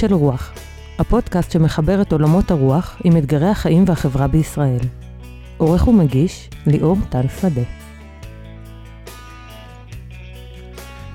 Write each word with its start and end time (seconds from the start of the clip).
של 0.00 0.14
רוח, 0.14 0.52
הפודקאסט 0.98 1.50
שמחבר 1.50 2.02
את 2.02 2.12
עולמות 2.12 2.50
הרוח 2.50 2.96
עם 3.04 3.16
אתגרי 3.16 3.48
החיים 3.48 3.84
והחברה 3.86 4.26
בישראל. 4.26 4.78
עורך 5.56 5.88
ומגיש, 5.88 6.48
ליאור 6.66 6.96
טל 7.08 7.22
שדה. 7.40 7.62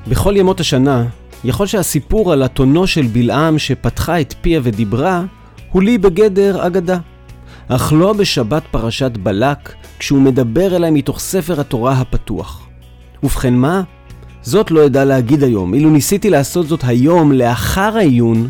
בכל 0.08 0.34
ימות 0.38 0.60
השנה, 0.60 1.06
יכול 1.44 1.68
שהסיפור 1.68 2.34
על 2.34 2.46
אתונו 2.46 2.88
של 2.88 3.08
בלעם 3.08 3.60
שפתחה 3.60 4.22
את 4.22 4.34
פיה 4.42 4.60
ודיברה, 4.64 5.24
הוא 5.72 5.82
לי 5.82 5.98
בגדר 5.98 6.68
אגדה. 6.68 6.98
אך 7.68 7.94
לא 7.94 8.14
בשבת 8.14 8.64
פרשת 8.72 9.12
בלק, 9.18 9.74
כשהוא 10.00 10.22
מדבר 10.22 10.76
אליי 10.76 10.92
מתוך 10.92 11.20
ספר 11.20 11.60
התורה 11.60 11.94
הפתוח. 11.94 12.68
ובכן 13.24 13.54
מה? 13.54 13.82
זאת 14.42 14.72
לא 14.72 14.86
אדע 14.86 15.06
להגיד 15.06 15.44
היום. 15.44 15.74
אילו 15.74 15.90
ניסיתי 15.90 16.30
לעשות 16.30 16.68
זאת 16.68 16.84
היום, 16.84 17.32
לאחר 17.32 17.98
העיון, 17.98 18.50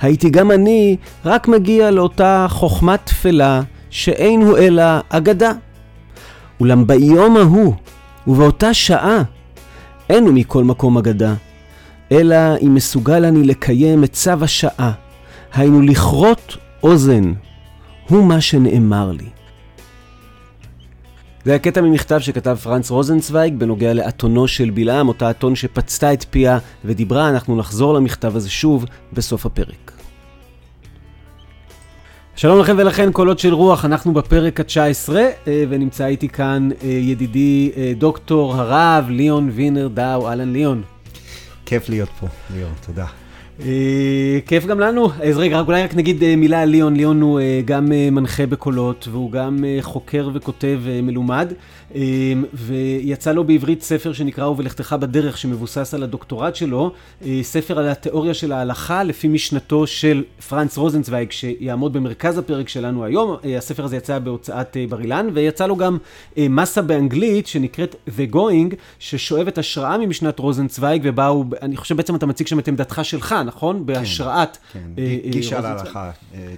הייתי 0.00 0.30
גם 0.30 0.50
אני 0.50 0.96
רק 1.24 1.48
מגיע 1.48 1.90
לאותה 1.90 2.46
חוכמה 2.48 2.96
תפלה, 2.96 3.60
שאין 3.90 4.42
הוא 4.42 4.58
אלא 4.58 4.82
אגדה. 5.08 5.52
אולם 6.60 6.86
ביום 6.86 7.36
ההוא, 7.36 7.74
ובאותה 8.26 8.74
שעה, 8.74 9.22
אין 10.10 10.24
הוא 10.24 10.34
מכל 10.34 10.64
מקום 10.64 10.98
אגדה, 10.98 11.34
אלא 12.12 12.36
אם 12.62 12.74
מסוגל 12.74 13.24
אני 13.24 13.44
לקיים 13.44 14.04
את 14.04 14.12
צו 14.12 14.30
השעה, 14.42 14.92
היינו 15.54 15.82
לכרות 15.82 16.56
אוזן, 16.82 17.32
הוא 18.08 18.24
מה 18.24 18.40
שנאמר 18.40 19.12
לי. 19.12 19.28
זה 21.46 21.52
היה 21.52 21.58
קטע 21.58 21.80
ממכתב 21.80 22.18
שכתב 22.20 22.56
פרנץ 22.62 22.90
רוזנצוויג 22.90 23.54
בנוגע 23.58 23.92
לאתונו 23.92 24.48
של 24.48 24.70
בלעם, 24.70 25.08
אותה 25.08 25.30
אתון 25.30 25.56
שפצתה 25.56 26.12
את 26.12 26.24
פיה 26.30 26.58
ודיברה, 26.84 27.28
אנחנו 27.28 27.56
נחזור 27.56 27.94
למכתב 27.94 28.36
הזה 28.36 28.50
שוב 28.50 28.84
בסוף 29.12 29.46
הפרק. 29.46 29.92
שלום 32.36 32.60
לכם 32.60 32.74
ולכן, 32.78 33.12
קולות 33.12 33.38
של 33.38 33.54
רוח, 33.54 33.84
אנחנו 33.84 34.14
בפרק 34.14 34.60
ה-19, 34.60 35.12
ונמצא 35.68 36.06
איתי 36.06 36.28
כאן 36.28 36.68
אה, 36.82 36.88
ידידי 36.88 37.72
אה, 37.76 37.92
דוקטור 37.98 38.54
הרב 38.54 39.04
ליאון 39.08 39.50
וינר 39.52 39.88
דאו, 39.88 40.28
אהלן 40.28 40.52
ליאון. 40.52 40.82
כיף 41.66 41.88
להיות 41.88 42.10
פה, 42.20 42.26
ליאון, 42.54 42.72
תודה. 42.86 43.06
אה, 43.60 44.38
כיף 44.46 44.66
גם 44.66 44.80
לנו. 44.80 45.08
אז 45.22 45.38
רגע, 45.38 45.60
אולי 45.60 45.82
רק 45.82 45.94
נגיד 45.94 46.22
אה, 46.22 46.36
מילה 46.36 46.62
על 46.62 46.68
ליאון. 46.68 46.96
ליאון 46.96 47.20
הוא 47.20 47.40
אה, 47.40 47.60
גם 47.64 47.88
מנחה 47.88 48.46
בקולות, 48.46 49.08
והוא 49.10 49.30
גם 49.30 49.64
חוקר 49.80 50.30
וכותב 50.34 50.80
מלומד. 51.02 51.52
ויצא 52.54 53.32
לו 53.32 53.44
בעברית 53.44 53.82
ספר 53.82 54.12
שנקרא 54.12 54.46
"ובלכתך 54.46 54.96
בדרך", 55.00 55.38
שמבוסס 55.38 55.94
על 55.94 56.02
הדוקטורט 56.02 56.56
שלו, 56.56 56.92
ספר 57.42 57.78
על 57.78 57.88
התיאוריה 57.88 58.34
של 58.34 58.52
ההלכה 58.52 59.04
לפי 59.04 59.28
משנתו 59.28 59.86
של 59.86 60.24
פרנץ 60.48 60.76
רוזנצוויג, 60.78 61.30
שיעמוד 61.30 61.92
במרכז 61.92 62.38
הפרק 62.38 62.68
שלנו 62.68 63.04
היום. 63.04 63.36
הספר 63.58 63.84
הזה 63.84 63.96
יצא 63.96 64.18
בהוצאת 64.18 64.76
בר 64.88 65.00
אילן, 65.00 65.28
ויצא 65.34 65.66
לו 65.66 65.76
גם 65.76 65.98
מסה 66.36 66.82
באנגלית 66.82 67.46
שנקראת 67.46 67.94
The 68.08 68.34
Going, 68.34 68.74
ששואבת 68.98 69.58
השראה 69.58 69.98
ממשנת 69.98 70.38
רוזנצוויג, 70.38 71.02
ובה 71.04 71.26
הוא, 71.26 71.44
אני 71.62 71.76
חושב 71.76 71.96
בעצם 71.96 72.14
אתה 72.14 72.26
מציג 72.26 72.46
שם 72.46 72.58
את 72.58 72.68
עמדתך 72.68 73.00
שלך, 73.02 73.34
נכון? 73.46 73.76
כן, 73.76 73.86
בהשראת... 73.86 74.58
כן, 74.72 74.80
כן. 74.96 75.30
גישה 75.30 75.60
להלכה, 75.60 76.10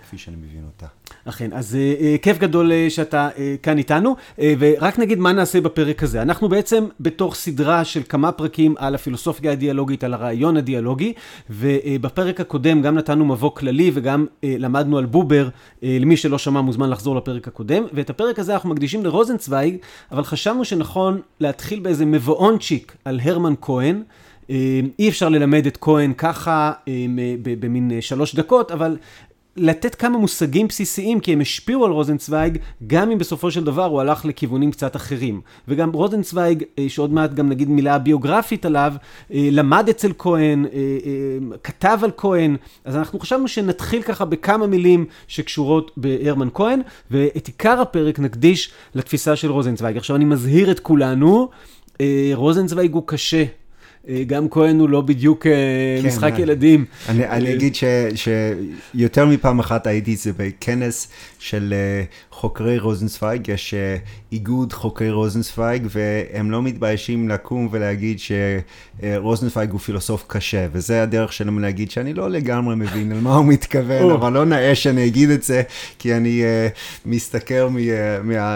כפי 0.03 0.19
שאני 0.19 0.36
מבין 0.36 0.62
אותה. 0.67 0.86
אכן, 1.25 1.53
אז 1.53 1.78
כיף 2.22 2.39
גדול 2.39 2.72
שאתה 2.89 3.28
כאן 3.62 3.78
איתנו, 3.78 4.17
ורק 4.39 4.98
נגיד 4.98 5.19
מה 5.19 5.33
נעשה 5.33 5.61
בפרק 5.61 6.02
הזה. 6.02 6.23
אנחנו 6.23 6.48
בעצם 6.48 6.86
בתוך 7.01 7.35
סדרה 7.35 7.85
של 7.85 8.01
כמה 8.08 8.33
פרקים 8.33 8.74
על 8.79 8.95
הפילוסופיה 8.95 9.52
הדיאלוגית, 9.52 10.05
על 10.05 10.14
הרעיון 10.14 10.57
הדיאלוגי, 10.57 11.12
ובפרק 11.51 12.40
הקודם 12.40 12.83
גם 12.83 12.95
נתנו 12.95 13.24
מבוא 13.24 13.51
כללי 13.51 13.91
וגם 13.95 14.27
למדנו 14.42 14.98
על 14.98 15.07
בובר, 15.07 15.48
למי 15.83 16.17
שלא 16.17 16.39
שמע 16.39 16.61
מוזמן 16.61 16.91
לחזור 16.91 17.17
לפרק 17.17 17.48
הקודם, 17.48 17.85
ואת 17.92 18.11
הפרק 18.11 18.39
הזה 18.39 18.55
אנחנו 18.55 18.68
מקדישים 18.68 19.05
לרוזנצוויג, 19.05 19.77
אבל 20.12 20.24
חשבנו 20.24 20.64
שנכון 20.64 21.20
להתחיל 21.41 21.80
באיזה 21.80 22.07
מבואונצ'יק 22.07 22.96
על 23.05 23.20
הרמן 23.23 23.55
כהן. 23.61 24.02
אי 24.98 25.09
אפשר 25.09 25.29
ללמד 25.29 25.67
את 25.67 25.79
כהן 25.81 26.13
ככה 26.13 26.73
במין 27.61 27.91
שלוש 28.01 28.35
דקות, 28.35 28.70
אבל 28.70 28.97
לתת 29.57 29.95
כמה 29.95 30.19
מושגים 30.19 30.69
בסיסיים, 30.69 31.20
כי 31.20 31.33
הם 31.33 31.41
השפיעו 31.41 31.85
על 31.85 31.91
רוזנצוויג, 31.91 32.59
גם 32.86 33.11
אם 33.11 33.19
בסופו 33.19 33.51
של 33.51 33.64
דבר 33.64 33.85
הוא 33.85 34.01
הלך 34.01 34.25
לכיוונים 34.25 34.70
קצת 34.70 34.97
אחרים. 34.97 35.41
וגם 35.69 35.92
רוזנצוויג, 35.92 36.63
שעוד 36.89 37.13
מעט 37.13 37.35
גם 37.35 37.48
נגיד 37.48 37.69
מילה 37.69 37.98
ביוגרפית 37.98 38.67
עליו, 38.67 38.92
למד 39.31 39.89
אצל 39.89 40.13
כהן, 40.19 40.67
כתב 41.63 41.98
על 42.03 42.11
כהן, 42.17 42.57
אז 42.85 42.97
אנחנו 42.97 43.19
חשבנו 43.19 43.48
שנתחיל 43.48 44.03
ככה 44.03 44.25
בכמה 44.25 44.67
מילים 44.67 45.07
שקשורות 45.29 45.91
בהרמן 45.97 46.48
כהן, 46.55 46.80
ואת 47.11 47.47
עיקר 47.47 47.80
הפרק 47.80 48.19
נקדיש 48.19 48.70
לתפיסה 48.95 49.36
של 49.36 49.51
רוזנצוויג. 49.51 49.97
עכשיו 49.97 50.17
אני 50.17 50.25
מזהיר 50.25 50.70
את 50.70 50.80
כולנו, 50.80 51.48
רוזנצוויג 52.35 52.92
הוא 52.92 53.03
קשה. 53.07 53.45
גם 54.27 54.48
כהן 54.48 54.80
הוא 54.80 54.89
לא 54.89 55.01
בדיוק 55.01 55.42
כן, 55.42 56.07
משחק 56.07 56.33
אני, 56.33 56.42
ילדים. 56.42 56.85
אני, 57.08 57.29
אני 57.29 57.55
אגיד 57.55 57.74
ש, 57.74 57.85
שיותר 58.14 59.27
מפעם 59.27 59.58
אחת 59.58 59.86
הייתי 59.86 60.17
זה 60.17 60.30
בכנס 60.36 61.08
של 61.39 61.74
חוקרי 62.30 62.79
רוזנצוויג, 62.79 63.48
יש 63.48 63.74
איגוד 64.33 64.73
חוקרי 64.73 65.11
רוזנצוויג, 65.11 65.86
והם 65.91 66.51
לא 66.51 66.63
מתביישים 66.63 67.29
לקום 67.29 67.68
ולהגיד 67.70 68.18
שרוזנצוויג 68.18 69.70
הוא 69.70 69.80
פילוסוף 69.80 70.24
קשה, 70.27 70.67
וזה 70.73 71.02
הדרך 71.02 71.33
שלהם 71.33 71.58
להגיד 71.58 71.91
שאני 71.91 72.14
לא 72.14 72.30
לגמרי 72.30 72.77
מבין 72.77 73.13
על 73.13 73.20
מה 73.20 73.35
הוא 73.35 73.45
מתכוון, 73.45 74.11
אבל 74.11 74.33
לא 74.33 74.45
נאה 74.45 74.74
שאני 74.74 75.07
אגיד 75.07 75.30
את 75.30 75.42
זה, 75.42 75.63
כי 75.98 76.14
אני 76.14 76.42
מסתכל, 77.07 77.68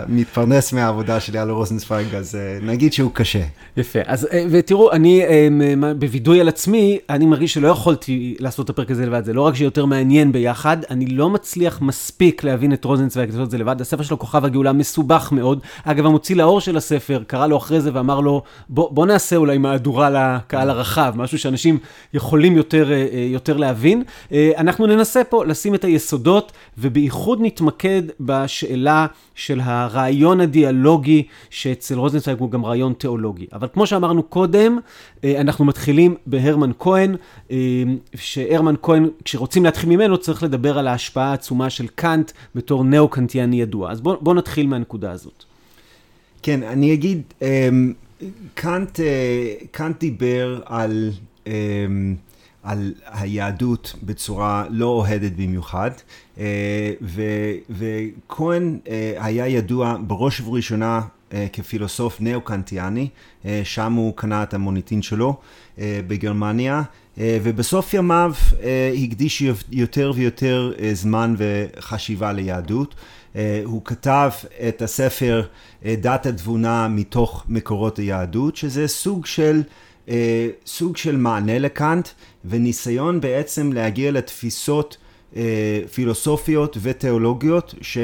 מתפרנס 0.09 0.73
מהעבודה 0.73 1.21
שלי 1.21 1.39
על 1.39 1.51
רוזנצוויג, 1.51 2.15
אז 2.15 2.39
נגיד 2.62 2.93
שהוא 2.93 3.11
קשה. 3.15 3.43
יפה, 3.77 3.99
אז 4.07 4.29
ותראו, 4.51 4.93
אני 4.93 5.23
בווידוי 5.99 6.41
על 6.41 6.49
עצמי, 6.49 6.99
אני 7.11 7.27
מרגיש 7.27 7.55
שלא 7.55 7.69
יכולתי 7.69 8.37
לעשות 8.41 8.65
את 8.65 8.71
הפרק 8.71 8.91
הזה 8.91 9.07
לבד, 9.07 9.25
זה 9.25 9.33
לא 9.33 9.41
רק 9.41 9.55
שיותר 9.55 9.87
מעניין 9.87 10.33
ביחד, 10.33 10.77
אני 10.91 11.07
לא 11.07 11.31
מצליח 11.31 11.83
מספיק 11.83 12.45
להבין 12.45 12.73
את 12.73 12.85
רוזנצוויג, 12.85 13.31
לעשות 13.31 13.47
את 13.47 13.51
זה 13.51 13.59
לבד, 13.59 13.81
הספר 13.81 14.03
שלו, 14.03 14.19
כוכב 14.19 14.45
הגאולה, 14.45 14.73
מסובך 14.73 15.33
מאוד. 15.33 15.61
אגב, 15.85 16.07
המוציא 16.07 16.37
לאור 16.37 16.61
של 16.61 16.77
הספר 16.77 17.23
קרא 17.27 17.47
לו 17.47 17.57
אחרי 17.57 17.81
זה 17.81 17.91
ואמר 17.95 18.21
לו, 18.21 18.43
בוא, 18.69 18.91
בוא 18.91 19.07
נעשה 19.07 19.37
אולי 19.37 19.59
מהדורה 19.59 20.11
לקהל 20.11 20.71
הרחב, 20.71 21.13
משהו 21.17 21.39
שאנשים 21.39 21.79
יכולים 22.15 22.57
יותר, 22.57 22.91
יותר 23.33 23.57
להבין. 23.57 24.03
אנחנו 24.57 24.87
ננסה 24.87 25.25
פה 25.25 25.45
לשים 25.45 25.75
את 25.75 25.85
היסודות, 25.85 26.53
ובייחוד 26.79 27.39
נתמקד 27.43 28.03
בשאלה 28.21 29.07
של 29.35 29.61
הרעיון 29.63 30.41
הדיאלוגי, 30.41 31.23
שאצל 31.51 31.99
רוזנצוויג 31.99 32.39
הוא 32.39 32.51
גם 32.51 32.65
רעיון 32.65 32.93
תיאולוגי. 32.93 33.47
אבל 33.53 33.69
כמו 33.73 33.87
שאמרנו 33.87 34.23
קודם, 34.23 34.79
אנחנו 35.25 35.65
מתחילים 35.65 36.15
בהרמן 36.27 36.71
כהן, 36.78 37.16
שהרמן 38.15 38.75
כהן, 38.83 39.09
כשרוצים 39.25 39.65
להתחיל 39.65 39.88
ממנו, 39.88 40.19
צריך 40.19 40.43
לדבר 40.43 40.78
על 40.78 40.88
ההשפעה 40.88 41.31
העצומה 41.31 41.71
של 41.71 41.87
קאנט 41.87 42.33
בתור 42.55 42.84
נאו-קנטיאני 42.84 43.61
ידוע. 43.61 43.91
אז 43.91 44.00
בואו 44.00 44.16
בוא 44.21 44.34
נתחיל 44.34 44.66
מהנקודה 44.66 45.11
הזאת. 45.11 45.44
כן, 46.43 46.62
אני 46.62 46.94
אגיד, 46.94 47.22
קאנט, 48.55 49.00
קאנט 49.71 50.00
דיבר 50.00 50.61
על... 50.65 51.11
על 52.62 52.93
היהדות 53.06 53.94
בצורה 54.03 54.65
לא 54.71 54.87
אוהדת 54.87 55.32
במיוחד, 55.32 55.91
וכהן 57.70 58.79
היה 59.17 59.49
ידוע 59.49 59.97
בראש 60.06 60.41
ובראשונה 60.41 61.00
כפילוסוף 61.52 62.20
נאו-קנטיאני, 62.20 63.08
שם 63.64 63.93
הוא 63.93 64.17
קנה 64.17 64.43
את 64.43 64.55
המוניטין 64.55 65.02
שלו 65.02 65.37
בגרמניה, 65.79 66.82
ובסוף 67.19 67.94
ימיו 67.94 68.32
הקדיש 69.05 69.43
יותר 69.70 70.12
ויותר 70.14 70.73
זמן 70.93 71.34
וחשיבה 71.38 72.32
ליהדות. 72.32 72.94
הוא 73.64 73.82
כתב 73.84 74.31
את 74.69 74.82
הספר 74.82 75.43
דת 75.87 76.26
התבונה 76.26 76.88
מתוך 76.88 77.44
מקורות 77.49 77.99
היהדות, 77.99 78.56
שזה 78.56 78.88
סוג 78.88 79.26
של 79.26 79.62
סוג 80.67 80.96
של 80.96 81.17
מענה 81.17 81.58
לקאנט 81.58 82.08
וניסיון 82.44 83.20
בעצם 83.20 83.73
להגיע 83.73 84.11
לתפיסות 84.11 84.96
פילוסופיות 85.93 86.76
ותיאולוגיות 86.82 87.75
ש, 87.81 87.99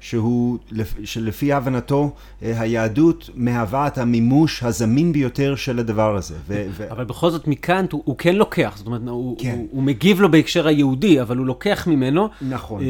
שהוא, 0.00 0.58
שלפי 1.04 1.52
הבנתו 1.52 2.10
היהדות 2.42 3.30
מהווה 3.34 3.86
את 3.86 3.98
המימוש 3.98 4.62
הזמין 4.62 5.12
ביותר 5.12 5.54
של 5.56 5.78
הדבר 5.78 6.16
הזה. 6.16 6.34
ו, 6.48 6.66
ו... 6.70 6.90
אבל 6.90 7.04
בכל 7.04 7.30
זאת 7.30 7.48
מקאנט 7.48 7.92
הוא, 7.92 8.02
הוא 8.04 8.16
כן 8.18 8.36
לוקח, 8.36 8.72
זאת 8.76 8.86
אומרת 8.86 9.00
הוא, 9.08 9.36
כן. 9.38 9.50
הוא, 9.50 9.68
הוא 9.70 9.82
מגיב 9.82 10.20
לו 10.20 10.30
בהקשר 10.30 10.66
היהודי, 10.66 11.20
אבל 11.22 11.36
הוא 11.36 11.46
לוקח 11.46 11.86
ממנו. 11.86 12.28
נכון. 12.48 12.82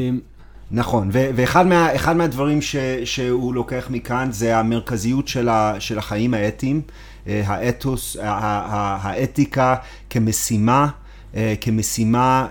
נכון, 0.71 1.09
ואחד 1.11 1.67
מה, 1.67 2.13
מהדברים 2.15 2.61
ש, 2.61 2.75
שהוא 3.05 3.53
לוקח 3.53 3.87
מכאן 3.89 4.27
זה 4.31 4.57
המרכזיות 4.57 5.27
של, 5.27 5.49
ה, 5.49 5.75
של 5.79 5.97
החיים 5.97 6.33
האתיים. 6.33 6.81
האתוס, 7.27 8.17
האתיקה 8.21 9.75
כמשימה 10.09 10.87
כמשימה 11.61 12.47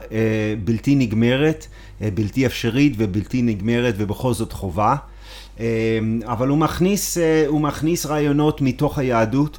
בלתי 0.64 0.94
נגמרת, 0.94 1.66
בלתי 2.00 2.46
אפשרית 2.46 2.92
ובלתי 2.96 3.42
נגמרת 3.42 3.94
ובכל 3.98 4.34
זאת 4.34 4.52
חובה. 4.52 4.96
אבל 6.24 6.48
הוא 6.48 6.58
מכניס, 6.58 7.18
הוא 7.46 7.60
מכניס 7.60 8.06
רעיונות 8.06 8.60
מתוך 8.60 8.98
היהדות. 8.98 9.58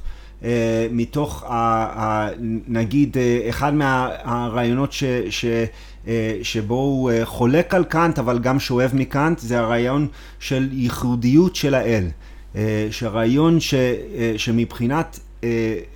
מתוך, 0.92 1.44
ה, 1.44 1.54
ה, 1.54 2.30
נגיד, 2.68 3.18
אחד 3.50 3.74
מהרעיונות 3.74 4.92
ש, 4.92 5.04
ש, 5.30 5.46
שבו 6.44 6.76
הוא 6.76 7.12
חולק 7.24 7.74
על 7.74 7.84
קאנט, 7.84 8.20
אבל 8.20 8.40
גם 8.40 8.60
שואב 8.60 8.92
מקאנט, 8.94 9.40
זה 9.40 9.60
הרעיון 9.60 10.08
של 10.40 10.70
ייחודיות 10.72 11.56
של 11.56 11.76
האל. 11.76 12.08
שהרעיון 12.92 13.60
ש, 13.60 13.74
שמבחינת 14.38 15.20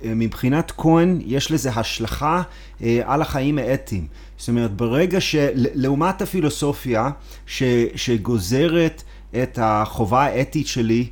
מבחינת 0.04 0.72
כהן 0.76 1.18
יש 1.26 1.50
לזה 1.50 1.70
השלכה 1.70 2.42
על 3.04 3.22
החיים 3.22 3.58
האתיים. 3.58 4.06
זאת 4.36 4.48
אומרת, 4.48 4.72
ברגע 4.76 5.20
שלעומת 5.20 6.22
הפילוסופיה 6.22 7.10
ש, 7.46 7.62
שגוזרת 7.94 9.02
את 9.42 9.58
החובה 9.62 10.24
האתית 10.24 10.66
שלי 10.66 11.06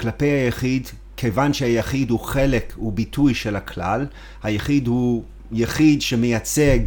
כלפי 0.00 0.26
היחיד, 0.26 0.88
כיוון 1.16 1.52
שהיחיד 1.52 2.10
הוא 2.10 2.20
חלק, 2.20 2.72
הוא 2.76 2.92
ביטוי 2.92 3.34
של 3.34 3.56
הכלל, 3.56 4.06
היחיד 4.42 4.86
הוא 4.86 5.24
יחיד 5.52 6.02
שמייצג 6.02 6.78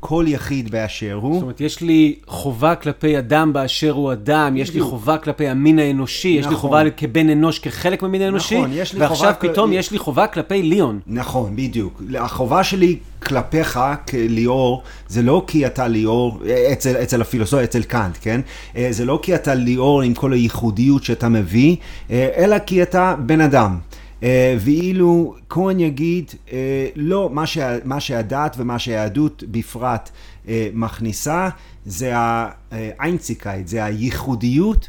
כל 0.00 0.24
יחיד 0.28 0.70
באשר 0.70 1.18
הוא. 1.22 1.34
זאת 1.34 1.42
אומרת, 1.42 1.60
יש 1.60 1.80
לי 1.80 2.14
חובה 2.26 2.74
כלפי 2.74 3.18
אדם 3.18 3.52
באשר 3.52 3.90
הוא 3.90 4.12
אדם, 4.12 4.56
יש 4.56 4.74
לי 4.74 4.80
חובה 4.80 5.18
כלפי 5.18 5.48
המין 5.48 5.78
האנושי, 5.78 6.28
יש 6.28 6.46
לי 6.46 6.54
חובה 6.54 6.90
כבן 6.96 7.30
אנוש 7.30 7.58
כחלק 7.58 8.02
מהמין 8.02 8.22
האנושי, 8.22 8.58
נכון, 8.58 8.70
יש 8.74 8.94
לי 8.94 9.00
ועכשיו 9.00 9.16
חובה 9.16 9.52
פתאום 9.52 9.70
כל- 9.70 9.76
יש 9.76 9.90
לי 9.90 9.98
חובה 9.98 10.26
כלפי 10.26 10.62
ליאון. 10.62 11.00
נכון, 11.06 11.56
בדיוק. 11.56 12.02
החובה 12.18 12.64
שלי 12.64 12.96
כלפיך 13.22 13.80
כליאור, 14.10 14.82
זה 15.08 15.22
לא 15.22 15.44
כי 15.46 15.66
אתה 15.66 15.88
ליאור, 15.88 16.38
אצל, 16.72 16.96
אצל 17.02 17.20
הפילוסופיה, 17.20 17.64
אצל 17.64 17.82
קאנט, 17.82 18.18
כן? 18.20 18.40
אה, 18.76 18.88
זה 18.90 19.04
לא 19.04 19.18
כי 19.22 19.34
אתה 19.34 19.54
ליאור 19.54 20.02
עם 20.02 20.14
כל 20.14 20.32
הייחודיות 20.32 21.04
שאתה 21.04 21.28
מביא, 21.28 21.76
אה, 22.10 22.28
אלא 22.36 22.58
כי 22.58 22.82
אתה 22.82 23.14
בן 23.18 23.40
אדם. 23.40 23.78
אה, 24.22 24.56
ואילו 24.60 25.34
כהן 25.48 25.80
יגיד, 25.80 26.30
אה, 26.52 26.86
לא, 26.96 27.30
מה, 27.32 27.46
שה, 27.46 27.76
מה 27.84 28.00
שהדת 28.00 28.56
ומה 28.58 28.78
שהיהדות 28.78 29.44
בפרט 29.50 30.10
אה, 30.48 30.68
מכניסה, 30.72 31.48
זה 31.86 32.12
האיינציקייט, 32.14 33.66
זה 33.66 33.84
הייחודיות. 33.84 34.88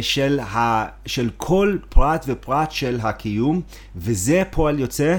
של, 0.00 0.40
ה, 0.40 0.86
של 1.06 1.30
כל 1.36 1.76
פרט 1.88 2.24
ופרט 2.28 2.70
של 2.70 2.98
הקיום, 3.02 3.60
וזה 3.96 4.42
פועל 4.50 4.78
יוצא 4.78 5.16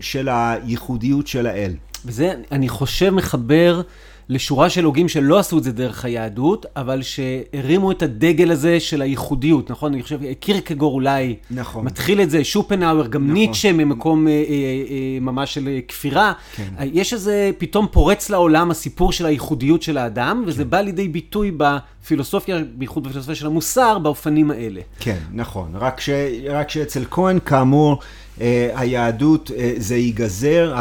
של 0.00 0.28
הייחודיות 0.28 1.26
של 1.26 1.46
האל. 1.46 1.72
וזה, 2.04 2.34
אני 2.52 2.68
חושב, 2.68 3.10
מחבר 3.10 3.82
לשורה 4.30 4.70
של 4.70 4.84
הוגים 4.84 5.08
שלא 5.08 5.38
עשו 5.38 5.58
את 5.58 5.64
זה 5.64 5.72
דרך 5.72 6.04
היהדות, 6.04 6.66
אבל 6.76 7.02
שהרימו 7.02 7.90
את 7.90 8.02
הדגל 8.02 8.50
הזה 8.50 8.80
של 8.80 9.02
הייחודיות, 9.02 9.70
נכון? 9.70 9.92
אני 9.92 10.02
חושב, 10.02 10.18
קירקגור 10.40 10.94
אולי 10.94 11.36
נכון. 11.50 11.84
מתחיל 11.84 12.20
את 12.20 12.30
זה, 12.30 12.44
שופנהאואר, 12.44 13.06
גם 13.06 13.24
נכון. 13.24 13.34
ניטשה 13.34 13.72
ממקום 13.72 14.28
אה, 14.28 14.32
אה, 14.32 14.38
אה, 14.38 15.18
ממש 15.20 15.54
של 15.54 15.78
כפירה. 15.88 16.32
כן. 16.56 16.68
יש 16.92 17.12
איזה, 17.12 17.50
פתאום 17.58 17.86
פורץ 17.90 18.30
לעולם 18.30 18.70
הסיפור 18.70 19.12
של 19.12 19.26
הייחודיות 19.26 19.82
של 19.82 19.98
האדם, 19.98 20.44
וזה 20.46 20.64
בא 20.64 20.80
לידי 20.80 21.08
ביטוי 21.08 21.52
בפילוסופיה, 21.56 22.58
בייחוד 22.74 23.04
בפילוסופיה 23.04 23.34
של 23.34 23.46
המוסר, 23.46 23.98
באופנים 23.98 24.50
האלה. 24.50 24.80
כן, 25.00 25.18
נכון. 25.32 25.70
רק, 25.74 26.00
ש, 26.00 26.10
רק 26.50 26.70
שאצל 26.70 27.04
כהן, 27.10 27.38
כאמור, 27.44 27.98
אה, 28.40 28.70
היהדות 28.74 29.50
אה, 29.56 29.72
זה 29.76 29.96
ייגזר, 29.96 30.72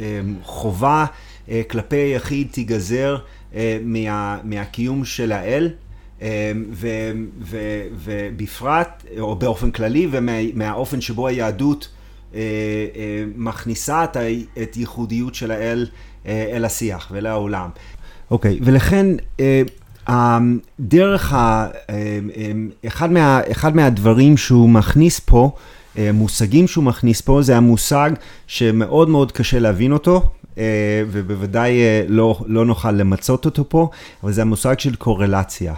החובה 0.00 1.04
כלפי 1.68 1.96
היחיד 1.96 2.48
תיגזר 2.50 3.18
אה, 3.54 3.78
מה, 3.82 4.38
מהקיום 4.44 5.04
של 5.04 5.32
האל. 5.32 5.70
אה, 6.22 6.52
ו, 6.72 6.88
ו, 7.40 7.58
ובפרט, 8.04 9.04
או 9.20 9.36
באופן 9.36 9.70
כללי, 9.70 10.08
ומהאופן 10.10 11.00
שבו 11.00 11.26
היהדות 11.26 11.88
אה, 12.34 12.40
אה, 12.40 13.24
מכניסה 13.36 14.04
את, 14.04 14.16
את 14.62 14.76
ייחודיות 14.76 15.34
של 15.34 15.50
האל 15.50 15.86
אה, 16.26 16.50
אל 16.52 16.64
השיח 16.64 17.08
ולעולם. 17.12 17.70
אוקיי, 18.30 18.58
ולכן 18.62 19.06
אה, 19.40 19.62
דרך, 20.80 21.32
ה, 21.32 21.68
אה, 21.90 22.18
אה, 22.36 22.52
אחד, 22.86 23.12
מה, 23.12 23.40
אחד 23.50 23.76
מהדברים 23.76 24.36
שהוא 24.36 24.70
מכניס 24.70 25.20
פה, 25.20 25.50
אה, 25.98 26.12
מושגים 26.12 26.68
שהוא 26.68 26.84
מכניס 26.84 27.20
פה, 27.20 27.42
זה 27.42 27.56
המושג 27.56 28.10
שמאוד 28.46 29.08
מאוד 29.08 29.32
קשה 29.32 29.58
להבין 29.58 29.92
אותו, 29.92 30.30
אה, 30.58 30.64
ובוודאי 31.10 31.80
אה, 31.80 32.04
לא, 32.08 32.40
לא 32.46 32.64
נוכל 32.64 32.92
למצות 32.92 33.44
אותו 33.44 33.68
פה, 33.68 33.90
אבל 34.22 34.32
זה 34.32 34.42
המושג 34.42 34.78
של 34.78 34.94
קורלציה. 34.94 35.74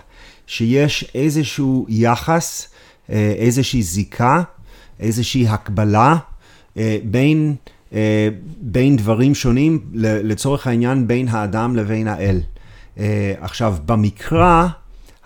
שיש 0.46 1.10
איזשהו 1.14 1.86
יחס, 1.88 2.68
אה, 3.10 3.34
איזושהי 3.36 3.82
זיקה, 3.82 4.42
איזושהי 5.00 5.48
הקבלה 5.48 6.16
אה, 6.76 6.98
בין, 7.04 7.54
אה, 7.92 8.28
בין 8.60 8.96
דברים 8.96 9.34
שונים, 9.34 9.80
לצורך 9.94 10.66
העניין 10.66 11.06
בין 11.06 11.28
האדם 11.28 11.76
לבין 11.76 12.08
האל. 12.08 12.40
אה, 12.98 13.34
עכשיו, 13.40 13.76
במקרא, 13.86 14.66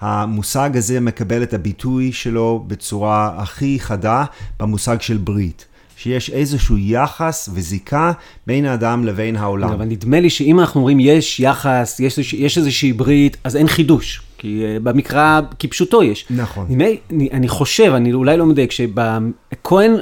המושג 0.00 0.70
הזה 0.76 1.00
מקבל 1.00 1.42
את 1.42 1.54
הביטוי 1.54 2.12
שלו 2.12 2.64
בצורה 2.66 3.34
הכי 3.36 3.80
חדה 3.80 4.24
במושג 4.60 5.00
של 5.00 5.16
ברית. 5.16 5.64
שיש 5.96 6.30
איזשהו 6.30 6.78
יחס 6.78 7.48
וזיקה 7.52 8.12
בין 8.46 8.64
האדם 8.64 9.04
לבין 9.04 9.36
העולם. 9.36 9.68
אבל 9.68 9.84
נדמה 9.84 10.20
לי 10.20 10.30
שאם 10.30 10.60
אנחנו 10.60 10.80
אומרים 10.80 11.00
יש 11.00 11.40
יחס, 11.40 12.00
יש, 12.00 12.34
יש 12.34 12.58
איזושהי 12.58 12.92
ברית, 12.92 13.36
אז 13.44 13.56
אין 13.56 13.68
חידוש. 13.68 14.22
כי 14.38 14.62
uh, 14.64 14.80
במקרא 14.82 15.40
כפשוטו 15.58 16.02
יש. 16.02 16.26
נכון. 16.30 16.66
נדמה 16.68 16.84
אני, 17.10 17.28
אני 17.32 17.48
חושב, 17.48 17.92
אני 17.96 18.12
אולי 18.12 18.36
לא 18.36 18.46
מדייק, 18.46 18.70
שכהן 18.72 19.96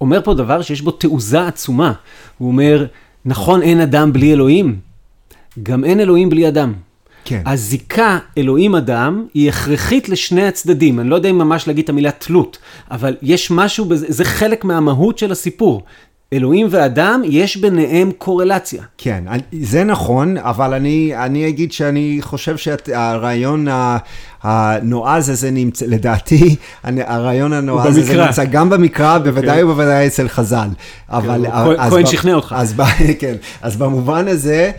אומר 0.00 0.22
פה 0.24 0.34
דבר 0.34 0.62
שיש 0.62 0.80
בו 0.80 0.90
תעוזה 0.90 1.46
עצומה. 1.46 1.92
הוא 2.38 2.48
אומר, 2.48 2.86
נכון 3.24 3.62
אין 3.62 3.80
אדם 3.80 4.12
בלי 4.12 4.32
אלוהים, 4.32 4.78
גם 5.62 5.84
אין 5.84 6.00
אלוהים 6.00 6.30
בלי 6.30 6.48
אדם. 6.48 6.72
כן. 7.28 7.42
הזיקה 7.46 8.18
אלוהים-אדם 8.38 9.26
היא 9.34 9.48
הכרחית 9.48 10.08
לשני 10.08 10.46
הצדדים. 10.46 11.00
אני 11.00 11.08
לא 11.08 11.16
יודע 11.16 11.28
אם 11.30 11.38
ממש 11.38 11.66
להגיד 11.68 11.84
את 11.84 11.90
המילה 11.90 12.10
תלות, 12.10 12.58
אבל 12.90 13.16
יש 13.22 13.50
משהו, 13.50 13.84
בזה, 13.84 14.06
זה 14.08 14.24
חלק 14.24 14.64
מהמהות 14.64 15.18
של 15.18 15.32
הסיפור. 15.32 15.82
אלוהים 16.32 16.66
ואדם, 16.70 17.22
יש 17.24 17.56
ביניהם 17.56 18.10
קורלציה. 18.18 18.82
כן, 18.98 19.24
זה 19.60 19.84
נכון, 19.84 20.36
אבל 20.36 20.74
אני, 20.74 21.12
אני 21.16 21.48
אגיד 21.48 21.72
שאני 21.72 22.18
חושב 22.20 22.56
שהרעיון 22.56 23.66
הנועז 24.42 25.28
הזה 25.28 25.50
נמצא, 25.50 25.86
לדעתי, 25.88 26.56
הרעיון 26.84 27.52
הנועז 27.52 27.96
הזה. 27.98 28.24
נמצא 28.26 28.44
גם 28.44 28.70
במקרא, 28.70 29.18
בוודאי 29.18 29.62
ובוודאי 29.62 30.06
אצל 30.06 30.28
חז"ל. 30.28 30.68
אבל... 31.08 31.46
כהן- 31.46 31.76
אז 31.80 31.92
כהן 31.92 32.02
ב- 32.02 32.06
שכנע 32.06 32.34
אותך. 32.34 32.54
אז, 32.58 32.74
כן, 33.20 33.34
אז 33.62 33.76
במובן 33.76 34.28
הזה, 34.28 34.70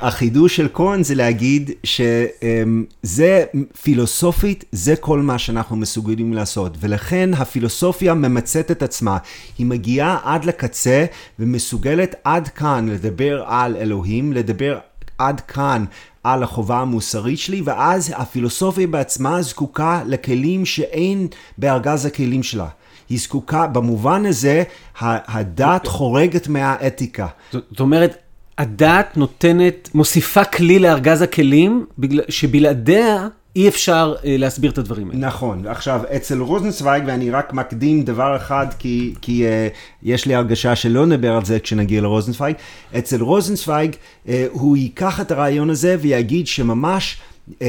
החידוש 0.00 0.56
של 0.56 0.68
כהן 0.74 1.02
זה 1.02 1.14
להגיד 1.14 1.70
שזה 1.84 3.44
פילוסופית, 3.82 4.64
זה 4.72 4.96
כל 4.96 5.22
מה 5.22 5.38
שאנחנו 5.38 5.76
מסוגלים 5.76 6.32
לעשות. 6.32 6.76
ולכן 6.80 7.30
הפילוסופיה 7.34 8.14
ממצאת 8.14 8.70
את 8.70 8.82
עצמה. 8.82 9.18
היא 9.58 9.66
מגיעה 9.66 10.18
עד 10.24 10.44
לקצה 10.44 11.04
ומסוגלת 11.38 12.14
עד 12.24 12.48
כאן 12.48 12.88
לדבר 12.88 13.44
על 13.46 13.76
אלוהים, 13.76 14.32
לדבר 14.32 14.78
עד 15.18 15.40
כאן 15.40 15.84
על 16.24 16.42
החובה 16.42 16.78
המוסרית 16.78 17.38
שלי, 17.38 17.60
ואז 17.64 18.12
הפילוסופיה 18.16 18.86
בעצמה 18.86 19.42
זקוקה 19.42 20.02
לכלים 20.06 20.66
שאין 20.66 21.26
בארגז 21.58 22.06
הכלים 22.06 22.42
שלה. 22.42 22.68
היא 23.08 23.18
זקוקה, 23.18 23.66
במובן 23.66 24.26
הזה, 24.26 24.62
הדת 25.00 25.86
חורגת 25.86 26.48
מהאתיקה. 26.48 27.26
זאת 27.52 27.80
אומרת, 27.80 28.16
הדת 28.58 29.16
נותנת, 29.16 29.88
מוסיפה 29.94 30.44
כלי 30.44 30.78
לארגז 30.78 31.22
הכלים, 31.22 31.86
שבלעדיה 32.28 33.28
אי 33.56 33.68
אפשר 33.68 34.14
אה, 34.24 34.36
להסביר 34.38 34.70
את 34.70 34.78
הדברים 34.78 35.10
האלה. 35.10 35.26
נכון. 35.26 35.66
עכשיו, 35.66 36.00
אצל 36.16 36.40
רוזנצוויג, 36.40 37.02
ואני 37.06 37.30
רק 37.30 37.52
מקדים 37.52 38.02
דבר 38.02 38.36
אחד, 38.36 38.66
כי, 38.78 39.14
כי 39.20 39.44
uh, 39.46 39.74
יש 40.02 40.26
לי 40.26 40.34
הרגשה 40.34 40.76
שלא 40.76 41.06
נדבר 41.06 41.36
על 41.36 41.44
זה 41.44 41.60
כשנגיע 41.60 42.00
לרוזנצוויג, 42.00 42.54
אצל 42.98 43.22
רוזנצוויג 43.22 43.92
uh, 44.26 44.30
הוא 44.50 44.76
ייקח 44.76 45.20
את 45.20 45.30
הרעיון 45.30 45.70
הזה 45.70 45.96
ויגיד 46.00 46.46
שממש... 46.46 47.18
uh, 47.48 47.54
uh, 47.58 47.64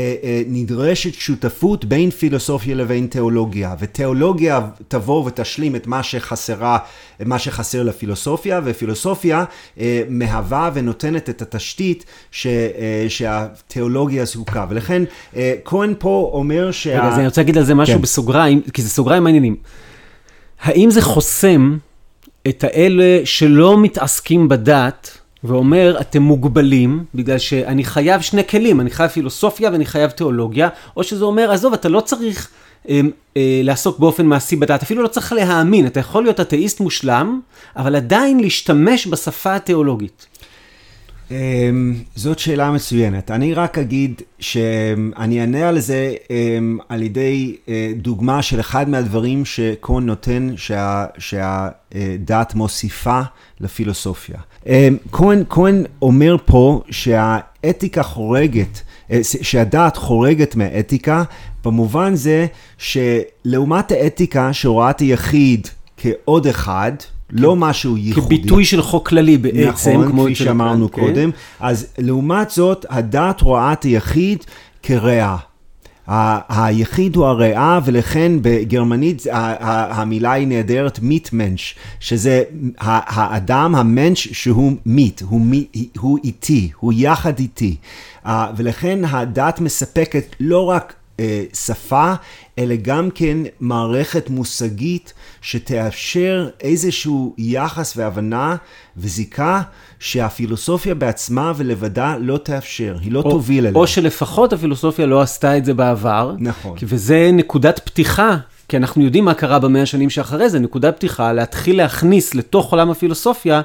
נדרשת 0.48 1.14
שותפות 1.14 1.86
בין 1.86 2.12
פילוסופיה 2.12 2.76
לבין 2.76 3.08
תיאולוגיה, 3.08 3.76
ותיאולוגיה 3.80 4.62
תבוא 4.88 5.26
ותשלים 5.26 5.76
את 5.76 5.88
מה 5.88 6.04
שחסרה, 6.04 6.78
מה 7.26 7.40
שחסר 7.40 7.84
לפילוסופיה, 7.84 8.62
ופילוסופיה 8.64 9.44
uh, 9.78 9.80
מהווה 10.10 10.72
ונותנת 10.74 11.30
את 11.30 11.42
התשתית 11.42 12.06
ש, 12.32 12.48
שהתיאולוגיה 13.10 14.26
זקוקה. 14.26 14.66
ולכן 14.70 15.04
כהן 15.66 15.94
פה 16.00 16.30
אומר 16.34 16.72
שה... 16.72 17.00
רגע, 17.00 17.08
אז 17.08 17.18
אני 17.18 17.26
רוצה 17.26 17.42
להגיד 17.42 17.58
על 17.58 17.64
זה 17.64 17.76
משהו 17.76 17.96
כן. 17.96 18.02
בסוגריים, 18.02 18.62
כי 18.74 18.82
זה 18.82 18.90
סוגריים 18.90 19.24
מעניינים. 19.24 19.56
האם 20.62 20.92
זה 20.92 21.02
חוסם 21.02 21.78
את 22.48 22.64
האלה 22.64 23.22
שלא 23.26 23.82
מתעסקים 23.82 24.50
בדת 24.50 25.19
ואומר, 25.44 25.98
אתם 26.02 26.22
מוגבלים, 26.22 27.04
בגלל 27.16 27.38
שאני 27.38 27.84
חייב 27.84 28.22
שני 28.22 28.48
כלים, 28.48 28.82
אני 28.82 28.90
חייב 28.90 29.10
פילוסופיה 29.10 29.70
ואני 29.72 29.86
חייב 29.86 30.10
תיאולוגיה, 30.10 30.70
או 30.98 31.04
שזה 31.04 31.26
אומר, 31.26 31.52
עזוב, 31.52 31.74
אתה 31.74 31.90
לא 31.90 32.02
צריך 32.02 32.50
אה, 32.90 33.02
אה, 33.38 33.62
לעסוק 33.64 34.00
באופן 34.00 34.26
מעשי 34.26 34.56
בדת, 34.56 34.84
אפילו 34.84 35.04
לא 35.04 35.08
צריך 35.08 35.34
להאמין, 35.34 35.86
אתה 35.86 36.00
יכול 36.00 36.24
להיות 36.24 36.40
אתאיסט 36.40 36.80
מושלם, 36.80 37.40
אבל 37.76 37.96
עדיין 37.96 38.40
להשתמש 38.40 39.08
בשפה 39.08 39.56
התיאולוגית. 39.56 40.28
אמ, 41.32 41.94
זאת 42.16 42.40
שאלה 42.40 42.72
מצוינת. 42.72 43.32
אני 43.32 43.54
רק 43.54 43.78
אגיד 43.78 44.22
שאני 44.40 45.42
אענה 45.42 45.70
על 45.70 45.80
זה 45.80 46.14
אמ, 46.30 46.78
על 46.90 47.02
ידי 47.02 47.56
אה, 47.70 47.92
דוגמה 47.96 48.42
של 48.42 48.60
אחד 48.60 48.90
מהדברים 48.90 49.46
שכהן 49.46 50.06
נותן 50.06 50.54
שה, 50.58 51.06
שהדת 51.18 52.56
מוסיפה 52.56 53.22
לפילוסופיה. 53.60 54.40
אמ, 54.68 54.98
כהן, 55.12 55.44
כהן 55.50 55.84
אומר 56.02 56.36
פה 56.46 56.82
שהאתיקה 56.90 58.04
חורגת, 58.04 58.82
אה, 59.12 59.20
שהדת 59.24 59.98
חורגת 59.98 60.56
מהאתיקה, 60.56 61.24
במובן 61.66 62.16
זה 62.16 62.46
שלעומת 62.78 63.92
האתיקה 63.92 64.54
שרואה 64.54 64.90
את 64.90 65.00
היחיד 65.00 65.68
כעוד 65.98 66.48
אחד, 66.48 66.92
לא 67.32 67.56
משהו 67.56 67.98
ייחודי. 67.98 68.26
כביטוי 68.26 68.66
של 68.66 68.82
חוק 68.82 69.08
כללי 69.08 69.38
בעצם, 69.38 69.92
נכון, 69.92 70.12
כמו 70.12 70.24
כפי 70.24 70.36
שאמרנו 70.36 70.92
כן. 70.92 71.02
קודם. 71.02 71.30
אז 71.60 71.88
לעומת 71.98 72.50
זאת, 72.50 72.86
הדת 72.90 73.42
רואה 73.42 73.74
את 73.74 73.84
היחיד 73.84 74.44
כרע. 74.84 75.38
היחיד 76.50 77.16
הוא 77.16 77.26
הרעה, 77.26 77.80
ולכן 77.86 78.32
בגרמנית 78.42 79.24
המילה 79.32 80.32
היא 80.32 80.48
נהדרת 80.48 81.00
מיטמנש, 81.00 81.76
שזה 82.00 82.44
האדם, 82.78 83.76
המנש 83.76 84.28
שהוא 84.28 84.74
מיט, 84.86 85.22
הוא, 85.22 85.42
הוא 86.00 86.18
איתי, 86.24 86.72
הוא 86.80 86.94
יחד 86.96 87.40
איתי. 87.40 87.76
ולכן 88.56 89.00
הדת 89.06 89.60
מספקת 89.60 90.36
לא 90.40 90.66
רק 90.66 90.94
שפה, 91.54 92.14
אלא 92.60 92.76
גם 92.82 93.10
כן 93.16 93.38
מערכת 93.60 94.30
מושגית 94.30 95.14
שתאפשר 95.42 96.50
איזשהו 96.62 97.36
יחס 97.38 97.98
והבנה 97.98 98.56
וזיקה 98.98 99.62
שהפילוסופיה 100.00 100.96
בעצמה 100.96 101.52
ולבדה 101.56 102.16
לא 102.20 102.38
תאפשר, 102.38 102.98
היא 103.02 103.12
לא 103.12 103.20
או, 103.20 103.32
תוביל 103.32 103.68
אליה. 103.68 103.80
או 103.80 103.88
שלפחות 103.88 104.54
הפילוסופיה 104.54 105.06
לא 105.06 105.22
עשתה 105.22 105.58
את 105.58 105.66
זה 105.66 105.74
בעבר. 105.74 106.36
נכון. 106.40 106.78
וזה 106.84 107.30
נקודת 107.34 107.80
פתיחה. 107.80 108.38
כי 108.68 108.78
אנחנו 108.78 109.04
יודעים 109.04 109.26
מה 109.26 109.34
קרה 109.34 109.60
במאה 109.60 109.82
השנים 109.82 110.10
שאחרי 110.10 110.50
זה, 110.50 110.60
נקודת 110.60 110.96
פתיחה 110.96 111.34
להתחיל 111.34 111.78
להכניס 111.78 112.36
לתוך 112.36 112.72
עולם 112.72 112.92
הפילוסופיה 112.92 113.62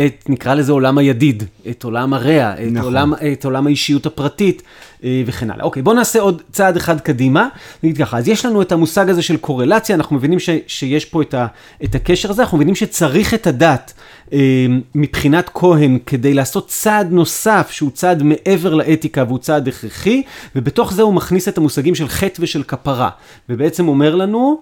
את, 0.00 0.24
נקרא 0.28 0.54
לזה 0.54 0.72
עולם 0.72 0.98
הידיד, 0.98 1.44
את 1.70 1.84
עולם 1.84 2.14
הרע, 2.14 2.52
את, 2.52 2.58
נכון. 2.58 2.84
עולם, 2.84 3.12
את 3.32 3.44
עולם 3.44 3.66
האישיות 3.66 4.06
הפרטית 4.06 4.62
אה, 5.04 5.22
וכן 5.26 5.50
הלאה. 5.50 5.64
אוקיי, 5.64 5.82
בואו 5.82 5.96
נעשה 5.96 6.20
עוד 6.20 6.42
צעד 6.52 6.76
אחד 6.76 7.00
קדימה. 7.00 7.48
נגיד 7.82 7.98
ככה, 7.98 8.18
אז 8.18 8.28
יש 8.28 8.44
לנו 8.44 8.62
את 8.62 8.72
המושג 8.72 9.10
הזה 9.10 9.22
של 9.22 9.36
קורלציה, 9.36 9.96
אנחנו 9.96 10.16
מבינים 10.16 10.38
ש, 10.38 10.50
שיש 10.66 11.04
פה 11.04 11.22
את, 11.22 11.34
ה, 11.34 11.46
את 11.84 11.94
הקשר 11.94 12.30
הזה, 12.30 12.42
אנחנו 12.42 12.56
מבינים 12.56 12.74
שצריך 12.74 13.34
את 13.34 13.46
הדת 13.46 13.92
אה, 14.32 14.66
מבחינת 14.94 15.50
כהן 15.54 15.98
כדי 16.06 16.34
לעשות 16.34 16.68
צעד 16.68 17.12
נוסף, 17.12 17.68
שהוא 17.70 17.90
צעד 17.90 18.22
מעבר 18.22 18.74
לאתיקה 18.74 19.24
והוא 19.26 19.38
צעד 19.38 19.68
הכרחי, 19.68 20.22
ובתוך 20.56 20.92
זה 20.92 21.02
הוא 21.02 21.14
מכניס 21.14 21.48
את 21.48 21.58
המושגים 21.58 21.94
של 21.94 22.08
חטא 22.08 22.42
ושל 22.42 22.62
כפרה, 22.62 23.10
ובעצם 23.48 23.88
אומר 23.88 24.14
לנו, 24.14 24.60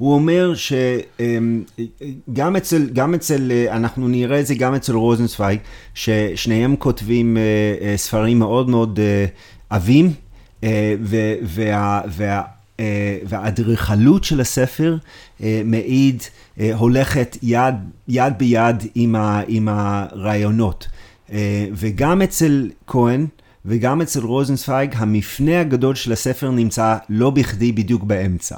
הוא 0.00 0.14
אומר 0.14 0.52
שגם 2.28 2.56
אצל, 2.56 2.88
גם 2.92 3.14
אצל, 3.14 3.52
אנחנו 3.70 4.08
נראה 4.08 4.40
את 4.40 4.46
זה 4.46 4.54
גם 4.54 4.74
אצל 4.74 4.94
רוזנצוויג, 4.94 5.58
ששניהם 5.94 6.76
כותבים 6.76 7.36
אה, 7.36 7.42
אה, 7.80 7.96
ספרים 7.96 8.38
מאוד 8.38 8.68
מאוד 8.68 9.00
אה, 9.00 9.26
עבים, 9.70 10.12
וה, 11.42 12.00
וה, 12.06 12.42
והאדריכלות 13.24 14.24
של 14.24 14.40
הספר 14.40 14.96
מעיד, 15.64 16.22
הולכת 16.74 17.36
יד, 17.42 17.74
יד 18.08 18.32
ביד 18.38 18.76
עם, 18.94 19.16
ה, 19.16 19.42
עם 19.48 19.68
הרעיונות. 19.70 20.88
וגם 21.72 22.22
אצל 22.22 22.70
כהן, 22.86 23.26
וגם 23.66 24.02
אצל 24.02 24.20
רוזנצוויג, 24.20 24.90
המפנה 24.94 25.60
הגדול 25.60 25.94
של 25.94 26.12
הספר 26.12 26.50
נמצא 26.50 26.96
לא 27.08 27.30
בכדי 27.30 27.72
בדיוק 27.72 28.02
באמצע. 28.02 28.56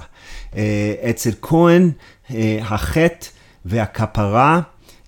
אה, 0.57 0.95
אצל 1.11 1.31
כהן, 1.43 1.91
אה, 2.35 2.59
החטא 2.63 3.27
והכפרה 3.65 4.61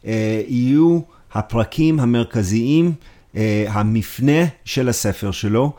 אה, 0.07 0.43
יהיו 0.49 1.01
הפרקים 1.33 2.01
המרכזיים, 2.01 2.93
המפנה 3.69 4.45
של 4.65 4.89
הספר 4.89 5.31
שלו, 5.31 5.73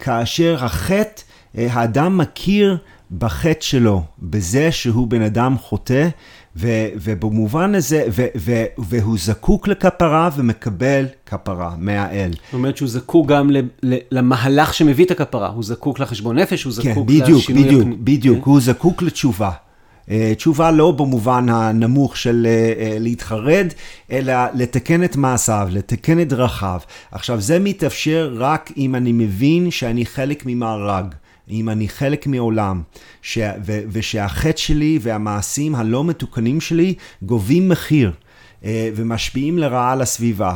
כאשר 0.00 0.64
החטא, 0.64 1.22
האדם 1.54 2.18
מכיר 2.18 2.78
בחטא 3.18 3.60
שלו, 3.60 4.02
בזה 4.18 4.72
שהוא 4.72 5.06
בן 5.06 5.22
אדם 5.22 5.56
חוטא, 5.58 6.08
ו, 6.56 6.88
ובמובן 6.96 7.74
הזה, 7.74 8.04
ו, 8.10 8.26
ו, 8.36 8.64
והוא 8.78 9.16
זקוק 9.18 9.68
לכפרה 9.68 10.30
ומקבל 10.36 11.06
כפרה 11.26 11.74
מהאל. 11.78 12.30
זאת 12.30 12.52
אומרת 12.52 12.76
שהוא 12.76 12.88
זקוק 12.88 13.26
גם 13.26 13.50
למהלך 13.82 14.74
שמביא 14.74 15.04
את 15.04 15.10
הכפרה, 15.10 15.48
הוא 15.48 15.64
זקוק 15.64 15.98
לחשבון 15.98 16.38
נפש, 16.38 16.64
הוא 16.64 16.72
כן, 16.72 16.82
זקוק 16.82 17.08
כן, 17.08 17.20
בדיוק, 17.20 17.38
לשינוי... 17.38 17.64
בדיוק, 17.64 17.82
בדיוק, 17.82 17.98
בדיוק, 18.00 18.44
כן? 18.44 18.50
הוא 18.50 18.60
זקוק 18.60 19.02
לתשובה. 19.02 19.50
אה, 20.10 20.32
תשובה 20.36 20.70
לא 20.70 20.90
במובן 20.90 21.48
הנמוך 21.48 22.16
של 22.16 22.46
אה, 22.46 22.72
אה, 22.82 22.96
להתחרד, 22.98 23.66
אלא 24.12 24.34
לתקן 24.54 25.04
את 25.04 25.16
מעשיו, 25.16 25.68
לתקן 25.70 26.20
את 26.20 26.28
דרכיו. 26.28 26.80
עכשיו, 27.12 27.40
זה 27.40 27.58
מתאפשר 27.58 28.34
רק 28.36 28.70
אם 28.76 28.94
אני 28.94 29.12
מבין 29.12 29.70
שאני 29.70 30.06
חלק 30.06 30.42
ממארג. 30.46 31.14
אם 31.50 31.68
אני 31.68 31.88
חלק 31.88 32.26
מעולם, 32.26 32.82
ש... 33.22 33.38
ו... 33.38 33.80
ושהחטא 33.88 34.56
שלי 34.56 34.98
והמעשים 35.02 35.74
הלא 35.74 36.04
מתוקנים 36.04 36.60
שלי 36.60 36.94
גובים 37.22 37.68
מחיר 37.68 38.12
אה, 38.64 38.90
ומשפיעים 38.94 39.58
לרעה 39.58 39.92
על 39.92 40.02
הסביבה 40.02 40.54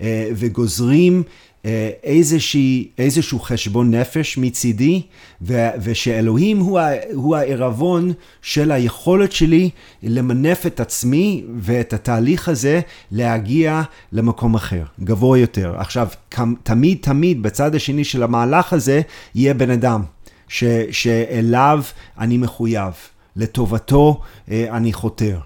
אה, 0.00 0.28
וגוזרים 0.34 1.22
אה, 1.66 1.90
איזושהי, 2.04 2.88
איזשהו 2.98 3.40
חשבון 3.40 3.94
נפש 3.94 4.38
מצידי, 4.38 5.02
ו, 5.42 5.68
ושאלוהים 5.82 6.58
הוא, 6.58 6.80
הוא 7.14 7.36
העירבון 7.36 8.12
של 8.42 8.72
היכולת 8.72 9.32
שלי 9.32 9.70
למנף 10.02 10.66
את 10.66 10.80
עצמי 10.80 11.44
ואת 11.58 11.92
התהליך 11.92 12.48
הזה 12.48 12.80
להגיע 13.10 13.82
למקום 14.12 14.54
אחר, 14.54 14.82
גבוה 15.00 15.38
יותר. 15.38 15.74
עכשיו, 15.76 16.08
תמיד 16.62 16.98
תמיד 17.00 17.42
בצד 17.42 17.74
השני 17.74 18.04
של 18.04 18.22
המהלך 18.22 18.72
הזה 18.72 19.00
יהיה 19.34 19.54
בן 19.54 19.70
אדם. 19.70 20.02
ש, 20.48 20.64
שאליו 20.90 21.82
אני 22.18 22.38
מחויב, 22.38 22.92
לטובתו 23.36 24.20
אה, 24.50 24.76
אני 24.76 24.92
חותר. 24.92 25.38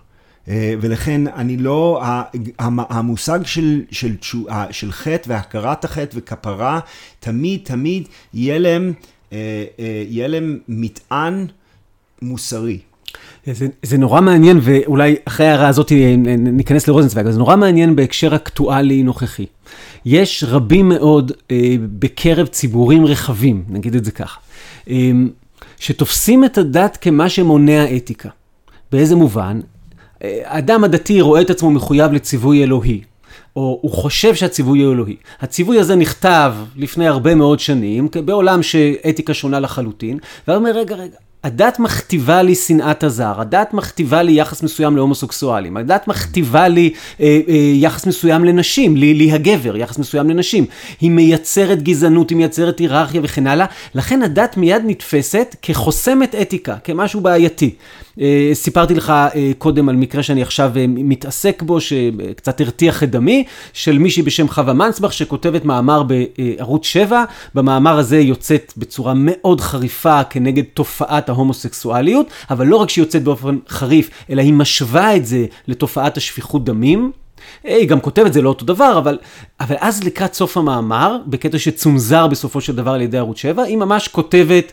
אה, 0.49 0.75
ולכן 0.81 1.27
אני 1.27 1.57
לא, 1.57 2.03
המושג 2.59 3.41
של, 3.45 3.83
של, 3.91 4.17
של 4.71 4.93
חטא 4.93 5.23
והכרת 5.27 5.85
החטא 5.85 6.19
וכפרה, 6.19 6.81
תמיד 7.21 7.61
תמיד 7.65 8.09
יהיה 8.35 8.59
להם, 8.59 8.93
אה, 9.33 9.65
יהיה 10.09 10.29
להם 10.29 10.59
מטען 10.69 11.47
מוסרי. 12.23 12.79
זה, 13.47 13.67
זה 13.83 13.99
נורא 13.99 14.21
מעניין, 14.21 14.59
ואולי 14.63 15.17
אחרי 15.25 15.47
ההערה 15.47 15.69
הזאת 15.69 15.93
ניכנס 16.39 16.89
לרוזנצוויג, 16.89 17.31
זה 17.31 17.39
נורא 17.39 17.57
מעניין 17.57 17.97
בהקשר 17.97 18.37
אקטואלי 18.37 19.03
נוכחי. 19.03 19.47
יש 20.05 20.45
רבים 20.49 20.89
מאוד 20.89 21.33
אה, 21.51 21.75
בקרב 21.99 22.47
ציבורים 22.47 23.07
רחבים, 23.07 23.65
נגיד 23.69 23.95
את 23.95 24.05
זה 24.05 24.11
ככה, 24.11 24.41
שתופסים 25.79 26.45
את 26.45 26.59
הדת 26.59 26.99
כמה 27.01 27.29
שמונע 27.29 27.97
אתיקה. 27.97 28.29
באיזה 28.93 29.17
מובן? 29.17 29.61
האדם 30.21 30.85
הדתי 30.85 31.21
רואה 31.21 31.41
את 31.41 31.51
עצמו 31.51 31.71
מחויב 31.71 32.13
לציווי 32.13 32.63
אלוהי, 32.63 33.01
או 33.57 33.79
הוא 33.83 33.91
חושב 33.91 34.35
שהציווי 34.35 34.83
הוא 34.83 34.93
אלוהי. 34.93 35.17
הציווי 35.41 35.79
הזה 35.79 35.97
נכתב 35.97 36.55
לפני 36.77 37.09
הרבה 37.09 37.35
מאוד 37.35 37.61
שנים, 37.61 38.09
בעולם 38.25 38.63
שאתיקה 38.63 39.35
שונה 39.35 39.61
לחלוטין, 39.61 40.19
והוא 40.49 40.59
אומר, 40.59 40.71
רגע, 40.71 40.97
רגע, 40.97 41.17
הדת 41.45 41.79
מכתיבה 41.79 42.43
לי 42.43 42.55
שנאת 42.55 43.05
הזר, 43.05 43.41
הדת 43.41 43.75
מכתיבה 43.75 44.23
לי 44.23 44.33
יחס 44.33 44.63
מסוים 44.63 44.97
להומוסקסואלים, 44.97 45.77
הדת 45.77 46.09
מכתיבה 46.09 46.69
לי 46.69 46.93
אה, 47.21 47.41
אה, 47.49 47.55
יחס 47.75 48.07
מסוים 48.07 48.45
לנשים, 48.45 48.97
לי, 48.97 49.15
לי 49.15 49.33
הגבר, 49.33 49.77
יחס 49.77 49.99
מסוים 49.99 50.31
לנשים. 50.31 50.67
היא 51.01 51.11
מייצרת 51.11 51.83
גזענות, 51.83 52.31
היא 52.31 52.37
מייצרת 52.37 52.79
היררכיה 52.79 53.21
וכן 53.25 53.47
הלאה, 53.47 53.67
לכן 53.95 54.23
הדת 54.23 54.57
מיד 54.57 54.83
נתפסת 54.87 55.57
כחוסמת 55.63 56.35
אתיקה, 56.35 56.77
כמשהו 56.85 57.21
בעייתי. 57.21 57.75
אה, 58.21 58.51
סיפרתי 58.55 58.95
לך 58.95 59.11
אה, 59.11 59.51
קודם 59.59 59.89
על 59.89 59.97
מקרה 59.97 60.23
שאני 60.23 60.43
עכשיו 60.43 60.73
אה, 60.77 60.85
מתעסק 60.89 61.63
בו, 61.63 61.81
שקצת 61.81 62.61
הרתיח 62.61 63.03
את 63.03 63.11
דמי, 63.11 63.45
של 63.73 63.99
מישהי 63.99 64.23
בשם 64.23 64.49
חווה 64.49 64.73
מנסבך, 64.73 65.13
שכותבת 65.13 65.65
מאמר 65.65 66.03
בערוץ 66.03 66.87
7. 66.87 67.25
במאמר 67.55 67.99
הזה 67.99 68.19
יוצאת 68.19 68.73
בצורה 68.77 69.13
מאוד 69.17 69.61
חריפה 69.61 70.25
כנגד 70.25 70.65
תופעת 70.75 71.29
ההומוסקסואליות, 71.29 72.27
אבל 72.51 72.67
לא 72.67 72.77
רק 72.77 72.91
שהיא 72.91 73.03
יוצאת 73.03 73.23
באופן 73.23 73.59
חריף, 73.69 74.11
אלא 74.31 74.43
היא 74.43 74.53
משווה 74.53 75.17
את 75.17 75.27
זה 75.27 75.47
לתופעת 75.69 76.17
השפיכות 76.17 76.65
דמים. 76.65 77.13
היא 77.65 77.89
גם 77.89 78.01
כותבת, 78.01 78.33
זה 78.33 78.43
לא 78.43 78.49
אותו 78.49 78.65
דבר, 78.65 78.99
אבל, 78.99 79.19
אבל 79.61 79.77
אז 79.79 80.05
לקראת 80.05 80.35
סוף 80.35 80.57
המאמר, 80.57 81.17
בקטע 81.27 81.59
שצונזר 81.59 82.27
בסופו 82.27 82.61
של 82.61 82.77
דבר 82.77 82.91
על 82.91 83.01
ידי 83.01 83.19
ערוץ 83.19 83.39
7, 83.39 83.63
היא 83.63 83.77
ממש 83.77 84.09
כותבת 84.09 84.73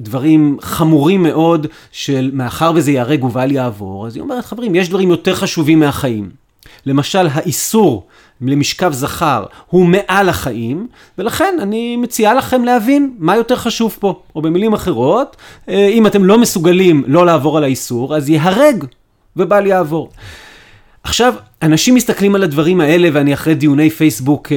דברים 0.00 0.58
חמורים 0.60 1.22
מאוד 1.22 1.66
של 1.92 2.30
מאחר 2.32 2.72
וזה 2.74 2.90
ייהרג 2.90 3.24
ובל 3.24 3.52
יעבור, 3.52 4.06
אז 4.06 4.16
היא 4.16 4.22
אומרת, 4.22 4.44
חברים, 4.44 4.74
יש 4.74 4.88
דברים 4.88 5.10
יותר 5.10 5.34
חשובים 5.34 5.80
מהחיים. 5.80 6.30
למשל, 6.86 7.28
האיסור 7.32 8.06
למשכב 8.40 8.92
זכר 8.92 9.44
הוא 9.66 9.86
מעל 9.86 10.28
החיים, 10.28 10.86
ולכן 11.18 11.56
אני 11.62 11.96
מציעה 11.96 12.34
לכם 12.34 12.64
להבין 12.64 13.14
מה 13.18 13.36
יותר 13.36 13.56
חשוב 13.56 13.96
פה. 14.00 14.22
או 14.36 14.42
במילים 14.42 14.72
אחרות, 14.72 15.36
אם 15.68 16.06
אתם 16.06 16.24
לא 16.24 16.38
מסוגלים 16.38 17.04
לא 17.06 17.26
לעבור 17.26 17.56
על 17.56 17.64
האיסור, 17.64 18.16
אז 18.16 18.28
ייהרג 18.28 18.84
ובל 19.36 19.66
יעבור. 19.66 20.10
עכשיו, 21.04 21.34
אנשים 21.62 21.94
מסתכלים 21.94 22.34
על 22.34 22.42
הדברים 22.42 22.80
האלה, 22.80 23.08
ואני 23.12 23.34
אחרי 23.34 23.54
דיוני 23.54 23.90
פייסבוק 23.90 24.48
כן. 24.48 24.56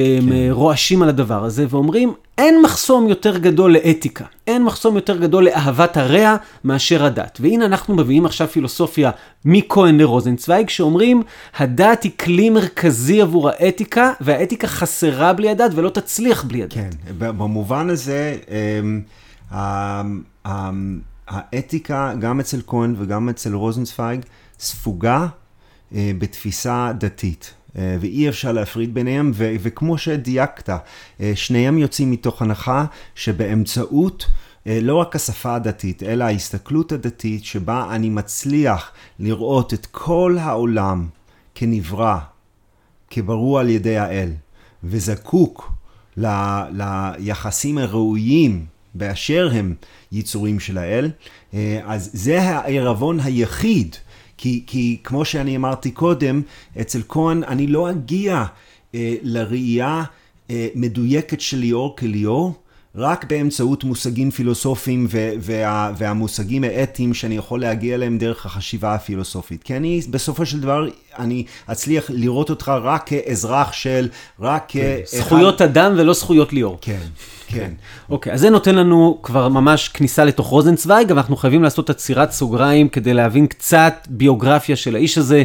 רועשים 0.50 1.02
על 1.02 1.08
הדבר 1.08 1.44
הזה, 1.44 1.66
ואומרים, 1.70 2.12
אין 2.38 2.62
מחסום 2.62 3.08
יותר 3.08 3.38
גדול 3.38 3.72
לאתיקה, 3.72 4.24
אין 4.46 4.64
מחסום 4.64 4.94
יותר 4.94 5.18
גדול 5.18 5.44
לאהבת 5.44 5.96
הרע 5.96 6.36
מאשר 6.64 7.04
הדת. 7.04 7.38
והנה 7.40 7.64
אנחנו 7.64 7.94
מביאים 7.94 8.26
עכשיו 8.26 8.48
פילוסופיה 8.48 9.10
מכהן 9.44 9.98
לרוזנצוויג, 9.98 10.68
שאומרים, 10.68 11.22
הדת 11.58 12.02
היא 12.02 12.12
כלי 12.20 12.50
מרכזי 12.50 13.22
עבור 13.22 13.48
האתיקה, 13.48 14.12
והאתיקה 14.20 14.66
חסרה 14.66 15.32
בלי 15.32 15.50
הדת 15.50 15.70
ולא 15.74 15.88
תצליח 15.88 16.44
בלי 16.44 16.62
הדת. 16.62 16.72
כן, 16.72 16.90
במובן 17.18 17.90
הזה, 17.90 18.36
אמ, 18.48 19.00
אמ, 20.46 21.00
האתיקה, 21.28 22.12
גם 22.18 22.40
אצל 22.40 22.60
כהן 22.66 22.94
וגם 22.98 23.28
אצל 23.28 23.54
רוזנצוויג, 23.54 24.20
ספוגה 24.58 25.20
אה, 25.20 25.26
בתפיסה 25.92 26.92
דתית. 26.98 27.54
אה, 27.78 27.96
ואי 28.00 28.28
אפשר 28.28 28.52
להפריד 28.52 28.94
ביניהם, 28.94 29.30
ו- 29.34 29.54
וכמו 29.60 29.98
שדייקת, 29.98 30.70
אה, 31.20 31.32
שניהם 31.34 31.78
יוצאים 31.78 32.10
מתוך 32.10 32.42
הנחה 32.42 32.84
שבאמצעות 33.14 34.26
לא 34.66 34.94
רק 34.94 35.16
השפה 35.16 35.54
הדתית, 35.54 36.02
אלא 36.02 36.24
ההסתכלות 36.24 36.92
הדתית 36.92 37.44
שבה 37.44 37.86
אני 37.90 38.08
מצליח 38.08 38.92
לראות 39.18 39.74
את 39.74 39.86
כל 39.90 40.36
העולם 40.40 41.08
כנברא, 41.54 42.18
כברור 43.10 43.58
על 43.58 43.68
ידי 43.68 43.98
האל, 43.98 44.30
וזקוק 44.84 45.72
ל- 46.16 46.62
ליחסים 47.18 47.78
הראויים 47.78 48.66
באשר 48.94 49.50
הם 49.52 49.74
יצורים 50.12 50.60
של 50.60 50.78
האל, 50.78 51.10
אז 51.84 52.10
זה 52.12 52.42
הערבון 52.42 53.20
היחיד 53.20 53.96
כי, 54.38 54.62
כי 54.66 54.96
כמו 55.04 55.24
שאני 55.24 55.56
אמרתי 55.56 55.90
קודם, 55.90 56.42
אצל 56.80 57.00
כהן 57.08 57.44
אני 57.44 57.66
לא 57.66 57.90
אגיע 57.90 58.44
אה, 58.94 59.14
לראייה 59.22 60.02
אה, 60.50 60.68
מדויקת 60.74 61.40
של 61.40 61.56
ליאור 61.56 61.96
כליאור, 61.96 62.54
רק 62.94 63.24
באמצעות 63.24 63.84
מושגים 63.84 64.30
פילוסופיים 64.30 65.06
וה, 65.40 65.92
והמושגים 65.96 66.64
האתיים 66.64 67.14
שאני 67.14 67.36
יכול 67.36 67.60
להגיע 67.60 67.94
אליהם 67.94 68.18
דרך 68.18 68.46
החשיבה 68.46 68.94
הפילוסופית. 68.94 69.62
כי 69.62 69.76
אני 69.76 70.00
בסופו 70.10 70.46
של 70.46 70.60
דבר, 70.60 70.88
אני 71.18 71.44
אצליח 71.72 72.10
לראות 72.10 72.50
אותך 72.50 72.72
רק 72.82 73.06
כאזרח 73.06 73.72
של, 73.72 74.08
רק 74.40 74.64
כ... 74.68 74.76
זכויות 75.04 75.62
אדם 75.62 75.92
ולא 75.96 76.12
זכויות 76.12 76.52
ליאור. 76.52 76.78
כן. 76.80 77.00
כן. 77.48 77.70
אוקיי, 78.10 78.32
אז 78.32 78.40
זה 78.40 78.50
נותן 78.50 78.74
לנו 78.74 79.18
כבר 79.22 79.48
ממש 79.48 79.88
כניסה 79.88 80.24
לתוך 80.24 80.46
רוזנצוויג, 80.46 81.10
אבל 81.10 81.18
אנחנו 81.18 81.36
חייבים 81.36 81.62
לעשות 81.62 81.90
עצירת 81.90 82.30
סוגריים 82.30 82.88
כדי 82.88 83.14
להבין 83.14 83.46
קצת 83.46 84.06
ביוגרפיה 84.10 84.76
של 84.76 84.94
האיש 84.96 85.18
הזה. 85.18 85.42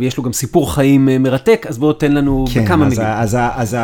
יש 0.00 0.16
לו 0.16 0.22
גם 0.22 0.32
סיפור 0.32 0.74
חיים 0.74 1.08
אה, 1.08 1.18
מרתק, 1.18 1.66
אז 1.68 1.78
בואו 1.78 1.92
תן 1.92 2.12
לנו 2.12 2.44
כן, 2.52 2.64
בכמה 2.64 2.84
מילים. 2.84 3.06
אז, 3.06 3.34
אז, 3.34 3.74
אז 3.74 3.76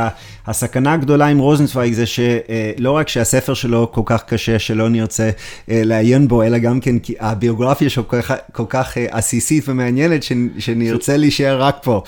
הסכנה 0.47 0.93
הגדולה 0.93 1.27
עם 1.27 1.39
רוזנצוויג 1.39 1.93
זה 1.93 2.05
שלא 2.07 2.91
רק 2.91 3.09
שהספר 3.09 3.55
שלו 3.55 3.93
כל 3.93 4.03
כך 4.05 4.23
קשה, 4.23 4.59
שלא 4.59 4.89
נרצה 4.89 5.31
אה, 5.71 5.83
לעיין 5.85 6.29
בו, 6.29 6.43
אלא 6.43 6.59
גם 6.59 6.81
כן 6.81 6.99
כי 6.99 7.15
הביוגרפיה 7.21 7.91
שלו 7.91 8.09
כל 8.09 8.23
כך, 8.23 8.35
כל 8.53 8.65
כך 8.69 8.99
אה, 8.99 9.07
עסיסית 9.11 9.69
ומעניינת, 9.69 10.25
שנרצה 10.59 11.17
להישאר 11.17 11.63
רק 11.63 11.77
פה. 11.83 12.03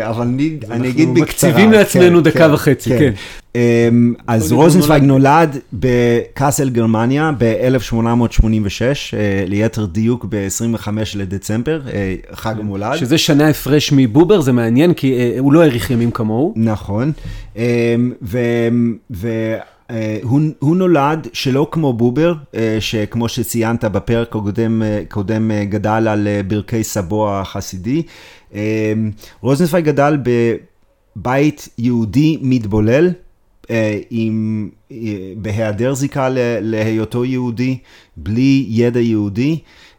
אבל 0.00 0.22
אני, 0.22 0.56
אני 0.70 0.88
אגיד 0.88 1.08
בקצרה. 1.08 1.50
אנחנו 1.50 1.60
מקציבים 1.60 1.72
לעצמנו 1.72 2.18
כן, 2.18 2.30
דקה 2.30 2.48
כן, 2.48 2.54
וחצי, 2.54 2.90
כן. 2.90 2.98
כן. 2.98 3.12
אמ, 3.54 4.14
אז 4.26 4.52
רוזנצוויג 4.52 5.02
נולד 5.02 5.58
בקאסל 5.72 6.70
גרמניה 6.70 7.32
ב-1886, 7.38 8.82
אה, 9.14 9.44
ליתר 9.46 9.86
דיוק 9.86 10.26
ב-25 10.28 10.88
לדצמבר, 11.16 11.80
אה, 11.92 12.14
חג 12.32 12.54
המולד. 12.60 12.96
שזה 12.96 13.18
שנה 13.18 13.48
הפרש 13.48 13.92
מבובר, 13.92 14.40
זה 14.40 14.52
מעניין, 14.52 14.94
כי 14.94 15.18
אה, 15.18 15.36
הוא 15.38 15.52
לא 15.52 15.62
האריך 15.62 15.90
ימים 15.90 16.10
כמוהו. 16.10 16.54
נכון, 16.56 17.12
אמ, 17.56 17.62
והוא 19.10 20.76
נולד 20.76 21.28
שלא 21.32 21.68
כמו 21.70 21.92
בובר, 21.92 22.34
שכמו 22.80 23.28
שציינת 23.28 23.84
בפרק 23.84 24.36
הקודם 25.06 25.50
גדל 25.64 26.08
על 26.08 26.28
ברכי 26.48 26.84
סבו 26.84 27.30
החסידי. 27.30 28.02
אמ, 28.54 28.58
רוזנצוויג 29.40 29.84
גדל 29.84 30.18
בבית 31.16 31.68
יהודי 31.78 32.38
מתבולל. 32.42 33.10
אה, 33.70 33.98
עם, 34.10 34.68
אה, 34.92 34.96
בהיעדר 35.36 35.94
זיקה 35.94 36.28
להיותו 36.60 37.24
יהודי, 37.24 37.78
בלי 38.16 38.66
ידע 38.68 39.00
יהודי. 39.00 39.58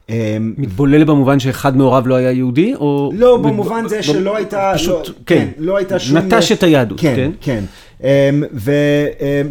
אה, 0.09 0.37
מתבולל 0.39 1.03
במובן 1.03 1.39
שאחד 1.39 1.77
מהוריו 1.77 2.07
לא 2.07 2.15
היה 2.15 2.31
יהודי, 2.31 2.75
או... 2.75 3.11
לא, 3.15 3.37
במובן 3.37 3.87
זה 3.87 4.03
שלא 4.03 4.35
הייתה... 4.35 4.71
פשוט, 4.75 5.07
לא, 5.07 5.13
כן, 5.25 5.35
כן, 5.35 5.47
לא 5.57 5.77
הייתה 5.77 5.99
שום... 5.99 6.17
נטש 6.17 6.51
את 6.51 6.63
היהדות, 6.63 6.99
כן. 6.99 7.31
כן, 7.41 7.63
כן. 8.01 8.35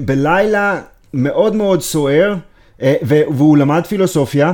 ובלילה 0.02 0.80
מאוד 1.14 1.56
מאוד 1.56 1.82
סוער, 1.82 2.34
והוא 3.02 3.56
למד 3.56 3.86
פילוסופיה, 3.86 4.52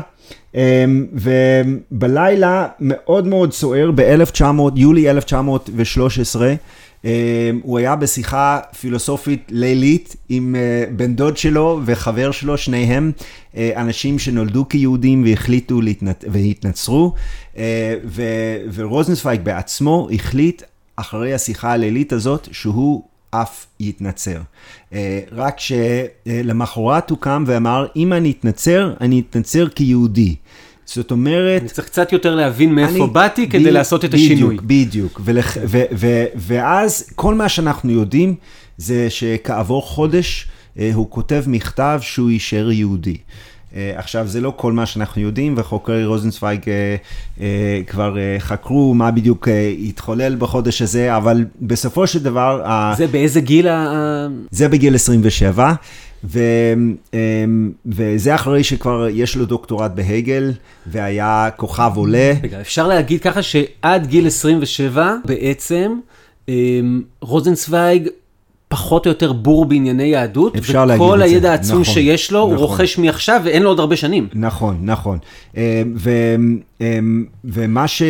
ובלילה 1.13 2.67
מאוד 2.81 3.27
מאוד 3.27 3.53
סוער, 3.53 3.91
ב-1900, 3.95 4.45
יולי 4.77 5.11
1913, 5.11 6.49
אמ, 6.51 6.57
הוא 7.63 7.79
היה 7.79 7.97
בשיחה 7.97 8.61
פילוסופית 8.81 9.47
לילית 9.51 10.17
עם 10.29 10.55
אה, 10.55 10.85
בן 10.97 11.15
דוד 11.15 11.37
שלו 11.37 11.81
וחבר 11.85 12.31
שלו, 12.31 12.59
שניהם 12.59 13.13
אה, 13.57 13.71
אנשים 13.77 14.19
שנולדו 14.19 14.69
כיהודים 14.69 15.25
והחליטו 15.27 15.81
להתנצ... 15.81 16.25
והתנצרו, 16.29 17.15
אה, 17.57 17.95
ו... 18.05 18.23
ורוזנצוויג 18.75 19.41
בעצמו 19.43 20.09
החליט 20.13 20.63
אחרי 20.97 21.35
השיחה 21.35 21.73
הלילית 21.73 22.13
הזאת 22.13 22.49
שהוא 22.53 23.03
אף 23.31 23.67
יתנצר. 23.81 24.41
רק 25.33 25.57
שלמחרת 25.61 27.11
הוא 27.11 27.19
קם 27.19 27.45
ואמר, 27.47 27.87
אם 27.97 28.13
אני 28.13 28.31
אתנצר, 28.31 28.95
אני 29.01 29.23
אתנצר 29.31 29.69
כיהודי. 29.69 30.37
זאת 30.87 31.11
אומרת... 31.11 31.61
אני 31.61 31.69
צריך 31.69 31.89
קצת 31.89 32.13
יותר 32.13 32.35
להבין 32.35 32.75
מאיפה 32.75 33.05
אני, 33.05 33.13
באתי 33.13 33.49
כדי 33.49 33.65
ב, 33.65 33.69
לעשות 33.69 34.05
את 34.05 34.11
בדיוק, 34.11 34.33
השינוי. 34.33 34.57
בדיוק, 34.63 35.21
ולח, 35.25 35.57
ו, 35.67 35.83
ו, 35.93 36.25
ואז 36.37 37.11
כל 37.15 37.35
מה 37.35 37.49
שאנחנו 37.49 37.93
יודעים 37.93 38.35
זה 38.79 39.11
שכעבור 39.11 39.83
חודש 39.83 40.49
אה, 40.79 40.91
הוא 40.95 41.07
כותב 41.11 41.45
מכתב 41.47 41.99
שהוא 42.03 42.31
יישאר 42.31 42.71
יהודי. 42.71 43.17
אה, 43.77 43.93
עכשיו, 43.97 44.27
זה 44.29 44.41
לא 44.41 44.53
כל 44.57 44.73
מה 44.73 44.87
שאנחנו 44.87 45.23
יודעים, 45.23 45.55
וחוקרי 45.57 46.05
רוזנצוויג 46.05 46.61
אה, 47.41 47.81
כבר 47.87 48.17
חקרו 48.39 48.95
מה 48.95 49.11
בדיוק 49.11 49.49
התחולל 49.89 50.37
בחודש 50.37 50.83
הזה, 50.83 51.17
אבל 51.17 51.45
בסופו 51.61 52.07
של 52.07 52.23
דבר... 52.23 52.63
זה 52.97 53.07
באיזה 53.07 53.41
גיל 53.41 53.69
ה... 53.69 54.27
זה 54.51 54.69
בגיל 54.69 54.95
27. 54.95 55.73
ו, 56.27 56.41
אמ, 57.15 57.71
וזה 57.87 58.35
אחרי 58.35 58.65
שכבר 58.65 59.07
יש 59.11 59.37
לו 59.37 59.47
דוקטורט 59.47 59.91
בהגל, 59.95 60.53
והיה 60.87 61.49
כוכב 61.57 61.93
עולה. 61.95 62.33
רגע, 62.43 62.61
אפשר 62.61 62.89
להגיד 62.89 63.21
ככה 63.21 63.43
שעד 63.43 64.07
גיל 64.07 64.27
27 64.27 65.15
בעצם 65.25 65.99
אמ, 66.49 67.03
רוזנצוויג 67.21 68.09
פחות 68.69 69.07
או 69.07 69.11
יותר 69.11 69.33
בור 69.33 69.65
בענייני 69.65 70.05
יהדות, 70.05 70.57
אפשר 70.57 70.85
להגיד 70.85 71.03
את 71.03 71.09
זה. 71.09 71.15
וכל 71.15 71.23
הידע 71.23 71.51
העצום 71.51 71.81
נכון, 71.81 71.95
שיש 71.95 72.33
לו, 72.33 72.39
נכון. 72.39 72.51
הוא 72.51 72.61
רוכש 72.61 72.99
מעכשיו 72.99 73.41
ואין 73.45 73.63
לו 73.63 73.69
עוד 73.69 73.81
הרבה 73.81 73.97
שנים. 73.97 74.29
נכון, 74.35 74.79
נכון. 74.83 75.19
אמ, 75.57 75.63
ו, 75.97 76.11
ומה 77.45 77.89
ש, 77.89 78.03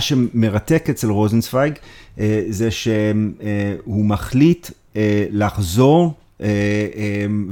שמרתק 0.00 0.86
אצל 0.90 1.10
רוזנצוויג, 1.10 1.72
אה, 2.18 2.42
זה 2.48 2.70
שהוא 2.70 4.04
מחליט 4.04 4.70
אה, 4.96 5.24
לחזור 5.30 6.04
אה, 6.04 6.08
אה, 6.08 6.21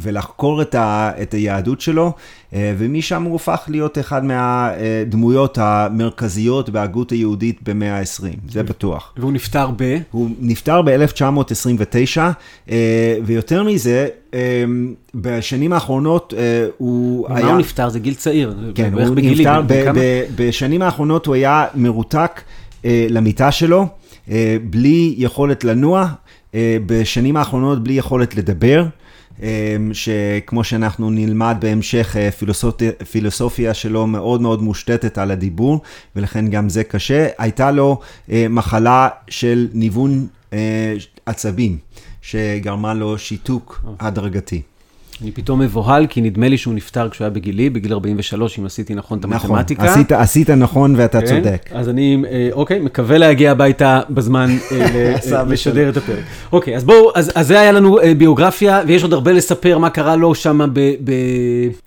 ולחקור 0.01 0.63
את, 0.63 0.75
ה, 0.75 1.11
את 1.23 1.35
היהדות 1.35 1.81
שלו, 1.81 2.13
אה, 2.55 2.75
ומשם 2.79 3.23
הוא 3.23 3.37
הפך 3.37 3.65
להיות 3.69 3.99
אחד 3.99 4.25
מהדמויות 4.25 5.59
המרכזיות 5.61 6.71
בהגות 6.71 7.11
היהודית 7.11 7.69
במאה 7.69 7.99
ה-20, 7.99 8.51
זה 8.53 8.63
בטוח. 8.63 9.15
והוא 9.17 9.33
נפטר 9.33 9.71
ב? 9.77 9.99
הוא 10.11 10.31
נפטר 10.41 10.83
ב-1929, 10.83 12.71
ויותר 13.25 13.63
מזה, 13.63 14.09
בשנים 15.15 15.73
האחרונות 15.73 16.35
הוא 16.79 17.27
היה... 17.29 17.45
מה 17.45 17.51
הוא 17.51 17.59
נפטר? 17.59 17.89
זה 17.89 17.99
גיל 17.99 18.15
צעיר. 18.15 18.55
כן, 18.75 18.93
הוא 18.93 19.15
נפטר, 19.17 19.63
בשנים 20.37 20.83
האחרונות 20.83 21.27
הוא 21.27 21.35
היה 21.35 21.67
מרותק 21.75 22.41
אה, 22.85 23.07
למיטה 23.11 23.53
שלו, 23.53 23.87
אה, 24.31 24.57
בלי 24.71 25.15
יכולת 25.19 25.65
לנוע, 25.65 26.01
אה, 26.01 26.09
בשנים 26.87 27.37
האחרונות 27.37 27.83
בלי 27.85 27.93
יכולת 27.93 28.35
לדבר. 28.35 28.87
שכמו 29.93 30.65
שאנחנו 30.65 31.11
נלמד 31.11 31.57
בהמשך, 31.61 32.17
פילוסופיה, 32.39 32.93
פילוסופיה 33.11 33.75
שלו 33.75 34.07
מאוד 34.07 34.41
מאוד 34.41 34.63
מושתתת 34.63 35.19
על 35.19 35.31
הדיבור, 35.31 35.81
ולכן 36.17 36.49
גם 36.49 36.69
זה 36.69 36.85
קשה. 36.85 37.29
הייתה 37.39 37.71
לו 37.71 38.01
מחלה 38.29 39.09
של 39.29 39.69
ניוון 39.73 40.27
עצבים, 41.27 41.79
שגרמה 42.23 42.95
לו 42.95 43.19
שיתוק 43.19 43.85
הדרגתי. 44.01 44.63
אני 45.23 45.31
פתאום 45.31 45.61
מבוהל, 45.61 46.07
כי 46.07 46.21
נדמה 46.21 46.49
לי 46.49 46.59
שהוא 46.59 46.75
נפטר 46.75 47.09
כשהוא 47.09 47.25
היה 47.25 47.31
בגילי, 47.31 47.71
בגיל 47.71 47.93
43, 47.93 48.59
אם 48.59 48.67
עשיתי 48.67 48.95
נכון 48.95 49.19
את 49.19 49.27
נכון, 49.27 49.51
המתמטיקה. 49.51 49.83
נכון, 49.83 49.95
עשית, 49.95 50.13
עשית 50.13 50.51
נכון 50.51 50.95
ואתה 50.97 51.21
כן? 51.21 51.27
צודק. 51.27 51.71
אז 51.71 51.89
אני, 51.89 52.23
אה, 52.31 52.49
אוקיי, 52.53 52.79
מקווה 52.79 53.19
להגיע 53.19 53.51
הביתה 53.51 54.01
בזמן 54.11 54.57
אה, 54.73 55.15
אה, 55.37 55.43
לשדר 55.43 55.89
את 55.89 55.97
הפרק. 55.97 56.25
אוקיי, 56.53 56.77
אז 56.77 56.85
בואו, 56.85 57.11
אז, 57.15 57.33
אז 57.35 57.47
זה 57.47 57.61
היה 57.61 57.73
לנו 57.73 57.99
ביוגרפיה, 58.19 58.83
ויש 58.87 59.03
עוד 59.03 59.13
הרבה 59.13 59.33
לספר 59.33 59.79
מה 59.79 59.91
קרה 59.91 60.17
לו 60.17 60.35
שם 60.35 60.61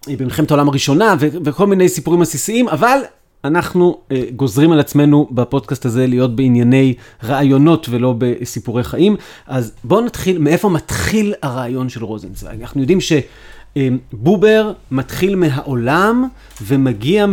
במלחמת 0.07 0.51
העולם 0.51 0.69
הראשונה, 0.69 1.15
וכל 1.19 1.67
מיני 1.67 1.89
סיפורים 1.89 2.21
עסיסיים, 2.21 2.67
אבל 2.67 2.97
אנחנו 3.43 3.97
uh, 3.97 4.13
גוזרים 4.35 4.71
על 4.71 4.79
עצמנו 4.79 5.27
בפודקאסט 5.31 5.85
הזה 5.85 6.07
להיות 6.07 6.35
בענייני 6.35 6.93
רעיונות 7.23 7.87
ולא 7.89 8.15
בסיפורי 8.17 8.83
חיים. 8.83 9.15
אז 9.47 9.71
בואו 9.83 10.01
נתחיל, 10.01 10.37
מאיפה 10.37 10.69
מתחיל 10.69 11.33
הרעיון 11.41 11.89
של 11.89 12.03
רוזנצוויג? 12.03 12.61
אנחנו 12.61 12.81
יודעים 12.81 12.99
שבובר 13.01 14.71
מתחיל 14.91 15.35
מהעולם 15.35 16.27
ומגיע 16.61 17.25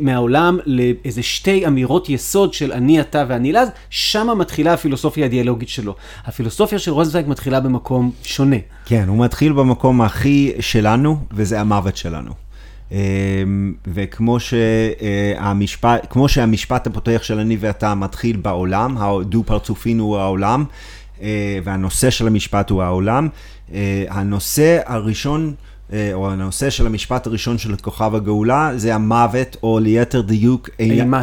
מהעולם 0.00 0.58
לאיזה 0.66 1.22
שתי 1.22 1.66
אמירות 1.66 2.08
יסוד 2.08 2.54
של 2.54 2.72
אני, 2.72 3.00
אתה 3.00 3.24
ואני 3.28 3.52
לז, 3.52 3.68
שמה 3.90 4.34
מתחילה 4.34 4.72
הפילוסופיה 4.72 5.24
הדיאלוגית 5.26 5.68
שלו. 5.68 5.94
הפילוסופיה 6.24 6.78
של 6.78 6.90
רוזנצוויג 6.90 7.28
מתחילה 7.28 7.60
במקום 7.60 8.10
שונה. 8.22 8.56
כן, 8.84 9.04
הוא 9.08 9.24
מתחיל 9.24 9.52
במקום 9.52 10.00
הכי 10.00 10.52
שלנו, 10.60 11.16
וזה 11.32 11.60
המוות 11.60 11.96
שלנו. 11.96 12.47
אמ, 12.92 13.72
וכמו 13.86 14.36
שהמשפט, 14.40 16.06
כמו 16.10 16.28
שהמשפט 16.28 16.86
הפותח 16.86 17.20
של 17.22 17.38
אני 17.38 17.56
ואתה 17.60 17.94
מתחיל 17.94 18.36
בעולם, 18.36 18.96
הדו 18.98 19.42
פרצופין 19.46 19.98
הוא 19.98 20.18
העולם, 20.18 20.64
אה, 21.22 21.58
והנושא 21.64 22.10
של 22.10 22.26
המשפט 22.26 22.70
הוא 22.70 22.82
העולם, 22.82 23.28
אה, 23.74 24.04
הנושא 24.08 24.78
הראשון, 24.86 25.54
אה, 25.92 26.10
או 26.12 26.30
הנושא 26.30 26.70
של 26.70 26.86
המשפט 26.86 27.26
הראשון 27.26 27.58
של 27.58 27.76
כוכב 27.76 28.14
הגאולה, 28.14 28.70
זה 28.76 28.94
המוות, 28.94 29.56
או 29.62 29.78
ליתר 29.78 30.20
דיוק, 30.20 30.68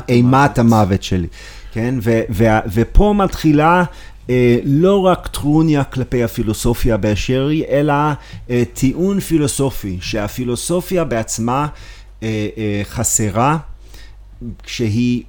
אימת 0.10 0.60
המוות 0.60 1.04
שלי. 1.04 1.28
כן, 1.74 1.96
ו, 2.02 2.22
ו, 2.30 2.46
ופה 2.74 3.14
מתחילה 3.18 3.84
לא 4.64 5.06
רק 5.06 5.28
טרוניה 5.28 5.84
כלפי 5.84 6.24
הפילוסופיה 6.24 6.98
באשר 6.98 7.48
היא, 7.48 7.66
אלא 7.70 7.94
אה, 8.50 8.64
טיעון 8.74 9.20
פילוסופי, 9.20 9.98
שהפילוסופיה 10.02 11.04
בעצמה 11.04 11.68
אה, 12.24 12.48
חסרה 12.84 13.58
כשהיא 14.64 15.24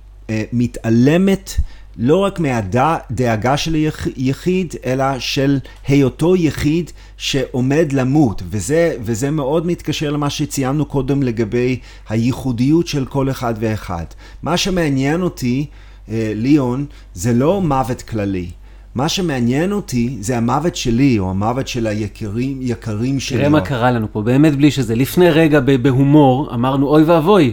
מתעלמת 0.52 1.50
לא 1.98 2.16
רק 2.16 2.40
מהדאגה 2.40 3.56
של 3.56 3.76
יחיד, 4.16 4.74
אלא 4.86 5.04
של 5.18 5.58
היותו 5.86 6.36
יחיד 6.36 6.90
שעומד 7.16 7.92
למות, 7.92 8.42
וזה, 8.50 8.96
וזה 9.00 9.30
מאוד 9.30 9.66
מתקשר 9.66 10.10
למה 10.10 10.30
שציינו 10.30 10.86
קודם 10.86 11.22
לגבי 11.22 11.78
הייחודיות 12.08 12.86
של 12.86 13.04
כל 13.04 13.30
אחד 13.30 13.54
ואחד. 13.60 14.04
מה 14.42 14.56
שמעניין 14.56 15.22
אותי, 15.22 15.66
ליאון, 16.08 16.86
זה 17.14 17.32
לא 17.32 17.62
מוות 17.62 18.02
כללי. 18.02 18.50
מה 18.96 19.08
שמעניין 19.08 19.72
אותי 19.72 20.16
זה 20.20 20.36
המוות 20.36 20.76
שלי, 20.76 21.18
או 21.18 21.30
המוות 21.30 21.68
של 21.68 21.86
היקרים, 21.86 22.58
יקרים 22.60 23.20
שלי. 23.20 23.38
תראה 23.38 23.48
מה 23.48 23.60
קרה 23.60 23.90
לנו 23.90 24.06
פה, 24.12 24.22
באמת 24.22 24.56
בלי 24.56 24.70
שזה. 24.70 24.94
לפני 24.94 25.30
רגע 25.30 25.60
בהומור 25.60 26.54
אמרנו, 26.54 26.88
אוי 26.88 27.02
ואבוי, 27.02 27.52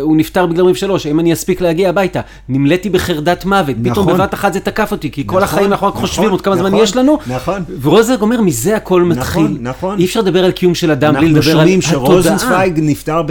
הוא 0.00 0.16
נפטר 0.16 0.46
בגיל 0.46 0.60
43, 0.60 1.06
האם 1.06 1.20
אני 1.20 1.32
אספיק 1.32 1.60
להגיע 1.60 1.88
הביתה? 1.88 2.20
נמלאתי 2.48 2.90
בחרדת 2.90 3.44
מוות, 3.44 3.76
נכון. 3.78 3.92
פתאום 3.92 4.06
בבת 4.06 4.34
אחת 4.34 4.52
זה 4.52 4.60
תקף 4.60 4.92
אותי, 4.92 5.10
כי 5.10 5.24
נכון, 5.26 5.38
כל 5.38 5.44
החיים 5.44 5.72
אנחנו 5.72 5.86
רק 5.86 5.94
נכון, 5.94 6.06
חושבים 6.06 6.30
עוד 6.30 6.40
כמה 6.40 6.54
נכון, 6.54 6.70
זמן 6.70 6.78
יש 6.78 6.96
לנו. 6.96 7.18
נכון. 7.26 7.62
ורוזנג 7.82 8.20
אומר, 8.20 8.40
מזה 8.40 8.76
הכל 8.76 9.02
נכון, 9.02 9.18
מתחיל. 9.18 9.58
נכון. 9.60 9.98
אי 9.98 10.04
אפשר 10.04 10.20
לדבר 10.20 10.44
על 10.44 10.50
קיום 10.50 10.74
של 10.74 10.90
אדם 10.90 11.14
בלי 11.14 11.28
לדבר 11.28 11.60
על 11.60 11.68
התודעה. 11.68 11.74
אנחנו 11.74 11.82
שומעים 11.82 11.82
שרוזנצוויג 11.82 12.80
נפטר 12.82 13.22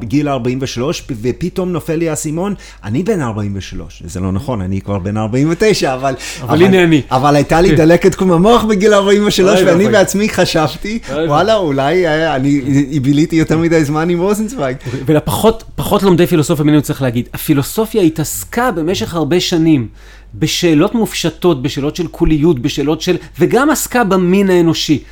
בגיל 0.00 0.28
43, 0.28 1.04
ופתאום 1.22 1.72
נופל 1.72 1.94
לי 1.94 2.08
האסימון, 2.08 2.54
אני 2.84 3.02
בן 3.02 3.20
43, 3.20 4.02
זה 4.06 4.20
לא 4.20 4.32
נכון, 4.32 4.60
אני 4.60 4.80
כבר 4.80 4.98
בן 4.98 5.16
49, 5.16 5.94
אבל... 5.94 6.14
אבל 6.42 6.62
הנה 6.62 6.84
אני. 6.84 7.02
אבל 7.10 7.36
הייתה 7.36 7.60
לי 7.60 7.76
דלקת 7.76 8.14
קום 8.14 8.32
המוח 8.32 8.64
בגיל 8.64 8.94
43, 8.94 9.60
ואני 9.66 9.88
בעצמי 9.88 10.28
חשבתי, 10.28 10.98
וואלה, 11.26 11.56
אולי 11.56 12.06
אה, 12.06 12.36
אני 12.36 12.60
ביליתי 13.02 13.36
יותר 13.36 13.58
מדי 13.58 13.84
זמן 13.84 14.10
עם 14.10 14.20
רוזנצוויג. 14.20 14.73
ולפחות 15.06 15.64
פחות 15.76 16.02
לומדי 16.02 16.26
פילוסופיה 16.26 16.64
ממנו 16.64 16.82
צריך 16.82 17.02
להגיד, 17.02 17.28
הפילוסופיה 17.34 18.02
התעסקה 18.02 18.70
במשך 18.70 19.14
הרבה 19.14 19.40
שנים 19.40 19.88
בשאלות 20.34 20.94
מופשטות, 20.94 21.62
בשאלות 21.62 21.96
של 21.96 22.06
קוליות, 22.06 22.58
בשאלות 22.58 23.00
של... 23.00 23.16
וגם 23.38 23.70
עסקה 23.70 24.04
במין 24.04 24.50
האנושי. 24.50 25.02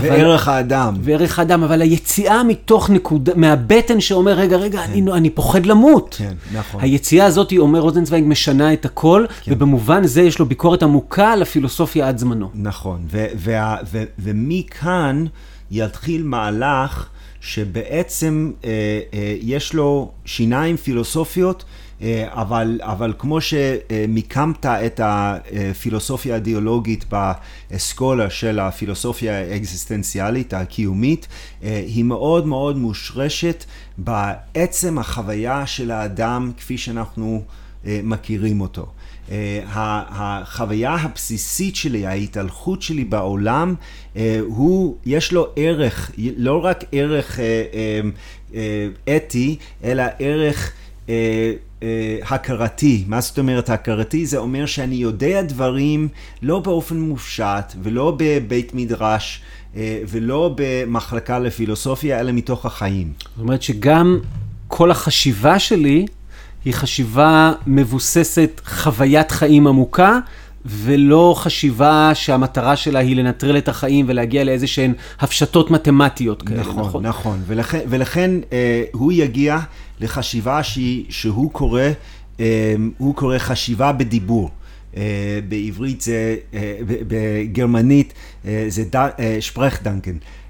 וערך 0.00 0.48
אבל, 0.48 0.56
האדם. 0.56 0.94
וערך 1.00 1.38
האדם, 1.38 1.62
אבל 1.62 1.82
היציאה 1.82 2.44
מתוך 2.44 2.90
נקודה, 2.90 3.32
מהבטן 3.36 4.00
שאומר, 4.00 4.32
רגע, 4.32 4.56
רגע, 4.56 4.86
כן. 4.86 4.92
אני, 4.92 5.12
אני 5.12 5.30
פוחד 5.30 5.66
למות. 5.66 6.14
כן, 6.18 6.34
נכון. 6.52 6.80
היציאה 6.82 7.26
הזאת, 7.26 7.52
אומר 7.58 7.80
רוזנצוויג, 7.80 8.24
משנה 8.26 8.72
את 8.72 8.84
הכל, 8.84 9.24
כן. 9.42 9.52
ובמובן 9.52 10.06
זה 10.06 10.22
יש 10.22 10.38
לו 10.38 10.46
ביקורת 10.46 10.82
עמוקה 10.82 11.32
על 11.32 11.42
הפילוסופיה 11.42 12.08
עד 12.08 12.18
זמנו. 12.18 12.50
נכון, 12.54 13.06
ומכאן 14.18 15.24
יתחיל 15.70 16.22
מהלך 16.22 17.06
שבעצם 17.42 18.52
אה, 18.64 18.70
אה, 19.14 19.36
יש 19.40 19.74
לו 19.74 20.10
שיניים 20.24 20.76
פילוסופיות, 20.76 21.64
אה, 22.02 22.28
אבל, 22.30 22.80
אבל 22.82 23.12
כמו 23.18 23.38
שמיקמת 23.40 24.66
את 24.66 25.00
הפילוסופיה 25.04 26.34
האידיאולוגית 26.34 27.04
באסכולה 27.04 28.30
של 28.30 28.58
הפילוסופיה 28.58 29.38
האקזיסטנציאלית, 29.38 30.54
הקיומית, 30.54 31.28
אה, 31.62 31.82
היא 31.86 32.04
מאוד 32.04 32.46
מאוד 32.46 32.76
מושרשת 32.76 33.64
בעצם 33.98 34.98
החוויה 34.98 35.66
של 35.66 35.90
האדם 35.90 36.52
כפי 36.56 36.78
שאנחנו 36.78 37.42
אה, 37.86 38.00
מכירים 38.02 38.60
אותו. 38.60 38.86
אה, 39.32 39.60
החוויה 40.10 40.94
הבסיסית 40.94 41.76
שלי, 41.76 42.06
ההתהלכות 42.06 42.82
שלי 42.82 43.04
בעולם, 43.04 43.74
אה, 44.16 44.38
הוא, 44.46 44.96
יש 45.06 45.32
לו 45.32 45.46
ערך, 45.56 46.10
לא 46.36 46.64
רק 46.64 46.84
ערך 46.92 47.38
אה, 47.40 48.00
אתי, 49.16 49.56
אלא 49.84 50.02
ערך 50.18 50.72
הכרתי. 52.22 53.04
מה 53.06 53.20
זאת 53.20 53.38
אומרת 53.38 53.70
הכרתי? 53.70 54.26
זה 54.26 54.38
אומר 54.38 54.66
שאני 54.66 54.94
יודע 54.94 55.42
דברים 55.42 56.08
לא 56.42 56.58
באופן 56.60 57.00
מופשט 57.00 57.74
ולא 57.82 58.16
בבית 58.18 58.74
מדרש. 58.74 59.42
ולא 60.08 60.54
במחלקה 60.56 61.38
לפילוסופיה, 61.38 62.20
אלא 62.20 62.32
מתוך 62.32 62.66
החיים. 62.66 63.12
זאת 63.18 63.42
אומרת 63.42 63.62
שגם 63.62 64.18
כל 64.68 64.90
החשיבה 64.90 65.58
שלי 65.58 66.06
היא 66.64 66.74
חשיבה 66.74 67.52
מבוססת 67.66 68.60
חוויית 68.64 69.30
חיים 69.30 69.66
עמוקה, 69.66 70.18
ולא 70.64 71.34
חשיבה 71.38 72.10
שהמטרה 72.14 72.76
שלה 72.76 72.98
היא 72.98 73.16
לנטרל 73.16 73.58
את 73.58 73.68
החיים 73.68 74.04
ולהגיע 74.08 74.44
לאיזה 74.44 74.66
שהן 74.66 74.94
הפשטות 75.20 75.70
מתמטיות 75.70 76.42
כאלה, 76.42 76.60
נכון? 76.60 76.82
נכון, 76.84 77.06
נכון. 77.06 77.42
ולכן, 77.46 77.80
ולכן 77.88 78.30
אה, 78.52 78.84
הוא 78.92 79.12
יגיע 79.12 79.58
לחשיבה 80.00 80.62
שהיא, 80.62 81.04
שהוא 81.08 81.50
קורא, 81.50 81.82
אה, 82.40 82.74
הוא 82.98 83.14
קורא 83.14 83.38
חשיבה 83.38 83.92
בדיבור. 83.92 84.50
Uh, 84.92 84.94
בעברית 85.48 86.00
זה, 86.00 86.36
uh, 86.52 86.56
בגרמנית 86.86 88.12
uh, 88.12 88.46
זה 88.68 88.84
שפרך 89.40 89.82
דנקן, 89.82 90.12
uh, 90.12 90.41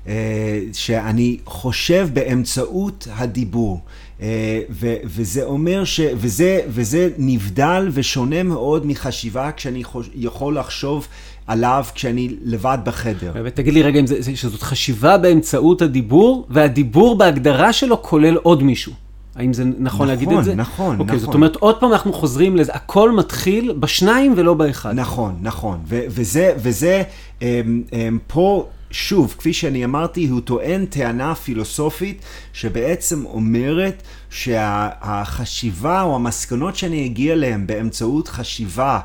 שאני 0.72 1.36
חושב 1.46 2.08
באמצעות 2.12 3.08
הדיבור. 3.10 3.80
אה, 4.22 4.60
ו- 4.70 4.96
וזה 5.04 5.44
אומר 5.44 5.84
ש... 5.84 6.00
וזה, 6.16 6.60
וזה 6.68 7.08
נבדל 7.18 7.88
ושונה 7.92 8.42
מאוד 8.42 8.86
מחשיבה 8.86 9.50
כשאני 9.52 9.84
חוש... 9.84 10.10
יכול 10.14 10.58
לחשוב 10.58 11.08
עליו 11.46 11.84
כשאני 11.94 12.28
לבד 12.42 12.78
בחדר. 12.84 13.32
ותגיד 13.44 13.74
לי 13.74 13.82
רגע 13.82 14.00
אם 14.00 14.06
זה, 14.06 14.36
שזאת 14.36 14.62
חשיבה 14.62 15.18
באמצעות 15.18 15.82
הדיבור, 15.82 16.46
והדיבור 16.50 17.18
בהגדרה 17.18 17.72
שלו 17.72 18.02
כולל 18.02 18.36
עוד 18.36 18.62
מישהו. 18.62 18.92
האם 19.36 19.52
זה 19.52 19.64
נכון, 19.64 19.82
נכון 19.82 20.08
להגיד 20.08 20.32
את 20.32 20.44
זה? 20.44 20.54
נכון, 20.54 20.94
נכון. 20.94 21.00
אוקיי, 21.00 21.18
זאת 21.18 21.34
אומרת, 21.34 21.56
עוד 21.56 21.80
פעם 21.80 21.92
אנחנו 21.92 22.12
חוזרים 22.12 22.56
לזה, 22.56 22.72
הכל 22.74 23.12
מתחיל 23.12 23.72
בשניים 23.80 24.34
ולא 24.36 24.54
באחד. 24.54 24.94
נכון, 24.94 25.34
נכון. 25.42 25.78
ו- 25.88 26.04
וזה, 26.08 26.52
וזה, 26.56 27.02
הם, 27.40 27.82
הם, 27.92 28.18
פה 28.26 28.66
שוב, 28.92 29.34
כפי 29.38 29.52
שאני 29.52 29.84
אמרתי, 29.84 30.26
הוא 30.26 30.40
טוען 30.40 30.86
טענה 30.86 31.34
פילוסופית 31.34 32.22
שבעצם 32.52 33.24
אומרת 33.26 34.02
שהחשיבה 34.30 36.02
או 36.02 36.16
המסקנות 36.16 36.76
שאני 36.76 37.06
אגיע 37.06 37.32
אליהן 37.32 37.66
באמצעות 37.66 38.28
חשיבה 38.28 39.00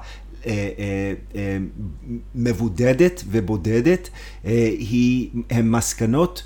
אה, 0.45 0.51
אה, 0.79 1.13
אה, 1.35 1.57
מבודדת 2.35 3.23
ובודדת, 3.29 4.09
הן 5.49 5.69
מסקנות 5.69 6.43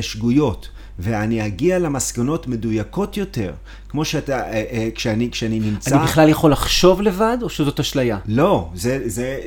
שגויות. 0.00 0.68
ואני 1.00 1.46
אגיע 1.46 1.78
למסקנות 1.78 2.46
מדויקות 2.46 3.16
יותר, 3.16 3.52
כמו 3.88 4.04
שאתה, 4.04 4.42
כשאני, 4.94 5.30
כשאני 5.30 5.60
נמצא... 5.60 5.96
אני 5.96 6.04
בכלל 6.04 6.28
יכול 6.28 6.52
לחשוב 6.52 7.02
לבד, 7.02 7.38
או 7.42 7.48
שזאת 7.48 7.80
אשליה? 7.80 8.18
לא, 8.26 8.68
זה, 8.74 9.00
זה 9.04 9.40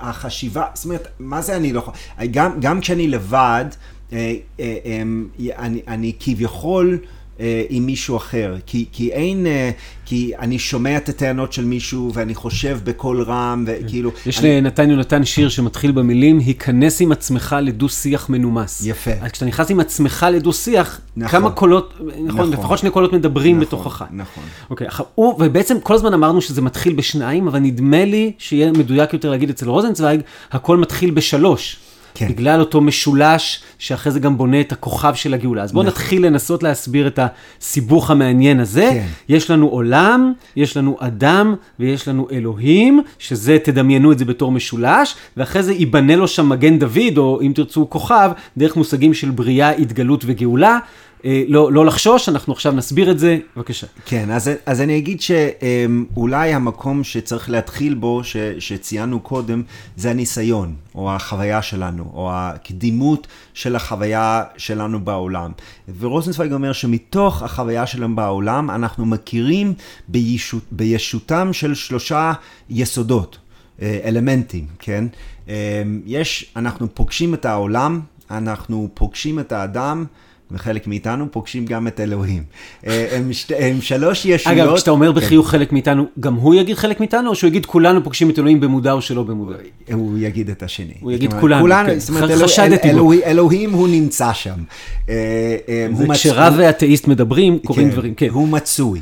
החשיבה, 0.00 0.64
זאת 0.74 0.84
אומרת, 0.84 1.08
מה 1.18 1.42
זה 1.42 1.56
אני 1.56 1.72
לא 1.72 1.78
יכול... 1.78 1.94
גם, 2.30 2.60
גם 2.60 2.80
כשאני 2.80 3.08
לבד, 3.08 3.64
אני, 4.12 5.80
אני 5.88 6.12
כביכול... 6.20 6.98
אה, 7.40 7.62
עם 7.68 7.86
מישהו 7.86 8.16
אחר, 8.16 8.56
כי, 8.66 8.84
כי 8.92 9.12
אין, 9.12 9.46
אה, 9.46 9.70
כי 10.06 10.32
אני 10.38 10.58
שומע 10.58 10.96
את 10.96 11.08
הטענות 11.08 11.52
של 11.52 11.64
מישהו 11.64 12.10
ואני 12.14 12.34
חושב 12.34 12.78
בקול 12.84 13.22
רם, 13.22 13.64
וכאילו... 13.66 14.10
יש 14.26 14.40
אני... 14.40 14.60
לנתן 14.60 14.90
יונתן 14.90 15.24
שיר 15.24 15.48
שמתחיל 15.48 15.92
במילים, 15.92 16.38
היכנס 16.38 17.00
עם 17.00 17.12
עצמך 17.12 17.56
לדו-שיח 17.62 18.28
מנומס. 18.28 18.86
יפה. 18.86 19.10
אז 19.20 19.30
כשאתה 19.30 19.46
נכנס 19.46 19.70
עם 19.70 19.80
עצמך 19.80 20.26
לדו-שיח, 20.32 21.00
נכון. 21.16 21.40
כמה 21.40 21.50
קולות, 21.50 21.94
נכון, 22.00 22.26
נכון, 22.26 22.50
לפחות 22.50 22.78
שני 22.78 22.90
קולות 22.90 23.12
מדברים 23.12 23.56
נכון, 23.56 23.66
בתוכך. 23.66 24.04
נכון. 24.10 24.44
אוקיי, 24.70 24.86
הוא, 25.14 25.34
ובעצם 25.38 25.80
כל 25.80 25.94
הזמן 25.94 26.14
אמרנו 26.14 26.40
שזה 26.40 26.62
מתחיל 26.62 26.94
בשניים, 26.94 27.48
אבל 27.48 27.58
נדמה 27.58 28.04
לי 28.04 28.32
שיהיה 28.38 28.72
מדויק 28.72 29.12
יותר 29.12 29.30
להגיד 29.30 29.50
אצל 29.50 29.68
רוזנצוויג, 29.68 30.20
הכל 30.52 30.76
מתחיל 30.76 31.10
בשלוש. 31.10 31.76
כן. 32.16 32.28
בגלל 32.28 32.60
אותו 32.60 32.80
משולש 32.80 33.62
שאחרי 33.78 34.12
זה 34.12 34.20
גם 34.20 34.36
בונה 34.36 34.60
את 34.60 34.72
הכוכב 34.72 35.14
של 35.14 35.34
הגאולה. 35.34 35.62
אז 35.62 35.72
בואו 35.72 35.84
נכון. 35.84 35.92
נתחיל 36.02 36.26
לנסות 36.26 36.62
להסביר 36.62 37.06
את 37.06 37.18
הסיבוך 37.60 38.10
המעניין 38.10 38.60
הזה. 38.60 38.90
כן. 38.92 39.06
יש 39.28 39.50
לנו 39.50 39.68
עולם, 39.68 40.32
יש 40.56 40.76
לנו 40.76 40.96
אדם 41.00 41.54
ויש 41.80 42.08
לנו 42.08 42.28
אלוהים, 42.32 43.02
שזה, 43.18 43.58
תדמיינו 43.64 44.12
את 44.12 44.18
זה 44.18 44.24
בתור 44.24 44.52
משולש, 44.52 45.14
ואחרי 45.36 45.62
זה 45.62 45.72
ייבנה 45.72 46.16
לו 46.16 46.28
שם 46.28 46.48
מגן 46.48 46.78
דוד, 46.78 47.18
או 47.18 47.40
אם 47.40 47.52
תרצו 47.54 47.86
כוכב, 47.90 48.30
דרך 48.56 48.76
מושגים 48.76 49.14
של 49.14 49.30
בריאה, 49.30 49.70
התגלות 49.70 50.24
וגאולה. 50.26 50.78
אה, 51.26 51.42
לא, 51.48 51.72
לא 51.72 51.86
לחשוש, 51.86 52.28
אנחנו 52.28 52.52
עכשיו 52.52 52.72
נסביר 52.72 53.10
את 53.10 53.18
זה, 53.18 53.38
בבקשה. 53.56 53.86
כן, 54.04 54.30
אז, 54.30 54.50
אז 54.66 54.80
אני 54.80 54.98
אגיד 54.98 55.20
שאולי 55.20 56.54
המקום 56.54 57.04
שצריך 57.04 57.50
להתחיל 57.50 57.94
בו, 57.94 58.24
ש, 58.24 58.36
שציינו 58.58 59.20
קודם, 59.20 59.62
זה 59.96 60.10
הניסיון, 60.10 60.74
או 60.94 61.14
החוויה 61.14 61.62
שלנו, 61.62 62.10
או 62.14 62.30
הקדימות 62.32 63.26
של 63.54 63.76
החוויה 63.76 64.44
שלנו 64.56 65.04
בעולם. 65.04 65.52
ורוזנצוויג 65.98 66.52
אומר 66.52 66.72
שמתוך 66.72 67.42
החוויה 67.42 67.86
שלנו 67.86 68.16
בעולם, 68.16 68.70
אנחנו 68.70 69.06
מכירים 69.06 69.74
בישות, 70.08 70.62
בישותם 70.70 71.52
של 71.52 71.74
שלושה 71.74 72.32
יסודות, 72.70 73.38
אה, 73.82 74.00
אלמנטים, 74.04 74.66
כן? 74.78 75.04
אה, 75.48 75.82
יש, 76.06 76.52
אנחנו 76.56 76.94
פוגשים 76.94 77.34
את 77.34 77.44
העולם, 77.44 78.00
אנחנו 78.30 78.88
פוגשים 78.94 79.40
את 79.40 79.52
האדם, 79.52 80.04
וחלק 80.50 80.86
מאיתנו 80.86 81.26
פוגשים 81.30 81.66
גם 81.66 81.86
את 81.86 82.00
אלוהים. 82.00 82.42
אה, 82.86 83.06
הם, 83.16 83.32
שת, 83.32 83.52
הם 83.58 83.80
שלוש 83.80 84.24
ישויות. 84.24 84.58
אגב, 84.58 84.76
כשאתה 84.76 84.90
אומר 84.90 85.12
בחיוך 85.12 85.50
חלק 85.50 85.72
מאיתנו, 85.72 86.06
גם 86.20 86.34
הוא 86.34 86.54
יגיד 86.54 86.76
חלק 86.76 87.00
מאיתנו, 87.00 87.30
או 87.30 87.34
שהוא 87.34 87.48
יגיד 87.48 87.66
כולנו 87.66 88.04
פוגשים 88.04 88.30
את 88.30 88.38
אלוהים 88.38 88.60
במודע 88.60 88.92
או 88.92 89.02
שלא 89.02 89.22
במודע? 89.22 89.56
הוא 89.92 90.18
יגיד 90.18 90.50
את 90.50 90.62
השני. 90.62 90.94
הוא 91.00 91.12
יגיד 91.12 91.32
כולנו, 91.40 91.60
כולנו 91.60 91.88
כן. 91.88 91.98
זאת 91.98 92.08
אומרת, 92.08 92.30
אלוה, 92.30 92.44
חשדתי 92.44 92.88
בו. 92.88 92.94
אלוהים, 92.94 93.20
אלוהים 93.24 93.72
הוא 93.72 93.88
נמצא 93.88 94.32
שם. 94.32 94.58
אה, 95.08 95.14
אה, 95.68 95.86
וכשרב 95.98 96.54
ואתאיסט 96.56 97.08
מדברים, 97.08 97.58
קורים 97.58 97.88
כן, 97.88 97.92
דברים, 97.92 98.14
כן. 98.14 98.28
הוא 98.28 98.48
מצוי. 98.48 99.00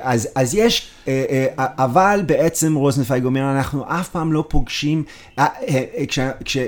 אז, 0.00 0.28
אז 0.34 0.54
יש, 0.54 0.90
אבל 1.56 2.22
בעצם 2.26 2.74
רוזנפייג 2.74 3.24
אומר, 3.24 3.52
אנחנו 3.56 3.84
אף 3.88 4.08
פעם 4.08 4.32
לא 4.32 4.44
פוגשים, 4.48 5.02
כש, 6.08 6.18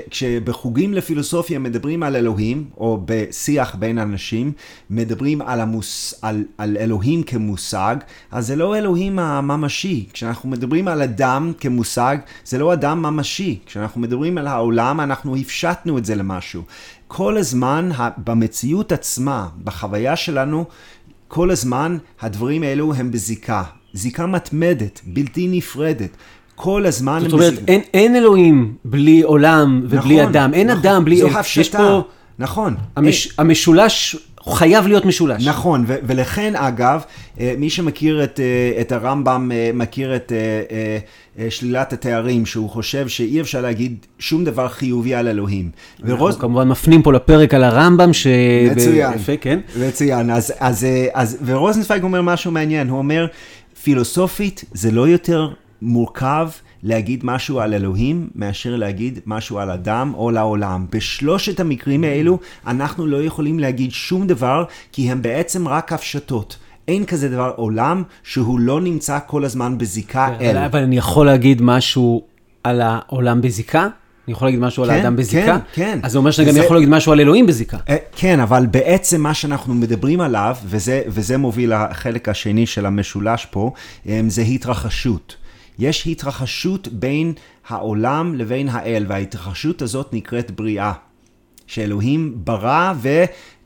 כשבחוגים 0.09 0.93
לפילוסופיה 0.93 1.59
מדברים 1.59 2.03
על 2.03 2.15
אלוהים, 2.15 2.65
או 2.77 3.01
בשיח 3.05 3.75
בין 3.75 3.97
אנשים, 3.97 4.51
מדברים 4.89 5.41
על, 5.41 5.61
המוס, 5.61 6.13
על, 6.21 6.43
על 6.57 6.77
אלוהים 6.77 7.23
כמושג, 7.23 7.95
אז 8.31 8.47
זה 8.47 8.55
לא 8.55 8.77
אלוהים 8.77 9.19
הממשי. 9.19 10.05
כשאנחנו 10.13 10.49
מדברים 10.49 10.87
על 10.87 11.01
אדם 11.01 11.51
כמושג, 11.59 12.17
זה 12.45 12.57
לא 12.57 12.73
אדם 12.73 13.01
ממשי. 13.01 13.59
כשאנחנו 13.65 14.01
מדברים 14.01 14.37
על 14.37 14.47
העולם, 14.47 14.99
אנחנו 14.99 15.35
הפשטנו 15.35 15.97
את 15.97 16.05
זה 16.05 16.15
למשהו. 16.15 16.61
כל 17.07 17.37
הזמן, 17.37 17.89
במציאות 18.17 18.91
עצמה, 18.91 19.47
בחוויה 19.63 20.15
שלנו, 20.15 20.65
כל 21.27 21.51
הזמן 21.51 21.97
הדברים 22.21 22.63
האלו 22.63 22.93
הם 22.93 23.11
בזיקה. 23.11 23.63
זיקה 23.93 24.25
מתמדת, 24.25 25.01
בלתי 25.05 25.47
נפרדת. 25.51 26.09
כל 26.55 26.85
הזמן... 26.85 27.19
זאת 27.23 27.33
אומרת, 27.33 27.53
אין, 27.67 27.81
אין 27.93 28.15
אלוהים 28.15 28.73
בלי 28.85 29.21
עולם 29.21 29.81
ובלי 29.83 30.15
נכון, 30.15 30.29
אדם. 30.29 30.53
אין 30.53 30.67
נכון, 30.67 30.79
אדם 30.79 31.05
בלי... 31.05 31.17
זו 31.17 31.27
הפשטה. 31.27 31.61
יש 31.61 31.69
פה... 31.69 32.01
נכון. 32.39 32.75
המש, 32.95 33.27
אין... 33.27 33.33
המשולש 33.37 34.15
חייב 34.49 34.87
להיות 34.87 35.05
משולש. 35.05 35.47
נכון, 35.47 35.83
ו- 35.87 35.95
ולכן 36.03 36.55
אגב, 36.55 37.01
אה, 37.39 37.53
מי 37.57 37.69
שמכיר 37.69 38.23
את, 38.23 38.39
אה, 38.39 38.81
את 38.81 38.91
הרמב"ם, 38.91 39.51
אה, 39.53 39.71
מכיר 39.73 40.15
את 40.15 40.31
שלילת 41.49 41.93
התארים, 41.93 42.45
שהוא 42.45 42.69
חושב 42.69 43.07
שאי 43.07 43.41
אפשר 43.41 43.61
להגיד 43.61 44.05
שום 44.19 44.45
דבר 44.45 44.67
חיובי 44.67 45.15
על 45.15 45.27
אלוהים. 45.27 45.69
אנחנו 45.99 46.15
ורוז... 46.15 46.37
כמובן 46.37 46.67
מפנים 46.67 47.01
פה 47.01 47.13
לפרק 47.13 47.53
על 47.53 47.63
הרמב"ם, 47.63 48.13
ש... 48.13 48.27
מצוין, 48.71 49.13
יפה, 49.13 49.37
כן. 49.41 49.59
מצוין. 49.87 50.29
אז, 50.29 50.53
אז, 50.59 50.87
אז, 51.13 51.37
ורוזנצוויג 51.45 52.03
אומר 52.03 52.21
משהו 52.21 52.51
מעניין, 52.51 52.89
הוא 52.89 52.97
אומר, 52.97 53.25
פילוסופית 53.83 54.63
זה 54.73 54.91
לא 54.91 55.07
יותר 55.07 55.49
מורכב 55.81 56.49
להגיד 56.83 57.19
משהו 57.23 57.59
על 57.59 57.73
אלוהים 57.73 58.29
מאשר 58.35 58.75
להגיד 58.75 59.19
משהו 59.25 59.59
על 59.59 59.71
אדם 59.71 60.11
או 60.15 60.31
לעולם. 60.31 60.85
בשלושת 60.89 61.59
המקרים 61.59 62.03
האלו 62.03 62.39
אנחנו 62.67 63.07
לא 63.07 63.23
יכולים 63.23 63.59
להגיד 63.59 63.91
שום 63.91 64.27
דבר 64.27 64.65
כי 64.91 65.11
הם 65.11 65.21
בעצם 65.21 65.67
רק 65.67 65.93
הפשטות. 65.93 66.57
אין 66.87 67.05
כזה 67.05 67.29
דבר 67.29 67.51
עולם 67.55 68.03
שהוא 68.23 68.59
לא 68.59 68.81
נמצא 68.81 69.19
כל 69.27 69.45
הזמן 69.45 69.77
בזיקה 69.77 70.35
כן, 70.39 70.45
אל. 70.45 70.57
אבל 70.57 70.79
אני 70.79 70.97
יכול 70.97 71.25
להגיד 71.25 71.61
משהו 71.61 72.23
על 72.63 72.81
העולם 72.81 73.41
בזיקה? 73.41 73.87
אני 74.27 74.31
יכול 74.33 74.47
להגיד 74.47 74.59
משהו 74.59 74.83
כן, 74.83 74.89
על 74.89 74.97
האדם 74.97 75.15
בזיקה? 75.15 75.45
כן, 75.45 75.59
כן. 75.73 75.99
אז 76.03 76.11
זה 76.11 76.17
אומר 76.17 76.31
שאני. 76.31 76.49
גם 76.49 76.57
יכול 76.57 76.75
להגיד 76.75 76.89
משהו 76.89 77.11
על 77.11 77.19
אלוהים 77.19 77.47
בזיקה. 77.47 77.77
אה, 77.89 77.95
כן, 78.15 78.39
אבל 78.39 78.65
בעצם 78.65 79.21
מה 79.21 79.33
שאנחנו 79.33 79.73
מדברים 79.73 80.21
עליו, 80.21 80.55
וזה, 80.65 81.01
וזה 81.07 81.37
מוביל 81.37 81.73
לחלק 81.75 82.29
השני 82.29 82.65
של 82.65 82.85
המשולש 82.85 83.45
פה, 83.45 83.71
אה, 84.07 84.21
זה 84.27 84.41
התרחשות. 84.41 85.35
יש 85.79 86.07
התרחשות 86.07 86.87
בין 86.87 87.33
העולם 87.67 88.35
לבין 88.35 88.69
האל, 88.69 89.05
וההתרחשות 89.07 89.81
הזאת 89.81 90.13
נקראת 90.13 90.51
בריאה. 90.51 90.93
שאלוהים 91.67 92.33
ברא 92.35 92.93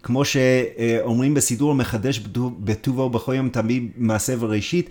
וכמו 0.02 0.26
שאומרים 0.26 1.34
בסידור 1.34 1.72
המחדש 1.72 2.22
בטובו 2.60 3.10
בכל 3.10 3.34
יום 3.34 3.50
תמיד 3.50 3.88
מעשה 3.98 4.34
וראשית, 4.40 4.90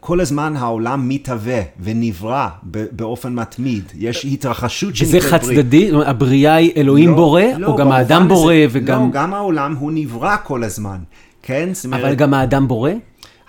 כל 0.00 0.20
הזמן 0.20 0.56
העולם 0.56 1.08
מתהווה 1.08 1.60
ונברא 1.80 2.48
באופן 2.92 3.34
מתמיד. 3.34 3.84
יש 3.98 4.24
התרחשות 4.24 4.96
שנקראת 4.96 5.12
בריאה. 5.12 5.26
וזה 5.26 5.30
חד 5.30 5.42
צדדי? 5.42 5.90
הבריאה 6.06 6.54
היא 6.54 6.72
אלוהים 6.76 7.10
לא, 7.10 7.16
בורא? 7.16 7.42
לא, 7.58 7.66
או 7.66 7.76
גם 7.76 7.92
האדם 7.92 8.28
בורא 8.28 8.54
וגם... 8.70 9.02
לא, 9.02 9.10
גם 9.12 9.34
העולם 9.34 9.76
הוא 9.76 9.92
נברא 9.94 10.36
כל 10.44 10.64
הזמן. 10.64 10.98
כן? 11.42 11.68
אבל 11.92 12.14
גם 12.14 12.34
האדם 12.34 12.68
בורא? 12.68 12.90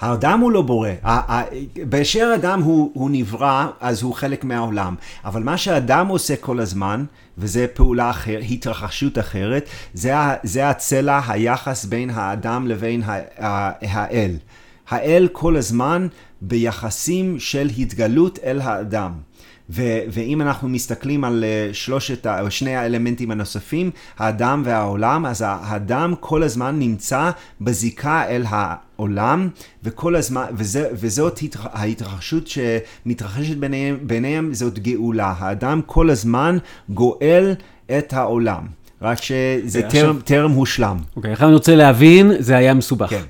האדם 0.01 0.39
הוא 0.39 0.51
לא 0.51 0.61
בורא. 0.61 0.89
באשר 1.89 2.31
אדם 2.35 2.61
הוא, 2.61 2.91
הוא 2.93 3.09
נברא, 3.13 3.67
אז 3.79 4.01
הוא 4.01 4.13
חלק 4.13 4.43
מהעולם. 4.43 4.95
אבל 5.25 5.43
מה 5.43 5.57
שאדם 5.57 6.07
עושה 6.07 6.35
כל 6.35 6.59
הזמן, 6.59 7.05
וזה 7.37 7.65
פעולה 7.73 8.09
אחרת, 8.09 8.43
התרחשות 8.49 9.19
אחרת, 9.19 9.69
זה, 9.93 10.13
זה 10.43 10.69
הצלע, 10.69 11.19
היחס 11.27 11.85
בין 11.85 12.09
האדם 12.09 12.67
לבין 12.67 13.01
האל. 13.81 14.31
האל 14.89 15.27
כל 15.31 15.57
הזמן 15.57 16.07
ביחסים 16.41 17.39
של 17.39 17.69
התגלות 17.77 18.39
אל 18.43 18.61
האדם. 18.61 19.11
ו- 19.71 19.99
ואם 20.09 20.41
אנחנו 20.41 20.69
מסתכלים 20.69 21.23
על 21.23 21.43
אה, 21.43 21.69
שלושת, 21.73 22.27
או 22.27 22.51
שני 22.51 22.75
האלמנטים 22.75 23.31
הנוספים, 23.31 23.91
האדם 24.17 24.61
והעולם, 24.65 25.25
אז 25.25 25.43
האדם 25.47 26.13
כל 26.19 26.43
הזמן 26.43 26.79
נמצא 26.79 27.31
בזיקה 27.61 28.27
אל 28.29 28.43
העולם, 28.49 29.49
וכל 29.83 30.15
הזמן, 30.15 30.45
וזה, 30.53 30.87
וזאת 30.93 31.39
ההתרחשות 31.55 32.47
שמתרחשת 32.47 33.57
ביניהם, 33.57 33.97
ביניהם 34.01 34.53
זאת 34.53 34.79
גאולה. 34.79 35.33
האדם 35.37 35.81
כל 35.85 36.09
הזמן 36.09 36.57
גואל 36.89 37.53
את 37.97 38.13
העולם. 38.13 38.63
רק 39.01 39.17
שזה 39.21 39.81
טרם, 39.89 40.19
טרם 40.25 40.51
הושלם. 40.51 40.97
אוקיי, 41.15 41.31
עכשיו 41.31 41.47
אני 41.47 41.55
רוצה 41.55 41.75
להבין, 41.75 42.31
זה 42.39 42.57
היה 42.57 42.73
מסובך. 42.73 43.09
כן. 43.09 43.21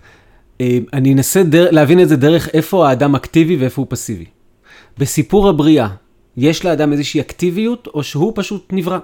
אה, 0.62 0.78
אני 0.94 1.14
אנסה 1.14 1.44
דר, 1.44 1.72
להבין 1.72 2.00
את 2.00 2.10
זה 2.10 2.16
דרך 2.16 2.50
איפה 2.54 2.90
האדם 2.90 3.16
אקטיבי 3.16 3.56
ואיפה 3.56 3.82
הוא 3.82 3.88
פסיבי. 3.90 4.26
בסיפור 4.98 5.50
הבריאה, 5.50 5.88
יש 6.38 6.66
לאדם 6.66 6.92
איזושהי 6.92 7.22
אקטיביות, 7.22 7.88
או 7.94 8.04
שהוא 8.04 8.32
פשוט 8.36 8.68
נברא? 8.72 8.98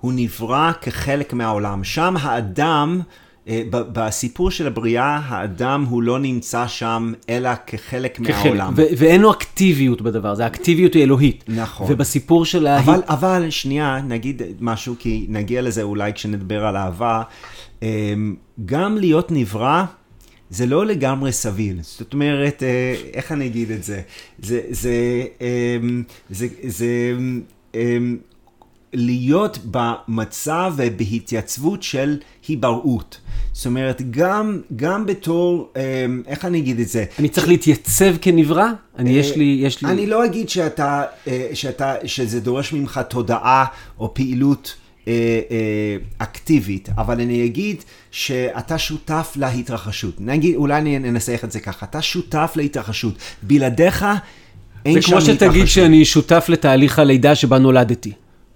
הוא 0.00 0.12
נברא 0.16 0.72
כחלק 0.80 1.32
מהעולם. 1.32 1.84
שם 1.84 2.14
האדם, 2.20 3.00
אה, 3.48 3.62
בסיפור 3.70 4.50
של 4.50 4.66
הבריאה, 4.66 5.20
האדם 5.26 5.84
הוא 5.88 6.02
לא 6.02 6.18
נמצא 6.18 6.66
שם 6.66 7.12
אלא 7.28 7.50
כחלק 7.66 8.20
מהעולם. 8.20 8.74
ו- 8.76 8.82
ואין 8.96 9.20
לו 9.20 9.32
אקטיביות 9.32 10.02
בדבר, 10.02 10.34
זה 10.34 10.44
האקטיביות 10.44 10.94
היא 10.94 11.02
אלוהית. 11.02 11.44
נכון. 11.48 11.86
ובסיפור 11.90 12.44
של 12.44 12.66
ה... 12.66 12.78
אבל, 12.78 13.02
אבל 13.08 13.50
שנייה, 13.50 14.00
נגיד 14.08 14.42
משהו, 14.60 14.94
כי 14.98 15.26
נגיע 15.28 15.62
לזה 15.62 15.82
אולי 15.82 16.12
כשנדבר 16.12 16.66
על 16.66 16.76
אהבה. 16.76 17.22
אמ, 17.82 18.34
גם 18.64 18.98
להיות 18.98 19.30
נברא, 19.30 19.84
זה 20.50 20.66
לא 20.66 20.86
לגמרי 20.86 21.32
סביל. 21.32 21.78
זאת 21.82 22.12
אומרת, 22.12 22.62
אה, 22.62 22.94
איך 23.14 23.32
אני 23.32 23.46
אגיד 23.46 23.70
את 23.70 23.84
זה? 23.84 24.00
זה, 24.42 24.60
זה, 24.70 25.24
אמ, 25.40 26.02
זה, 26.30 26.46
זה 26.66 27.12
אמ, 27.74 28.16
להיות 28.92 29.58
במצב 29.70 30.74
ובהתייצבות 30.76 31.82
של 31.82 32.18
היבראות. 32.48 33.20
זאת 33.52 33.66
אומרת, 33.66 34.10
גם, 34.10 34.60
גם 34.76 35.06
בתור, 35.06 35.72
אמ, 35.76 36.22
איך 36.26 36.44
אני 36.44 36.58
אגיד 36.58 36.80
את 36.80 36.88
זה? 36.88 37.04
אני 37.18 37.28
צריך 37.28 37.48
להתייצב 37.48 38.16
כנברא? 38.20 38.66
אני, 38.98 39.10
יש 39.10 39.36
לי, 39.36 39.58
יש 39.62 39.82
לי... 39.82 39.90
אני 39.90 40.06
לא 40.06 40.24
אגיד 40.24 40.48
שאתה, 40.48 41.02
אה, 41.26 41.48
שאתה, 41.54 41.94
שזה 42.04 42.40
דורש 42.40 42.72
ממך 42.72 43.00
תודעה 43.08 43.64
או 43.98 44.14
פעילות 44.14 44.74
אה, 44.74 44.82
אה, 44.82 44.85
אקטיבית, 46.18 46.88
אבל 46.98 47.20
אני 47.20 47.44
אגיד 47.44 47.76
שאתה 48.10 48.78
שותף 48.78 49.32
להתרחשות. 49.36 50.14
נגיד, 50.20 50.54
אולי 50.54 50.78
אני 50.78 50.96
אנסח 50.96 51.40
את 51.44 51.52
זה 51.52 51.60
ככה, 51.60 51.86
אתה 51.86 52.02
שותף 52.02 52.52
להתרחשות. 52.56 53.14
בלעדיך 53.42 54.06
אין 54.84 54.94
זה 54.94 55.02
שם 55.02 55.08
כמו 55.08 55.18
התרחשות. 55.18 55.36
שתגיד 55.40 55.66
שאני 55.66 56.04
שותף 56.04 56.46
לתהליך 56.48 56.98
הלידה 56.98 57.34
שבה 57.34 57.58
נולדתי. 57.58 58.12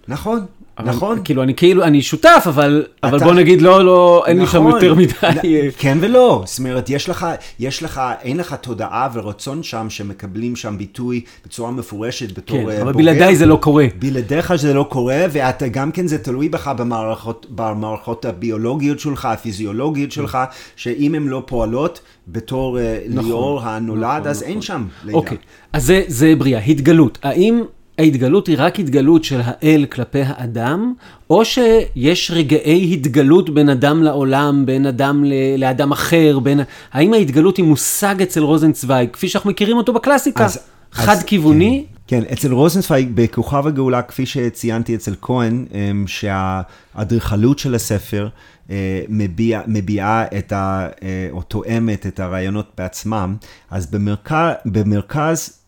נכון, 0.08 0.46
אבל- 0.80 0.88
נכון. 0.90 1.18
כאילו, 1.24 1.42
אני 1.42 1.54
כאילו, 1.54 1.84
אני 1.84 2.02
שותף, 2.02 2.44
אבל, 2.48 2.84
אבל 3.02 3.16
אתה- 3.16 3.24
בוא 3.24 3.34
נגיד, 3.34 3.62
לא, 3.62 3.84
לא, 3.84 4.24
אין 4.26 4.38
לי 4.40 4.46
שם 4.46 4.58
נכון. 4.68 4.72
יותר 4.72 4.94
מדי... 4.94 5.70
כן 5.78 5.98
ולא, 6.00 6.42
זאת 6.46 6.58
אומרת, 6.58 6.90
יש 6.90 7.08
לך, 7.08 7.26
יש 7.58 7.82
לך, 7.82 8.00
אין 8.22 8.36
לך 8.36 8.54
תודעה 8.60 9.08
ורצון 9.12 9.62
שם 9.62 9.86
שמקבלים 9.90 10.56
שם 10.56 10.78
ביטוי 10.78 11.20
בצורה 11.44 11.70
מפורשת 11.70 12.38
בתור 12.38 12.56
כן, 12.62 12.68
אה, 12.70 12.82
אבל 12.82 12.92
בוגר. 12.92 12.98
בלעדיי 13.04 13.36
זה 13.36 13.46
לא 13.46 13.56
קורה. 13.62 13.86
בלעדיך 13.98 14.54
זה 14.54 14.74
לא 14.74 14.86
קורה, 14.90 15.24
ואתה 15.32 15.68
גם 15.68 15.92
כן 15.92 16.06
זה 16.06 16.18
תלוי 16.18 16.48
בך 16.48 16.68
במערכות, 16.78 17.46
במערכות 17.50 18.24
הביולוגיות 18.24 19.00
שלך, 19.00 19.24
הפיזיולוגיות 19.24 20.12
שלך, 20.12 20.38
שאם 20.76 21.14
הן 21.14 21.26
לא 21.26 21.42
פועלות 21.46 22.00
בתור 22.28 22.78
אה, 22.78 22.98
ליאור 23.06 23.60
הנולד, 23.62 24.04
נכון, 24.18 24.26
אז 24.30 24.36
נכון. 24.42 24.52
אין 24.52 24.62
שם 24.62 24.84
לידה. 25.04 25.18
אוקיי, 25.18 25.36
אז 25.72 25.84
זה, 25.86 26.02
זה 26.06 26.34
בריאה, 26.38 26.60
התגלות. 26.60 27.18
האם 27.22 27.62
ההתגלות 28.00 28.46
היא 28.46 28.56
רק 28.58 28.80
התגלות 28.80 29.24
של 29.24 29.40
האל 29.44 29.86
כלפי 29.92 30.22
האדם, 30.26 30.94
או 31.30 31.44
שיש 31.44 32.30
רגעי 32.34 32.92
התגלות 32.92 33.50
בין 33.50 33.68
אדם 33.68 34.02
לעולם, 34.02 34.66
בין 34.66 34.86
אדם 34.86 35.24
ל- 35.24 35.32
לאדם 35.58 35.92
אחר, 35.92 36.38
בין... 36.38 36.60
האם 36.92 37.14
ההתגלות 37.14 37.56
היא 37.56 37.64
מושג 37.64 38.22
אצל 38.22 38.40
רוזנצוויג, 38.42 39.10
כפי 39.12 39.28
שאנחנו 39.28 39.50
מכירים 39.50 39.76
אותו 39.76 39.92
בקלאסיקה? 39.92 40.44
אז- 40.44 40.56
אז- 40.56 40.62
חד-כיווני? 40.92 41.84
כן, 42.06 42.22
אצל 42.32 42.52
רוזנצוויג, 42.52 43.10
בכוכב 43.14 43.66
הגאולה, 43.66 44.02
כפי 44.02 44.26
שציינתי 44.26 44.94
אצל 44.94 45.14
כהן, 45.22 45.64
אמ, 45.74 46.04
שהאדריכלות 46.06 47.58
של 47.58 47.74
הספר 47.74 48.28
אה, 48.70 48.76
מביע, 49.08 49.60
מביעה 49.66 50.24
את 50.38 50.52
ה... 50.52 50.88
אה, 51.02 51.28
או 51.30 51.42
תואמת 51.42 52.06
את 52.06 52.20
הרעיונות 52.20 52.66
בעצמם, 52.78 53.36
אז 53.70 53.86
במרכז, 53.86 54.52
במרכז 54.66 55.59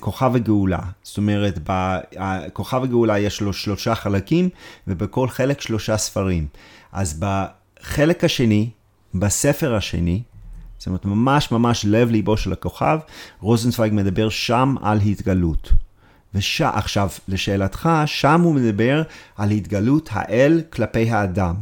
כוכב 0.00 0.36
הגאולה, 0.36 0.78
זאת 1.02 1.16
אומרת, 1.18 1.58
ב- 1.70 1.98
ה- 2.18 2.50
כוכב 2.52 2.82
הגאולה 2.82 3.18
יש 3.18 3.40
לו 3.40 3.52
שלושה 3.52 3.94
חלקים, 3.94 4.48
ובכל 4.86 5.28
חלק 5.28 5.60
שלושה 5.60 5.96
ספרים. 5.96 6.46
אז 6.92 7.20
בחלק 7.20 8.24
השני, 8.24 8.70
בספר 9.14 9.74
השני, 9.74 10.22
זאת 10.78 10.86
אומרת, 10.86 11.04
ממש 11.04 11.52
ממש 11.52 11.84
לב 11.88 12.10
ליבו 12.10 12.36
של 12.36 12.52
הכוכב, 12.52 12.98
רוזנצוויג 13.40 13.92
מדבר 13.92 14.28
שם 14.28 14.74
על 14.82 15.00
התגלות. 15.00 15.72
וש... 16.34 16.60
עכשיו, 16.60 17.08
לשאלתך, 17.28 17.88
שם 18.06 18.40
הוא 18.40 18.54
מדבר 18.54 19.02
על 19.36 19.50
התגלות 19.50 20.08
האל 20.12 20.62
כלפי 20.70 21.10
האדם. 21.10 21.54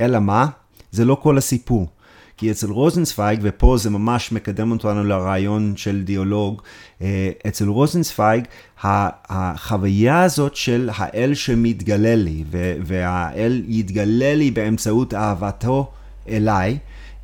אלא 0.00 0.18
מה? 0.18 0.46
זה 0.90 1.04
לא 1.04 1.14
כל 1.22 1.38
הסיפור. 1.38 1.88
כי 2.40 2.50
אצל 2.50 2.70
רוזנצוויג, 2.70 3.40
ופה 3.42 3.76
זה 3.76 3.90
ממש 3.90 4.32
מקדם 4.32 4.70
אותנו 4.70 5.04
לרעיון 5.04 5.72
של 5.76 6.02
דיאלוג, 6.02 6.62
אה, 7.02 7.30
אצל 7.46 7.68
רוזנצוויג, 7.68 8.44
החוויה 8.82 10.22
הזאת 10.22 10.56
של 10.56 10.90
האל 10.94 11.34
שמתגלה 11.34 12.14
לי, 12.14 12.44
והאל 12.84 13.62
יתגלה 13.68 14.34
לי 14.34 14.50
באמצעות 14.50 15.14
אהבתו 15.14 15.90
אליי, 16.28 16.78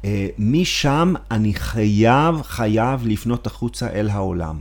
אה, 0.05 0.27
משם 0.39 1.15
אני 1.31 1.55
חייב, 1.55 2.43
חייב 2.43 3.07
לפנות 3.07 3.47
החוצה 3.47 3.89
אל 3.89 4.09
העולם. 4.09 4.59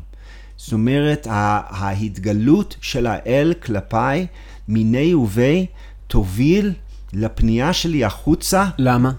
זאת 0.57 0.73
אומרת, 0.73 1.27
ההתגלות 1.29 2.75
של 2.81 3.07
האל 3.07 3.53
כלפיי, 3.63 4.27
מיני 4.67 5.13
ובי, 5.13 5.65
תוביל 6.07 6.73
לפנייה 7.13 7.73
שלי 7.73 8.05
החוצה. 8.05 8.65
למה? 8.77 9.11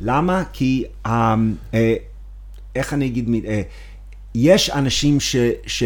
למה? 0.00 0.42
כי, 0.52 0.84
אה, 1.06 1.34
אה, 1.74 1.94
איך 2.76 2.92
אני 2.92 3.06
אגיד, 3.06 3.28
אה, 3.46 3.62
יש 4.34 4.70
אנשים 4.70 5.20
ש, 5.20 5.36
ש, 5.66 5.82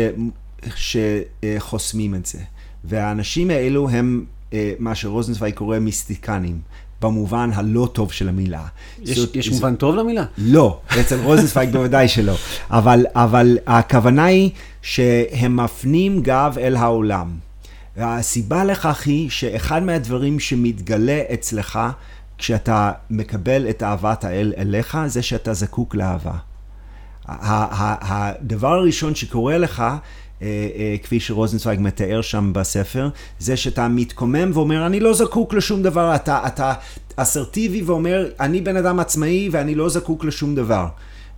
שחוסמים 0.77 2.15
את 2.15 2.27
זה, 2.27 2.39
והאנשים 2.85 3.51
האלו 3.51 3.89
הם 3.89 4.25
אה, 4.53 4.73
מה 4.79 4.95
שרוזנצוויג 4.95 5.55
קורא 5.55 5.79
מיסטיקנים, 5.79 6.61
במובן 7.03 7.51
הלא 7.55 7.89
טוב 7.93 8.13
של 8.13 8.29
המילה. 8.29 8.67
יש, 9.03 9.19
זאת- 9.19 9.37
יש 9.37 9.45
זאת- 9.49 9.55
מובן 9.55 9.77
טוב 9.77 9.95
למילה? 9.95 10.25
לא, 10.39 10.81
אצל 11.01 11.21
רוזנצוויג 11.25 11.71
בוודאי 11.73 12.09
שלא. 12.09 12.35
אבל, 12.71 13.07
אבל 13.15 13.59
הכוונה 13.67 14.25
היא 14.25 14.51
שהם 14.83 15.57
מפנים 15.57 16.23
גב 16.23 16.57
אל 16.61 16.77
העולם. 16.77 17.31
והסיבה 17.97 18.65
לכך 18.65 19.07
היא 19.07 19.31
שאחד 19.31 19.83
מהדברים 19.83 20.41
שמתגלה 20.41 21.23
אצלך 21.35 21.79
כשאתה 22.39 22.93
מקבל 23.11 23.71
את 23.71 23.83
אהבת 23.83 24.25
האל 24.25 24.53
אליך, 24.59 24.99
זה 25.07 25.23
שאתה 25.23 25.55
זקוק 25.55 25.95
לאהבה. 25.95 26.35
הדבר 27.29 28.73
הראשון 28.73 29.15
שקורה 29.15 29.59
לך, 29.59 29.81
אה, 29.81 29.99
אה, 30.43 30.97
כפי 31.03 31.21
שרוזנצוויג 31.21 31.81
מתאר 31.81 32.23
שם 32.23 32.53
בספר, 32.53 33.09
זה 33.39 33.57
שאתה 33.57 33.89
מתקומם 33.89 34.51
ואומר, 34.55 34.87
אני 34.87 35.01
לא 35.01 35.15
זקוק 35.15 35.55
לשום 35.55 35.83
דבר, 35.83 36.15
אתה, 36.15 36.47
אתה 36.47 36.73
אסרטיבי 37.17 37.83
ואומר, 37.83 38.31
אני 38.41 38.61
בן 38.61 38.77
אדם 38.77 39.01
עצמאי 39.01 39.49
ואני 39.53 39.75
לא 39.75 39.89
זקוק 39.89 40.25
לשום 40.25 40.55
דבר. 40.55 40.87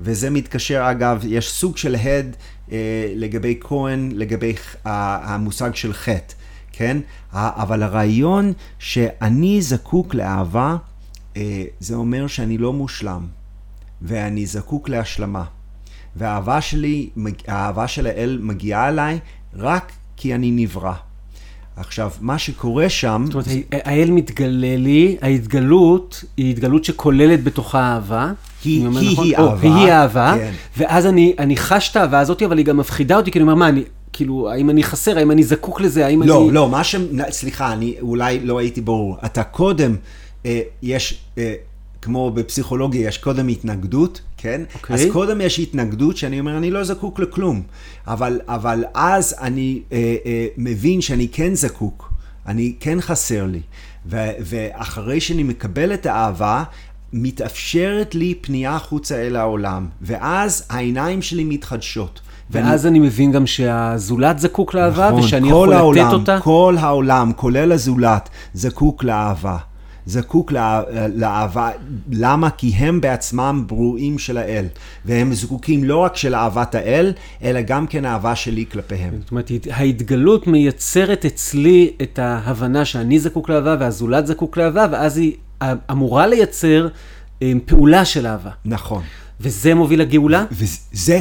וזה 0.01 0.31
מתקשר, 0.31 0.91
אגב, 0.91 1.23
יש 1.29 1.53
סוג 1.53 1.77
של 1.77 1.95
הד 1.95 2.37
אה, 2.73 3.13
לגבי 3.17 3.59
כהן, 3.61 4.13
לגבי 4.15 4.55
המושג 4.85 5.75
של 5.75 5.93
חטא, 5.93 6.35
כן? 6.73 6.97
אבל 7.33 7.83
הרעיון 7.83 8.53
שאני 8.79 9.63
זקוק 9.63 10.15
לאהבה, 10.15 10.71
אה, 10.71 10.89
זה 11.81 11.95
אומר 11.95 12.27
שאני 12.27 12.59
לא 12.59 12.73
מושלם, 12.73 13.27
ואני 14.03 14.47
זקוק 14.47 14.88
להשלמה. 14.88 15.45
והאהבה 16.16 16.61
שלי, 16.61 17.09
האהבה 17.47 17.88
של 17.88 18.07
האל 18.07 18.38
מגיעה 18.43 18.88
אליי 18.88 19.19
רק 19.57 19.93
כי 20.16 20.35
אני 20.35 20.51
נברא. 20.51 20.93
עכשיו, 21.77 22.11
מה 22.21 22.38
שקורה 22.38 22.88
שם, 22.88 23.25
זאת 23.27 23.35
אומרת, 23.35 23.49
האל 23.73 24.11
מתגלה 24.11 24.77
לי, 24.77 25.16
ההתגלות 25.23 26.25
היא 26.37 26.51
התגלות 26.51 26.85
שכוללת 26.85 27.45
בתוכה 27.45 27.81
אהבה. 27.95 28.33
היא- 28.64 28.81
היא- 28.81 28.85
נכון? 28.88 29.25
היא 29.25 29.37
או, 29.38 29.49
אהבה, 29.51 29.77
היא 29.77 29.93
אהבה, 29.93 30.35
כן. 30.37 30.53
ואז 30.77 31.07
אני, 31.07 31.35
אני 31.39 31.57
חש 31.57 31.91
את 31.91 31.97
האהבה 31.97 32.18
הזאת, 32.20 32.43
אבל 32.43 32.59
היא 32.59 32.66
גם 32.66 32.76
מפחידה 32.76 33.16
אותי, 33.16 33.31
כי 33.31 33.39
אני 33.39 33.43
אומר, 33.43 33.55
מה, 33.55 33.68
אני, 33.68 33.83
כאילו, 34.12 34.51
האם 34.51 34.70
אני 34.70 34.83
חסר, 34.83 35.18
האם 35.18 35.31
אני 35.31 35.43
זקוק 35.43 35.81
לזה, 35.81 36.07
האם 36.07 36.22
לא, 36.22 36.43
אני... 36.43 36.51
לא, 36.53 36.68
מה 36.68 36.85
ש... 36.85 36.97
סליחה, 37.31 37.72
אני 37.72 37.95
אולי 38.01 38.41
לא 38.41 38.59
הייתי 38.59 38.81
ברור. 38.81 39.16
אתה 39.24 39.43
קודם, 39.43 39.91
אה, 39.91 39.97
יש, 40.82 41.20
אה, 41.38 41.55
כמו 42.03 42.30
בפסיכולוגיה, 42.30 43.09
יש 43.09 43.18
קודם 43.18 43.49
התנגדות, 43.49 44.20
כן? 44.36 44.62
אוקיי. 44.74 44.97
אז 44.97 45.03
קודם 45.12 45.41
יש 45.41 45.59
התנגדות 45.59 46.16
שאני 46.16 46.41
אומר, 46.41 46.57
אני 46.57 46.70
לא 46.70 46.84
זקוק 46.84 47.20
לכלום. 47.20 47.62
אבל, 48.07 48.41
אבל 48.49 48.84
אז 48.95 49.34
אני 49.41 49.82
אה, 49.93 50.16
אה, 50.26 50.47
מבין 50.57 51.01
שאני 51.01 51.28
כן 51.32 51.55
זקוק, 51.55 52.12
אני 52.47 52.74
כן 52.80 53.01
חסר 53.01 53.47
לי. 53.47 53.61
ו, 54.07 54.16
ואחרי 54.41 55.20
שאני 55.20 55.43
מקבל 55.43 55.95
את 55.95 56.07
האהבה, 56.07 56.64
מתאפשרת 57.12 58.14
לי 58.14 58.34
פנייה 58.41 58.76
החוצה 58.76 59.16
אל 59.16 59.36
העולם. 59.36 59.86
ואז 60.03 60.66
העיניים 60.70 61.22
שלי 61.22 61.45
מתחדשות. 61.45 62.20
ואז 62.51 62.86
אני 62.86 62.99
מבין 62.99 63.32
גם 63.32 63.47
שהזולת 63.47 64.38
זקוק 64.38 64.74
לאהבה, 64.74 65.09
נכון, 65.09 65.20
ושאני 65.20 65.43
כל 65.43 65.49
יכול 65.49 65.72
העולם, 65.72 66.07
לתת 66.07 66.12
אותה. 66.12 66.38
כל 66.41 66.76
העולם, 66.80 67.32
כולל 67.36 67.72
הזולת, 67.72 68.28
זקוק 68.55 69.05
לאהבה. 69.05 69.57
זקוק 70.11 70.53
לה, 70.53 70.83
לאהבה, 71.15 71.71
למה? 72.13 72.51
כי 72.51 72.69
הם 72.69 73.01
בעצמם 73.01 73.65
ברואים 73.67 74.19
של 74.19 74.39
האל, 74.39 74.67
והם 75.05 75.35
זקוקים 75.35 75.85
לא 75.85 75.97
רק 75.97 76.17
של 76.17 76.35
אהבת 76.35 76.75
האל, 76.75 77.13
אלא 77.43 77.61
גם 77.61 77.87
כן 77.87 78.05
אהבה 78.05 78.37
שלי 78.37 78.65
כלפיהם. 78.73 79.15
זאת 79.21 79.31
אומרת, 79.31 79.51
ההתגלות 79.71 80.47
מייצרת 80.47 81.25
אצלי 81.25 81.91
את 82.03 82.19
ההבנה 82.19 82.85
שאני 82.85 83.19
זקוק 83.19 83.49
לאהבה 83.49 83.77
והזולת 83.81 84.27
זקוק 84.27 84.57
לאהבה, 84.57 84.87
ואז 84.93 85.17
היא 85.17 85.33
אמורה 85.91 86.27
לייצר 86.27 86.89
אה, 87.43 87.53
פעולה 87.67 88.05
של 88.05 88.27
אהבה. 88.27 88.51
נכון. 88.65 89.03
וזה 89.41 89.75
מוביל 89.75 90.01
לגאולה? 90.01 90.45
וזה, 90.53 91.21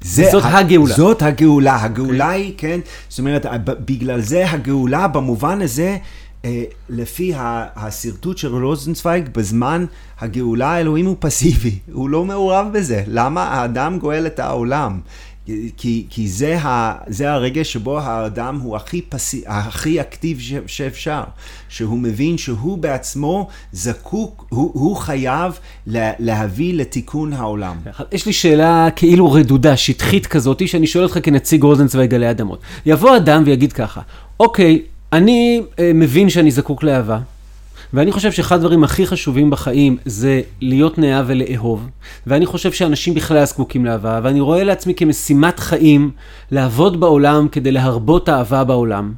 זה, 0.00 0.28
זאת 0.30 0.44
ה, 0.44 0.58
הגאולה. 0.58 0.94
זאת 0.94 1.22
הגאולה. 1.22 1.84
הגאולה 1.84 2.30
okay. 2.30 2.34
היא, 2.34 2.54
כן, 2.56 2.80
זאת 3.08 3.18
אומרת, 3.18 3.46
בגלל 3.64 4.20
זה 4.20 4.50
הגאולה 4.50 5.08
במובן 5.08 5.62
הזה, 5.62 5.96
לפי 6.88 7.32
השרטוט 7.76 8.38
של 8.38 8.64
רוזנצוויג, 8.64 9.28
בזמן 9.32 9.84
הגאולה 10.20 10.68
האלוהים 10.68 11.06
הוא 11.06 11.16
פסיבי, 11.18 11.78
הוא 11.92 12.08
לא 12.08 12.24
מעורב 12.24 12.66
בזה. 12.72 13.02
למה? 13.06 13.44
האדם 13.44 13.98
גואל 13.98 14.26
את 14.26 14.38
העולם. 14.38 15.00
כי, 15.76 16.06
כי 16.10 16.28
זה, 16.28 16.58
ה, 16.58 16.94
זה 17.06 17.32
הרגע 17.32 17.64
שבו 17.64 18.00
האדם 18.00 18.60
הוא 18.60 18.76
הכי, 18.76 19.02
פסי, 19.02 19.42
הכי 19.46 20.00
אקטיב 20.00 20.40
ש, 20.40 20.52
שאפשר, 20.66 21.22
שהוא 21.68 21.98
מבין 21.98 22.38
שהוא 22.38 22.78
בעצמו 22.78 23.48
זקוק, 23.72 24.46
הוא, 24.48 24.70
הוא 24.74 24.96
חייב 24.96 25.58
לה, 25.86 26.12
להביא 26.18 26.74
לתיקון 26.74 27.32
העולם. 27.32 27.76
יש 28.12 28.26
לי 28.26 28.32
שאלה 28.32 28.88
כאילו 28.96 29.32
רדודה, 29.32 29.76
שטחית 29.76 30.26
כזאת, 30.26 30.68
שאני 30.68 30.86
שואל 30.86 31.04
אותך 31.04 31.18
כנציג 31.22 31.62
רוזנצוויג 31.62 32.14
עלי 32.14 32.30
אדמות. 32.30 32.60
יבוא 32.86 33.16
אדם 33.16 33.42
ויגיד 33.46 33.72
ככה, 33.72 34.00
אוקיי, 34.40 34.82
אני 35.12 35.62
אה, 35.78 35.90
מבין 35.94 36.30
שאני 36.30 36.50
זקוק 36.50 36.82
לאהבה. 36.82 37.18
ואני 37.92 38.12
חושב 38.12 38.32
שאחד 38.32 38.56
הדברים 38.56 38.84
הכי 38.84 39.06
חשובים 39.06 39.50
בחיים 39.50 39.96
זה 40.04 40.40
להיות 40.60 40.98
נאה 40.98 41.22
ולאהוב. 41.26 41.88
ואני 42.26 42.46
חושב 42.46 42.72
שאנשים 42.72 43.14
בכלל 43.14 43.44
זקוקים 43.44 43.84
לאהבה, 43.84 44.20
ואני 44.22 44.40
רואה 44.40 44.64
לעצמי 44.64 44.94
כמשימת 44.94 45.60
חיים 45.60 46.10
לעבוד 46.50 47.00
בעולם 47.00 47.48
כדי 47.52 47.72
להרבות 47.72 48.28
אהבה 48.28 48.64
בעולם. 48.64 49.12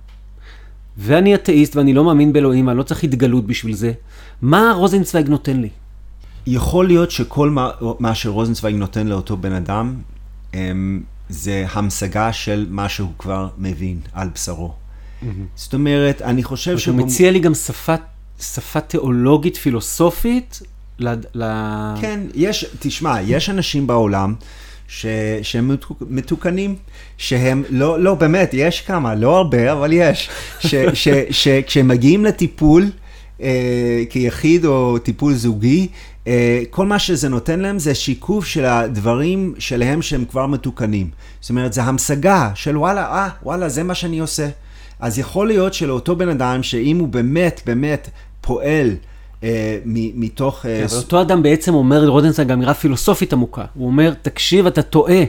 ואני 0.99 1.35
אתאיסט 1.35 1.77
ואני 1.77 1.93
לא 1.93 2.05
מאמין 2.05 2.33
באלוהים, 2.33 2.69
אני 2.69 2.79
לא 2.79 2.83
צריך 2.83 3.05
התגלות 3.05 3.47
בשביל 3.47 3.75
זה. 3.75 3.93
מה 4.43 4.73
רוזנצוויג 4.77 5.29
נותן 5.29 5.61
לי? 5.61 5.69
יכול 6.47 6.87
להיות 6.87 7.11
שכל 7.11 7.51
מה, 7.51 7.71
מה 7.99 8.15
שרוזנצוויג 8.15 8.75
נותן 8.75 9.07
לאותו 9.07 9.37
בן 9.37 9.53
אדם, 9.53 9.95
הם, 10.53 11.03
זה 11.29 11.67
המשגה 11.73 12.33
של 12.33 12.67
מה 12.71 12.89
שהוא 12.89 13.11
כבר 13.19 13.49
מבין 13.59 14.01
על 14.13 14.29
בשרו. 14.35 14.73
Mm-hmm. 15.23 15.27
זאת 15.55 15.75
אומרת, 15.75 16.23
אני 16.23 16.43
חושב 16.43 16.79
שהוא... 16.79 16.97
אתה 16.97 17.05
מציע 17.05 17.31
לי 17.31 17.39
גם 17.39 17.55
שפת 17.55 18.01
שפה 18.41 18.81
תיאולוגית, 18.81 19.57
פילוסופית. 19.57 20.63
ל... 21.35 21.45
כן, 22.01 22.21
יש, 22.35 22.67
תשמע, 22.79 23.21
יש 23.23 23.51
אנשים 23.51 23.87
בעולם 23.87 24.35
ש, 24.89 25.07
שהם 25.43 25.77
מתוקנים, 26.01 26.77
שהם, 27.19 27.63
לא, 27.71 28.01
לא, 28.01 28.15
באמת, 28.15 28.51
יש 28.53 28.81
כמה, 28.81 29.15
לא 29.15 29.37
הרבה, 29.37 29.73
אבל 29.73 29.91
יש, 29.93 30.31
שכשהם 31.31 31.89
מגיעים 31.89 32.25
לטיפול, 32.25 32.91
אה, 33.43 34.03
כיחיד 34.11 34.65
או 34.65 34.99
טיפול 34.99 35.35
זוגי, 35.35 35.89
אה, 36.27 36.63
כל 36.71 36.87
מה 36.87 36.99
שזה 36.99 37.29
נותן 37.29 37.61
להם 37.61 37.79
זה 37.79 37.95
שיקוף 37.95 38.47
של 38.47 38.65
הדברים 38.65 39.55
שלהם 39.59 40.03
שהם 40.03 40.25
כבר 40.25 40.47
מתוקנים. 40.47 41.11
זאת 41.41 41.51
אומרת, 41.51 41.73
זה 41.73 41.83
המשגה 41.83 42.51
של 42.55 42.77
וואלה, 42.77 43.05
אה, 43.05 43.29
וואלה, 43.43 43.69
זה 43.69 43.83
מה 43.83 43.95
שאני 43.95 44.19
עושה. 44.19 44.49
אז 45.01 45.19
יכול 45.19 45.47
להיות 45.47 45.75
שלאותו 45.75 46.17
בן 46.17 46.29
אדם, 46.29 46.63
שאם 46.63 46.99
הוא 46.99 47.09
באמת, 47.09 47.61
באמת 47.67 48.09
פועל 48.41 48.97
אה, 49.43 49.79
מתוך... 49.85 50.67
אה, 50.67 50.85
אבל 50.85 50.97
אותו 50.97 51.21
אדם 51.21 51.43
בעצם 51.43 51.75
אומר 51.75 52.05
לרוזנצווייג 52.05 52.51
אמירה 52.51 52.75
פילוסופית 52.75 53.33
עמוקה. 53.33 53.65
הוא 53.75 53.87
אומר, 53.87 54.15
תקשיב, 54.23 54.67
אתה 54.67 54.83
טועה, 54.83 55.23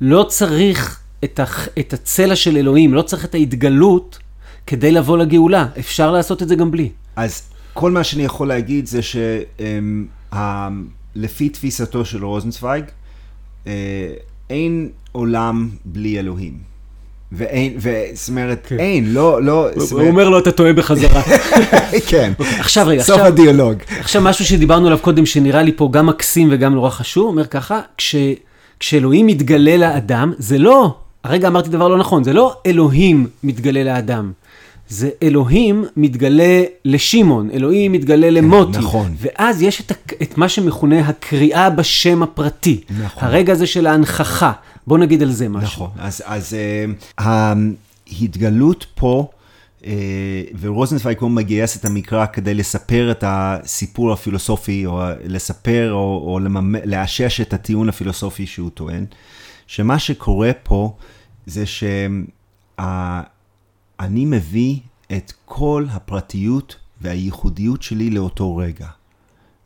לא 0.00 0.26
צריך 0.28 1.00
את, 1.24 1.40
הח... 1.40 1.68
את 1.78 1.92
הצלע 1.92 2.36
של 2.36 2.56
אלוהים, 2.56 2.94
לא 2.94 3.02
צריך 3.02 3.24
את 3.24 3.34
ההתגלות 3.34 4.18
כדי 4.66 4.92
לבוא 4.92 5.18
לגאולה. 5.18 5.66
אפשר 5.78 6.10
לעשות 6.10 6.42
את 6.42 6.48
זה 6.48 6.54
גם 6.54 6.70
בלי. 6.70 6.90
אז 7.16 7.42
כל 7.72 7.90
מה 7.90 8.04
שאני 8.04 8.24
יכול 8.24 8.48
להגיד 8.48 8.86
זה 8.86 9.00
שלפי 11.14 11.48
תפיסתו 11.48 12.04
של 12.04 12.24
רוזנצוויג, 12.24 12.84
אה, 13.66 13.72
אין 14.50 14.88
עולם 15.12 15.68
בלי 15.84 16.18
אלוהים. 16.18 16.67
ואין, 17.32 17.72
זאת 18.14 18.28
אומרת, 18.28 18.66
כן. 18.68 18.78
אין, 18.78 19.12
לא, 19.12 19.42
לא... 19.42 19.68
הוא 19.74 19.82
אומרת... 19.92 20.08
אומר 20.08 20.28
לו, 20.28 20.38
אתה 20.38 20.52
טועה 20.52 20.72
בחזרה. 20.72 21.22
כן. 22.10 22.32
עכשיו 22.58 22.86
רגע, 22.86 23.02
סוף 23.02 23.16
עכשיו... 23.16 23.26
הדיאלוג. 23.26 23.76
עכשיו 24.00 24.22
משהו 24.22 24.44
שדיברנו 24.44 24.86
עליו 24.86 24.98
קודם, 24.98 25.26
שנראה 25.26 25.62
לי 25.62 25.72
פה 25.76 25.88
גם 25.92 26.06
מקסים 26.06 26.48
וגם 26.50 26.74
נורא 26.74 26.90
חשוב, 26.90 27.26
אומר 27.26 27.46
ככה, 27.46 27.80
כש, 27.96 28.16
כשאלוהים 28.80 29.26
מתגלה 29.26 29.76
לאדם, 29.76 30.32
זה 30.38 30.58
לא, 30.58 30.94
הרגע 31.24 31.48
אמרתי 31.48 31.68
דבר 31.70 31.88
לא 31.88 31.98
נכון, 31.98 32.24
זה 32.24 32.32
לא 32.32 32.56
אלוהים 32.66 33.26
מתגלה 33.44 33.84
לאדם. 33.84 34.32
זה 34.88 35.10
אלוהים 35.22 35.84
מתגלה 35.96 36.62
לשמעון, 36.84 37.50
אלוהים 37.52 37.92
מתגלה 37.92 38.26
כן, 38.26 38.34
למוטי. 38.34 38.78
נכון. 38.78 39.14
ואז 39.18 39.62
יש 39.62 39.80
את, 39.80 39.92
את 40.22 40.38
מה 40.38 40.48
שמכונה 40.48 41.00
הקריאה 41.00 41.70
בשם 41.70 42.22
הפרטי. 42.22 42.80
נכון. 43.04 43.28
הרגע 43.28 43.52
הזה 43.52 43.66
של 43.66 43.86
ההנכחה. 43.86 44.52
בוא 44.88 44.98
נגיד 44.98 45.22
על 45.22 45.30
זה 45.30 45.48
משהו. 45.48 45.84
נכון, 45.84 45.90
אז, 45.98 46.22
אז 46.26 46.56
uh, 47.18 47.22
ההתגלות 48.10 48.86
פה, 48.94 49.30
uh, 49.80 49.84
ורוזנצוויג 50.60 51.18
הוא 51.20 51.30
מגייס 51.30 51.76
את 51.76 51.84
המקרא 51.84 52.26
כדי 52.26 52.54
לספר 52.54 53.10
את 53.10 53.24
הסיפור 53.26 54.12
הפילוסופי, 54.12 54.86
או 54.86 55.02
לספר, 55.24 55.92
או, 55.92 55.98
או. 55.98 56.38
לאשש 56.84 57.40
את 57.40 57.52
הטיעון 57.52 57.88
הפילוסופי 57.88 58.46
שהוא 58.46 58.70
טוען, 58.70 59.04
שמה 59.66 59.98
שקורה 59.98 60.50
פה 60.62 60.96
זה 61.46 61.66
שאני 61.66 62.24
מביא 64.24 64.78
את 65.12 65.32
כל 65.44 65.86
הפרטיות 65.90 66.76
והייחודיות 67.00 67.82
שלי 67.82 68.10
לאותו 68.10 68.56
רגע. 68.56 68.86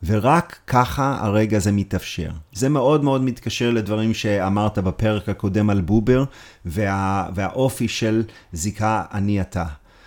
ורק 0.07 0.57
ככה 0.66 1.18
הרגע 1.20 1.57
הזה 1.57 1.72
מתאפשר. 1.72 2.30
זה 2.53 2.68
מאוד 2.68 3.05
מאוד 3.05 3.22
מתקשר 3.22 3.70
לדברים 3.70 4.14
שאמרת 4.14 4.78
בפרק 4.78 5.28
הקודם 5.28 5.70
על 5.70 5.80
בובר, 5.80 6.24
וה, 6.66 7.28
והאופי 7.34 7.88
של 7.88 8.22
זיקה 8.53 9.03
אני 9.12 9.40
אתה, 9.40 9.64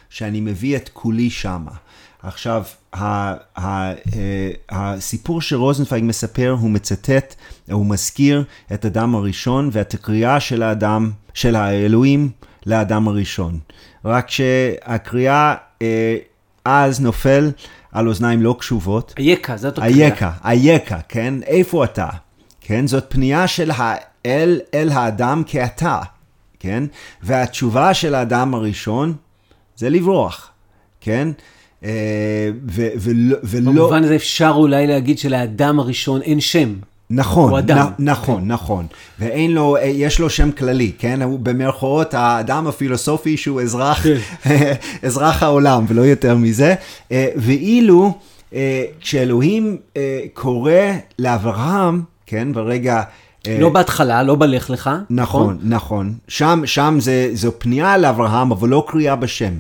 שאני 0.10 0.42
מביא 0.42 0.76
את 0.76 0.90
כולי 0.94 1.30
שמה. 1.30 1.72
עכשיו, 2.24 2.64
ה, 2.94 3.04
ה, 3.04 3.36
ה, 3.58 3.92
אה, 3.92 4.52
הסיפור 4.70 5.42
שרוזנפייג 5.42 6.04
מספר, 6.04 6.56
הוא 6.60 6.70
מצטט, 6.70 7.36
הוא 7.72 7.86
מזכיר 7.86 8.44
את 8.74 8.86
אדם 8.86 9.16
הראשון 9.16 9.70
ואת 9.72 9.94
הקריאה 9.94 10.40
של 10.40 10.64
האדם, 10.64 11.12
של 11.34 11.56
האלוהים 11.56 12.30
לאדם 12.66 13.08
הראשון. 13.08 13.60
רק 14.06 14.30
שהקריאה 14.30 15.56
אה, 15.82 16.18
אז 16.66 17.02
נופל 17.02 17.52
על 17.96 18.08
אוזניים 18.08 18.42
לא 18.42 18.56
קשובות. 18.60 19.14
אייכה, 19.18 19.58
זאת 19.58 19.78
הקריאה. 19.78 20.08
אייכה, 20.08 20.32
אייכה, 20.46 21.00
כן? 21.10 21.34
איפה 21.46 21.84
אתה? 21.84 22.10
כן? 22.62 22.88
זאת 22.88 23.06
פנייה 23.10 23.48
של 23.48 23.72
האל 23.76 24.60
אל 24.74 24.90
האדם 24.90 25.44
כאתה, 25.48 26.00
כן? 26.60 26.84
והתשובה 27.24 27.94
של 27.94 28.16
האדם 28.16 28.54
הראשון 28.54 29.14
זה 29.76 29.90
לברוח, 29.90 30.52
כן? 31.02 31.28
אה, 31.84 32.50
ו- 32.72 32.88
ולא... 33.44 33.72
במובן 33.72 34.04
הזה 34.04 34.16
אפשר 34.16 34.54
אולי 34.56 34.88
להגיד 34.88 35.20
שלאדם 35.20 35.80
הראשון 35.80 36.22
אין 36.22 36.40
שם. 36.40 36.76
נכון, 37.10 37.50
הוא 37.50 37.60
אדם. 37.60 37.88
נ, 38.00 38.10
נכון, 38.10 38.42
כן. 38.42 38.48
נכון. 38.48 38.86
ואין 39.20 39.52
לו, 39.52 39.78
אה, 39.78 39.84
יש 39.84 40.20
לו 40.20 40.30
שם 40.30 40.52
כללי, 40.52 40.92
כן? 40.98 41.22
הוא 41.22 41.40
במרכאות 41.40 42.14
האדם 42.14 42.68
הפילוסופי 42.68 43.38
שהוא 43.38 43.62
אזרח, 43.62 44.04
כן. 44.04 44.18
אזרח 45.08 45.44
העולם, 45.44 45.86
ולא 45.88 46.02
יותר 46.02 46.36
מזה. 46.36 46.76
אה, 47.12 47.28
ואילו 47.36 48.14
אה, 48.54 48.84
כשאלוהים 49.02 49.78
קורא 50.34 50.72
לאברהם, 51.20 52.02
כן, 52.26 52.54
ברגע... 52.54 53.02
לא 53.60 53.70
בהתחלה, 53.70 54.24
לא 54.24 54.36
בלך 54.36 54.70
לך. 54.70 54.90
נכון, 55.10 55.44
נכון. 55.46 55.58
נכון. 55.64 56.14
שם, 56.28 56.62
שם 56.66 56.98
זה, 57.00 57.30
זו 57.34 57.52
פנייה 57.58 57.98
לאברהם, 57.98 58.52
אבל 58.52 58.70
לא 58.70 58.84
קריאה 58.88 59.16
בשם. 59.16 59.54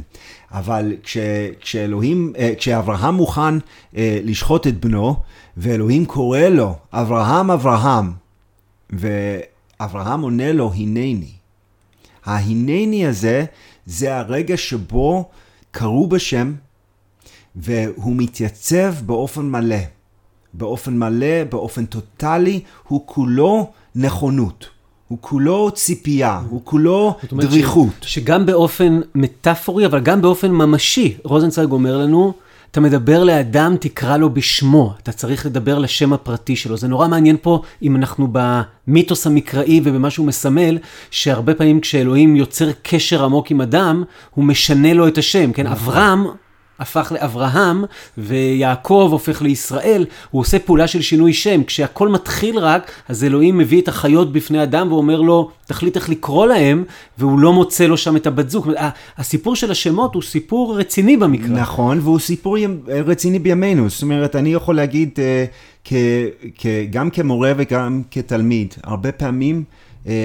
אבל 0.55 0.93
כש, 1.03 1.17
כשאלוהים, 1.61 2.33
כשאברהם 2.57 3.15
מוכן 3.15 3.55
לשחוט 3.93 4.67
את 4.67 4.79
בנו, 4.79 5.15
ואלוהים 5.57 6.05
קורא 6.05 6.39
לו, 6.39 6.75
אברהם, 6.93 7.51
אברהם, 7.51 8.11
ואברהם 8.89 10.21
עונה 10.21 10.51
לו, 10.51 10.71
הנני. 10.75 11.31
ההנני 12.25 13.07
הזה, 13.07 13.45
זה 13.85 14.17
הרגע 14.17 14.57
שבו 14.57 15.29
קראו 15.71 16.07
בשם, 16.07 16.53
והוא 17.55 18.15
מתייצב 18.15 18.93
באופן 19.05 19.41
מלא. 19.41 19.83
באופן 20.53 20.97
מלא, 20.97 21.43
באופן 21.43 21.85
טוטאלי, 21.85 22.61
הוא 22.87 23.01
כולו 23.05 23.71
נכונות. 23.95 24.69
הוא 25.07 25.17
כולו 25.21 25.71
ציפייה, 25.71 26.41
הוא 26.49 26.61
כולו 26.63 27.15
דריכות. 27.31 27.93
ש, 28.01 28.13
שגם 28.13 28.45
באופן 28.45 29.01
מטאפורי, 29.15 29.85
אבל 29.85 29.99
גם 29.99 30.21
באופן 30.21 30.51
ממשי, 30.51 31.17
רוזנצוויג 31.23 31.71
אומר 31.71 31.97
לנו, 31.97 32.33
אתה 32.71 32.81
מדבר 32.81 33.23
לאדם, 33.23 33.75
תקרא 33.79 34.17
לו 34.17 34.33
בשמו. 34.33 34.93
אתה 35.03 35.11
צריך 35.11 35.45
לדבר 35.45 35.79
לשם 35.79 36.13
הפרטי 36.13 36.55
שלו. 36.55 36.77
זה 36.77 36.87
נורא 36.87 37.07
מעניין 37.07 37.37
פה, 37.41 37.61
אם 37.81 37.95
אנחנו 37.95 38.27
במיתוס 38.31 39.27
המקראי 39.27 39.81
ובמה 39.83 40.09
שהוא 40.09 40.27
מסמל, 40.27 40.77
שהרבה 41.11 41.53
פעמים 41.53 41.79
כשאלוהים 41.79 42.35
יוצר 42.35 42.69
קשר 42.83 43.23
עמוק 43.23 43.51
עם 43.51 43.61
אדם, 43.61 44.03
הוא 44.33 44.45
משנה 44.45 44.93
לו 44.93 45.07
את 45.07 45.17
השם, 45.17 45.53
כן? 45.53 45.67
נכון. 45.67 45.77
אברהם 45.77 46.25
הפך 46.80 47.11
לאברהם, 47.15 47.84
ויעקב 48.17 49.09
הופך 49.11 49.41
לישראל, 49.41 50.05
הוא 50.32 50.41
עושה 50.41 50.59
פעולה 50.59 50.88
של 50.88 51.01
שינוי 51.01 51.34
שם. 51.34 51.63
כשהכל 51.63 52.09
מתחיל 52.09 52.59
רק, 52.59 52.91
אז 53.09 53.23
אלוהים 53.23 53.57
מביא 53.57 53.82
את 53.82 53.88
החיות 53.88 54.34
בפני 54.34 54.63
אדם 54.63 54.91
ואומר 54.91 55.21
לו, 55.21 55.51
תחליט 55.65 55.95
איך 55.95 56.09
לקרוא 56.09 56.47
להם, 56.47 56.84
והוא 57.17 57.39
לא 57.39 57.53
מוצא 57.53 57.86
לו 57.86 57.97
שם 57.97 58.15
את 58.15 58.28
הבת 58.28 58.49
זוג. 58.49 58.71
הסיפור 59.17 59.55
של 59.55 59.71
השמות 59.71 60.15
הוא 60.15 60.23
סיפור 60.23 60.80
רציני 60.80 61.17
במקרא. 61.17 61.47
נכון, 61.47 61.99
והוא 61.99 62.19
סיפור 62.19 62.57
רציני 62.88 63.39
בימינו. 63.39 63.89
זאת 63.89 64.01
אומרת, 64.01 64.36
אני 64.36 64.53
יכול 64.53 64.76
להגיד, 64.76 65.09
אה, 65.17 65.45
כ, 65.84 65.93
כ, 66.57 66.65
גם 66.89 67.09
כמורה 67.09 67.53
וגם 67.57 68.01
כתלמיד, 68.11 68.73
הרבה 68.84 69.11
פעמים 69.11 69.63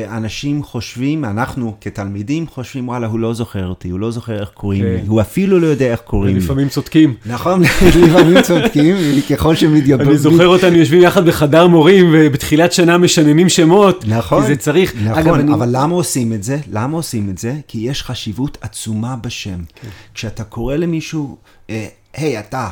אנשים 0.08 0.62
חושבים, 0.62 1.24
אנחנו 1.24 1.74
כתלמידים 1.80 2.46
חושבים, 2.46 2.88
וואלה, 2.88 3.06
הוא 3.06 3.18
לא 3.18 3.34
זוכר 3.34 3.66
אותי, 3.66 3.88
הוא 3.88 4.00
לא 4.00 4.10
זוכר 4.10 4.40
איך 4.40 4.48
קוראים 4.48 4.82
כן. 4.82 4.88
לי, 4.88 5.00
הוא 5.06 5.20
אפילו 5.20 5.60
לא 5.60 5.66
יודע 5.66 5.86
איך 5.86 6.00
קוראים 6.00 6.34
לי. 6.34 6.40
לפעמים 6.40 6.68
צודקים. 6.68 7.14
נכון, 7.26 7.62
לפעמים 8.06 8.42
צודקים, 8.42 8.96
ככל 9.30 9.54
שמתייבאים. 9.54 10.08
אני 10.08 10.18
זוכר 10.18 10.46
אותנו 10.46 10.76
יושבים 10.76 11.02
יחד 11.02 11.26
בחדר 11.26 11.66
מורים, 11.66 12.10
ובתחילת 12.12 12.72
שנה 12.72 12.98
משננים 12.98 13.48
שמות. 13.48 14.04
נכון, 14.08 14.42
כי 14.42 14.46
זה 14.46 14.56
צריך. 14.56 14.94
נכון. 15.04 15.48
אבל 15.52 15.68
למה 15.72 15.94
עושים 15.94 16.32
את 16.32 16.42
זה? 16.42 16.58
למה 16.72 16.96
עושים 16.96 17.30
את 17.30 17.38
זה? 17.38 17.54
כי 17.68 17.78
יש 17.78 18.02
חשיבות 18.02 18.58
עצומה 18.60 19.16
בשם. 19.16 19.58
כן. 19.74 19.88
כשאתה 20.14 20.44
קורא 20.44 20.76
למישהו, 20.76 21.36
אה, 21.70 21.86
היי, 22.14 22.38
אתה, 22.38 22.68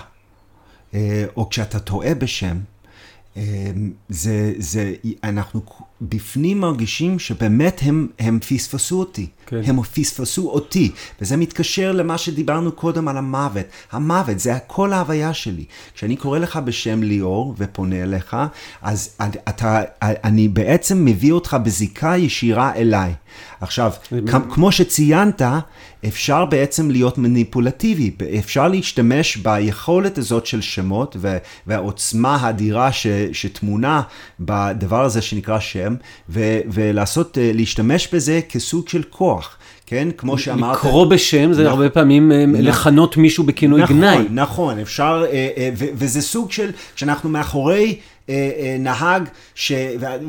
אה, 0.94 1.24
או 1.36 1.48
כשאתה 1.48 1.78
טועה 1.78 2.14
בשם, 2.14 2.56
אה, 3.36 3.42
זה, 4.08 4.52
זה, 4.58 4.94
אנחנו 5.24 5.62
בפנים 6.02 6.60
מרגישים 6.60 7.18
שבאמת 7.18 7.80
הם, 7.84 8.08
הם 8.18 8.38
פספסו 8.38 8.98
אותי. 8.98 9.26
כן. 9.46 9.60
הם 9.64 9.82
פספסו 9.82 10.48
אותי, 10.50 10.90
וזה 11.20 11.36
מתקשר 11.36 11.92
למה 11.92 12.18
שדיברנו 12.18 12.72
קודם 12.72 13.08
על 13.08 13.16
המוות. 13.16 13.66
המוות 13.92 14.38
זה 14.38 14.58
כל 14.66 14.92
ההוויה 14.92 15.34
שלי. 15.34 15.64
כשאני 15.94 16.16
קורא 16.16 16.38
לך 16.38 16.56
בשם 16.56 17.02
ליאור 17.02 17.54
ופונה 17.58 18.02
אליך, 18.02 18.36
אז 18.82 19.16
אתה, 19.48 19.82
אני 20.02 20.48
בעצם 20.48 21.04
מביא 21.04 21.32
אותך 21.32 21.56
בזיקה 21.64 22.16
ישירה 22.16 22.74
אליי. 22.74 23.14
עכשיו, 23.60 23.92
כמו 24.50 24.72
שציינת, 24.72 25.42
אפשר 26.08 26.44
בעצם 26.44 26.90
להיות 26.90 27.18
מניפולטיבי, 27.18 28.10
אפשר 28.38 28.68
להשתמש 28.68 29.36
ביכולת 29.36 30.18
הזאת 30.18 30.46
של 30.46 30.60
שמות 30.60 31.16
והעוצמה 31.66 32.36
האדירה 32.36 32.92
ש- 32.92 33.06
שטמונה 33.32 34.02
בדבר 34.40 35.04
הזה 35.04 35.22
שנקרא 35.22 35.60
שם, 35.60 35.94
ו- 36.28 36.60
ולעשות, 36.72 37.38
אה, 37.38 37.50
להשתמש 37.54 38.08
בזה 38.14 38.40
כסוג 38.48 38.88
של 38.88 39.02
כוח. 39.10 39.56
כן, 39.86 40.08
כמו 40.16 40.38
שאמרת. 40.38 40.76
לקרוא 40.76 41.06
בשם 41.06 41.52
זה 41.52 41.62
נכון. 41.62 41.72
הרבה 41.78 41.90
פעמים 41.90 42.32
אה, 42.32 42.44
לכנות 42.48 43.16
מישהו 43.16 43.44
בכינוי 43.44 43.82
נכון, 43.82 43.96
גנאי. 43.96 44.26
נכון, 44.30 44.78
אפשר, 44.78 45.24
אה, 45.32 45.70
וזה 45.74 46.22
סוג 46.22 46.52
של, 46.52 46.70
כשאנחנו 46.94 47.30
מאחורי 47.30 47.98
נהג, 48.78 49.22
ש- 49.54 49.72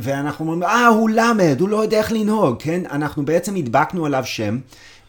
ואנחנו 0.02 0.46
אומרים, 0.46 0.64
אה, 0.64 0.88
הוא 0.88 1.10
למד, 1.10 1.58
הוא 1.60 1.70
לא 1.70 1.78
יודע 1.84 1.98
איך 1.98 2.12
לנהוג, 2.12 2.56
כן? 2.60 2.82
אנחנו 2.92 3.26
בעצם 3.26 3.56
הדבקנו 3.56 4.06
עליו 4.06 4.24
שם. 4.26 4.58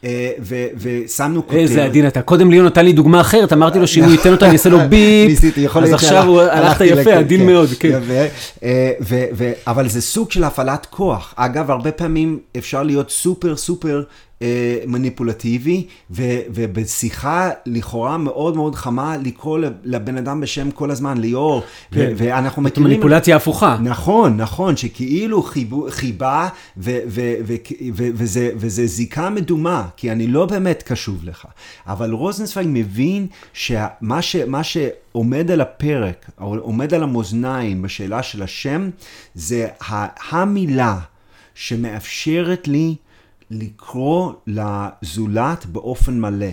אה, 0.05 0.31
ו- 0.41 0.67
ושמנו 0.77 1.43
כותרת. 1.47 1.59
איזה 1.61 1.85
עדין 1.85 2.07
אתה. 2.07 2.23
קודם 2.23 2.51
ליאון 2.51 2.67
נתן 2.67 2.85
לי 2.85 2.93
דוגמה 2.93 3.21
אחרת, 3.21 3.53
אמרתי 3.53 3.79
לו 3.79 3.87
שאם 3.87 4.05
הוא 4.05 4.13
ייתן 4.13 4.33
אותה 4.33 4.45
אני 4.47 4.53
אעשה 4.53 4.69
לו 4.69 4.79
ביפ. 4.89 5.29
ניסיתי, 5.31 5.61
יכול 5.61 5.83
אז 5.83 5.89
להיות 5.89 6.01
עכשיו 6.03 6.27
הוא 6.27 6.41
הלכת 6.41 6.85
יפה, 6.85 7.13
עדין 7.15 7.41
כן, 7.41 7.47
מאוד, 7.47 7.69
כן. 7.81 8.01
אה, 8.63 8.91
אבל 9.67 9.89
זה 9.89 10.01
סוג 10.03 10.31
של 10.31 10.45
הפעלת 10.45 10.87
כוח. 10.91 11.35
אגב, 11.37 11.71
הרבה 11.71 11.93
פעמים 11.93 12.39
אפשר 12.59 12.83
להיות 12.83 13.11
סופר 13.11 13.57
סופר 13.57 13.97
אה, 13.99 14.03
מניפולטיבי, 14.87 15.87
ו- 16.11 16.41
ובשיחה 16.55 17.51
לכאורה 17.67 18.19
מאוד 18.19 18.57
מאוד 18.57 18.75
חמה 18.75 19.17
לקרוא 19.17 19.59
לבן 19.85 20.17
אדם 20.17 20.41
בשם 20.41 20.71
כל 20.71 20.91
הזמן, 20.91 21.19
ליאור, 21.19 21.59
ו- 21.59 21.95
כן. 21.95 22.13
ואנחנו 22.17 22.63
זאת 22.63 22.73
מכירים... 22.73 22.91
מניפולציה 22.91 23.37
הפוכה. 23.37 23.77
נכון, 23.83 24.37
נכון, 24.37 24.77
שכאילו 24.77 25.43
חיבה 25.89 26.49
ו, 26.77 26.99
ו, 27.07 27.35
ו, 27.45 27.55
ו, 27.95 28.05
וזה, 28.15 28.51
וזה 28.57 28.87
זיקה 28.87 29.31
מדומה, 29.31 29.89
כי 29.97 30.13
אני 30.13 30.27
לא 30.27 30.47
באמת 30.47 30.83
קשוב 30.83 31.25
לך. 31.25 31.47
אבל 31.87 32.13
רוזנצוויג 32.13 32.67
מבין 32.71 33.27
שמה 33.53 34.23
ש, 34.23 34.37
מה 34.37 34.63
שעומד 34.65 35.51
על 35.51 35.61
הפרק, 35.61 36.31
עומד 36.39 36.95
על 36.95 37.03
המאזניים 37.03 37.83
בשאלה 37.83 38.23
של 38.23 38.43
השם, 38.43 38.91
זה 39.35 39.67
המילה 40.31 40.99
שמאפשרת 41.55 42.69
לי 42.69 42.95
לקרוא 43.51 44.33
לזולת 44.47 45.67
באופן 45.67 46.21
מלא. 46.21 46.47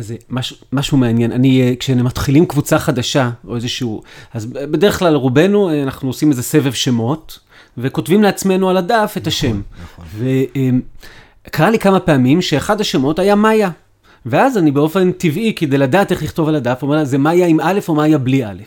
זה 0.00 0.16
משהו, 0.30 0.56
משהו 0.72 0.98
מעניין. 0.98 1.32
אני, 1.32 1.62
אה, 1.62 1.76
כשמתחילים 1.76 2.46
קבוצה 2.46 2.78
חדשה, 2.78 3.30
או 3.46 3.56
איזשהו... 3.56 4.02
אז 4.34 4.46
בדרך 4.46 4.98
כלל 4.98 5.14
רובנו, 5.14 5.70
אה, 5.70 5.82
אנחנו 5.82 6.08
עושים 6.08 6.30
איזה 6.30 6.42
סבב 6.42 6.72
שמות, 6.72 7.38
וכותבים 7.78 8.22
לעצמנו 8.22 8.70
על 8.70 8.76
הדף 8.76 9.14
את 9.16 9.26
השם. 9.26 9.60
נכון. 9.84 10.04
וקרה 11.48 11.70
לי 11.70 11.78
כמה 11.78 12.00
פעמים 12.00 12.42
שאחד 12.42 12.80
השמות 12.80 13.18
היה 13.18 13.34
מאיה. 13.34 13.70
ואז 14.26 14.58
אני 14.58 14.70
באופן 14.70 15.12
טבעי, 15.12 15.52
כדי 15.56 15.78
לדעת 15.78 16.12
איך 16.12 16.22
לכתוב 16.22 16.48
על 16.48 16.54
הדף, 16.54 16.78
אומר 16.82 16.96
לה, 16.96 17.04
זה 17.04 17.18
מאיה 17.18 17.46
עם 17.46 17.60
א' 17.60 17.80
או 17.88 17.94
מאיה 17.94 18.18
בלי 18.18 18.46
א'. 18.46 18.62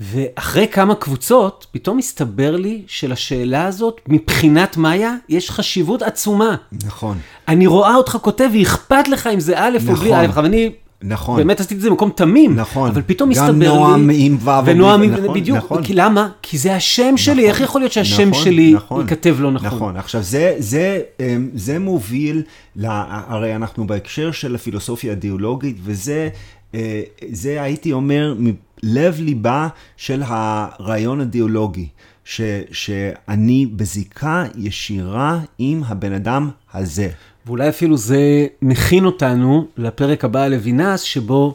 ואחרי 0.00 0.68
כמה 0.68 0.94
קבוצות, 0.94 1.66
פתאום 1.72 1.98
הסתבר 1.98 2.56
לי 2.56 2.82
שלשאלה 2.86 3.64
הזאת, 3.66 4.00
מבחינת 4.08 4.76
מאיה, 4.76 5.14
יש 5.28 5.50
חשיבות 5.50 6.02
עצומה. 6.02 6.56
נכון. 6.86 7.18
אני 7.48 7.66
רואה 7.66 7.94
אותך 7.94 8.18
כותב, 8.22 8.48
ואכפת 8.58 9.08
לך 9.08 9.26
אם 9.26 9.40
זה 9.40 9.54
א' 9.58 9.78
או 9.88 9.94
בלי 9.94 10.10
נכון. 10.10 10.24
א', 10.24 10.26
אבל 10.26 10.44
אני 10.44 10.70
נכון. 11.02 11.36
באמת 11.36 11.60
עשיתי 11.60 11.74
את 11.74 11.80
זה 11.80 11.90
במקום 11.90 12.10
תמים. 12.10 12.56
נכון. 12.56 12.90
אבל 12.90 13.02
פתאום 13.06 13.32
גם 13.32 13.44
הסתבר 13.44 13.72
לי... 13.72 13.78
נועם 13.78 14.10
עם 14.12 14.36
ו' 14.40 14.50
ונועם 14.64 15.02
עם... 15.02 15.10
נכון, 15.10 15.34
בדיוק. 15.34 15.58
נכון. 15.58 15.84
כי 15.84 15.94
למה? 15.94 16.28
כי 16.42 16.58
זה 16.58 16.74
השם 16.74 17.16
שלי, 17.16 17.34
נכון, 17.34 17.50
איך 17.50 17.60
יכול 17.60 17.80
להיות 17.80 17.92
שהשם 17.92 18.28
נכון, 18.30 18.44
שלי 18.44 18.72
נכון. 18.72 19.00
ייכתב 19.00 19.36
לא 19.40 19.50
נכון? 19.50 19.68
נכון, 19.68 19.96
עכשיו 19.96 20.22
זה, 20.22 20.54
זה, 20.58 21.00
אמ, 21.20 21.48
זה 21.54 21.78
מוביל, 21.78 22.42
לה, 22.76 23.22
הרי 23.28 23.56
אנחנו 23.56 23.86
בהקשר 23.86 24.32
של 24.32 24.54
הפילוסופיה 24.54 25.10
האידיאולוגית, 25.10 25.76
וזה, 25.82 26.28
אה, 26.74 27.02
זה 27.32 27.62
הייתי 27.62 27.92
אומר, 27.92 28.34
לב 28.82 29.20
ליבה 29.20 29.68
של 29.96 30.22
הרעיון 30.26 31.20
האידיאולוגי, 31.20 31.88
ש, 32.24 32.40
שאני 32.72 33.66
בזיקה 33.66 34.44
ישירה 34.56 35.40
עם 35.58 35.82
הבן 35.86 36.12
אדם 36.12 36.50
הזה. 36.74 37.08
ואולי 37.46 37.68
אפילו 37.68 37.96
זה 37.96 38.46
מכין 38.62 39.04
אותנו 39.04 39.66
לפרק 39.76 40.24
הבא 40.24 40.42
על 40.42 40.54
לוינס, 40.54 41.00
שבו 41.00 41.54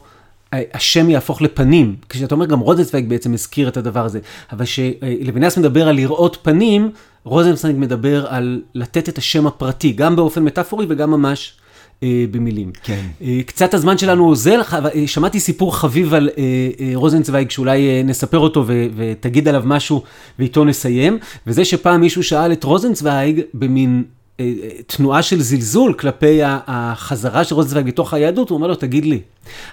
השם 0.53 1.09
יהפוך 1.09 1.41
לפנים. 1.41 1.95
כשאתה 2.09 2.35
אומר, 2.35 2.45
גם 2.45 2.59
רוזנצוויג 2.59 3.09
בעצם 3.09 3.33
הזכיר 3.33 3.67
את 3.67 3.77
הדבר 3.77 4.05
הזה. 4.05 4.19
אבל 4.51 4.65
כשלוינס 4.65 5.57
מדבר 5.57 5.87
על 5.87 5.95
לראות 5.95 6.37
פנים, 6.41 6.91
רוזנצוויג 7.23 7.75
מדבר 7.79 8.27
על 8.27 8.61
לתת 8.75 9.09
את 9.09 9.17
השם 9.17 9.47
הפרטי, 9.47 9.91
גם 9.91 10.15
באופן 10.15 10.43
מטאפורי 10.43 10.85
וגם 10.89 11.11
ממש 11.11 11.57
אה, 12.03 12.25
במילים. 12.31 12.71
כן. 12.83 13.01
אה, 13.21 13.39
קצת 13.45 13.73
הזמן 13.73 13.97
שלנו 13.97 14.25
אוזל, 14.29 14.61
אבל, 14.77 14.89
אה, 14.95 15.07
שמעתי 15.07 15.39
סיפור 15.39 15.75
חביב 15.75 16.13
על 16.13 16.29
אה, 16.37 16.43
אה, 16.79 16.91
רוזנצוויג, 16.95 17.49
שאולי 17.49 17.87
אה, 17.89 18.01
נספר 18.05 18.39
אותו 18.39 18.63
ו- 18.67 18.85
ותגיד 18.95 19.47
עליו 19.47 19.63
משהו 19.65 20.03
ואיתו 20.39 20.65
נסיים, 20.65 21.17
וזה 21.47 21.65
שפעם 21.65 22.01
מישהו 22.01 22.23
שאל 22.23 22.51
את 22.51 22.63
רוזנצוויג 22.63 23.41
במין... 23.53 24.03
אה, 24.39 24.45
אה, 24.63 24.69
תנועה 24.87 25.21
של 25.21 25.41
זלזול 25.41 25.93
כלפי 25.93 26.39
החזרה 26.43 27.43
של 27.43 27.55
רוזנצוויג 27.55 27.87
לתוך 27.87 28.13
היהדות, 28.13 28.49
הוא 28.49 28.55
אומר 28.55 28.67
לו, 28.67 28.75
תגיד 28.75 29.05
לי, 29.05 29.21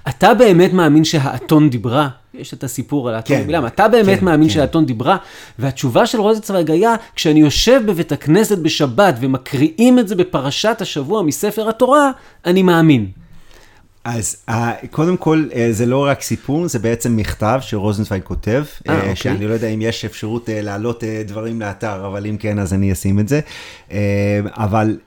אתה 0.08 0.34
באמת 0.34 0.72
מאמין 0.72 1.04
שהאתון 1.04 1.70
דיברה? 1.70 2.08
יש 2.34 2.54
את 2.54 2.64
הסיפור 2.64 3.08
על 3.08 3.14
האתון 3.14 3.36
כן, 3.46 3.66
אתה 3.66 3.88
באמת 3.88 4.18
כן, 4.18 4.24
מאמין 4.24 4.48
כן. 4.48 4.54
שהאתון 4.54 4.86
דיברה? 4.86 5.16
והתשובה 5.58 6.06
של 6.06 6.20
רוזנצוויג 6.20 6.70
היה, 6.70 6.94
כשאני 7.16 7.40
יושב 7.40 7.82
בבית 7.86 8.12
הכנסת 8.12 8.58
בשבת 8.58 9.14
ומקריאים 9.20 9.98
את 9.98 10.08
זה 10.08 10.14
בפרשת 10.14 10.76
השבוע 10.80 11.22
מספר 11.22 11.68
התורה, 11.68 12.10
אני 12.46 12.62
מאמין. 12.62 13.06
אז 14.04 14.36
אה, 14.48 14.72
קודם 14.90 15.16
כל, 15.16 15.44
אה, 15.54 15.68
זה 15.72 15.86
לא 15.86 16.06
רק 16.06 16.22
סיפור, 16.22 16.68
זה 16.68 16.78
בעצם 16.78 17.16
מכתב 17.16 17.58
שרוזנצוויג 17.60 18.22
כותב, 18.22 18.64
אה, 18.88 18.94
אה, 18.94 19.00
אוקיי. 19.00 19.16
שאני 19.16 19.46
לא 19.46 19.54
יודע 19.54 19.68
אם 19.68 19.82
יש 19.82 20.04
אפשרות 20.04 20.48
להעלות 20.52 21.04
דברים 21.26 21.60
לאתר, 21.60 22.06
אבל 22.06 22.26
אם 22.26 22.36
כן, 22.36 22.58
אז 22.58 22.74
אני 22.74 22.92
אשים 22.92 23.20
את 23.20 23.28
זה. 23.28 23.40
אבל 24.46 24.98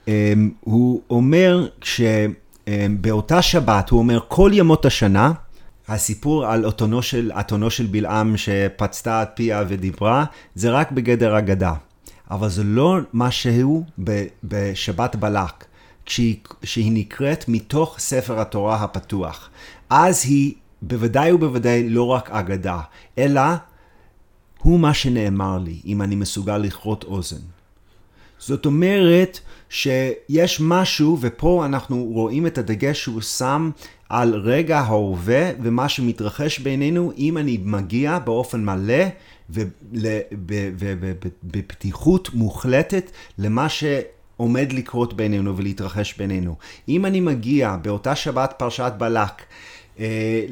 הוא 0.60 1.00
אומר 1.10 1.68
שבאותה 1.82 3.42
שבת, 3.42 3.90
הוא 3.90 3.98
אומר, 3.98 4.20
כל 4.28 4.50
ימות 4.54 4.86
השנה, 4.86 5.32
הסיפור 5.88 6.46
על 6.46 6.68
אתונו 6.68 7.02
של, 7.02 7.32
אתונו 7.40 7.70
של 7.70 7.86
בלעם 7.86 8.36
שפצתה 8.36 9.22
את 9.22 9.28
פיה 9.34 9.64
ודיברה, 9.68 10.24
זה 10.54 10.70
רק 10.70 10.90
בגדר 10.92 11.38
אגדה. 11.38 11.72
אבל 12.30 12.48
זה 12.48 12.64
לא 12.64 12.98
מה 13.12 13.30
שהוא 13.30 13.84
בשבת 14.44 15.16
בלק. 15.16 15.64
כשהיא, 16.06 16.36
שהיא 16.62 16.92
נקראת 16.94 17.44
מתוך 17.48 17.98
ספר 17.98 18.40
התורה 18.40 18.76
הפתוח. 18.84 19.50
אז 19.90 20.24
היא 20.24 20.54
בוודאי 20.82 21.32
ובוודאי 21.32 21.88
לא 21.88 22.06
רק 22.06 22.30
אגדה, 22.30 22.80
אלא 23.18 23.40
הוא 24.58 24.80
מה 24.80 24.94
שנאמר 24.94 25.58
לי, 25.58 25.80
אם 25.86 26.02
אני 26.02 26.14
מסוגל 26.14 26.58
לכרות 26.58 27.04
אוזן. 27.04 27.40
זאת 28.38 28.66
אומרת 28.66 29.40
שיש 29.68 30.60
משהו, 30.60 31.18
ופה 31.20 31.66
אנחנו 31.66 32.04
רואים 32.04 32.46
את 32.46 32.58
הדגש 32.58 33.02
שהוא 33.02 33.20
שם 33.20 33.70
על 34.08 34.34
רגע 34.34 34.78
ההווה 34.78 35.50
ומה 35.62 35.88
שמתרחש 35.88 36.58
בינינו, 36.58 37.12
אם 37.18 37.38
אני 37.38 37.58
מגיע 37.64 38.18
באופן 38.18 38.64
מלא 38.64 39.04
ובפתיחות 41.44 42.34
מוחלטת 42.34 43.10
למה 43.38 43.68
שעומד 44.36 44.72
לקרות 44.72 45.14
בינינו 45.14 45.56
ולהתרחש 45.56 46.14
בינינו. 46.18 46.56
אם 46.88 47.06
אני 47.06 47.20
מגיע 47.20 47.76
באותה 47.82 48.16
שבת 48.16 48.54
פרשת 48.58 48.92
בלק, 48.98 49.42
אה, 50.00 50.44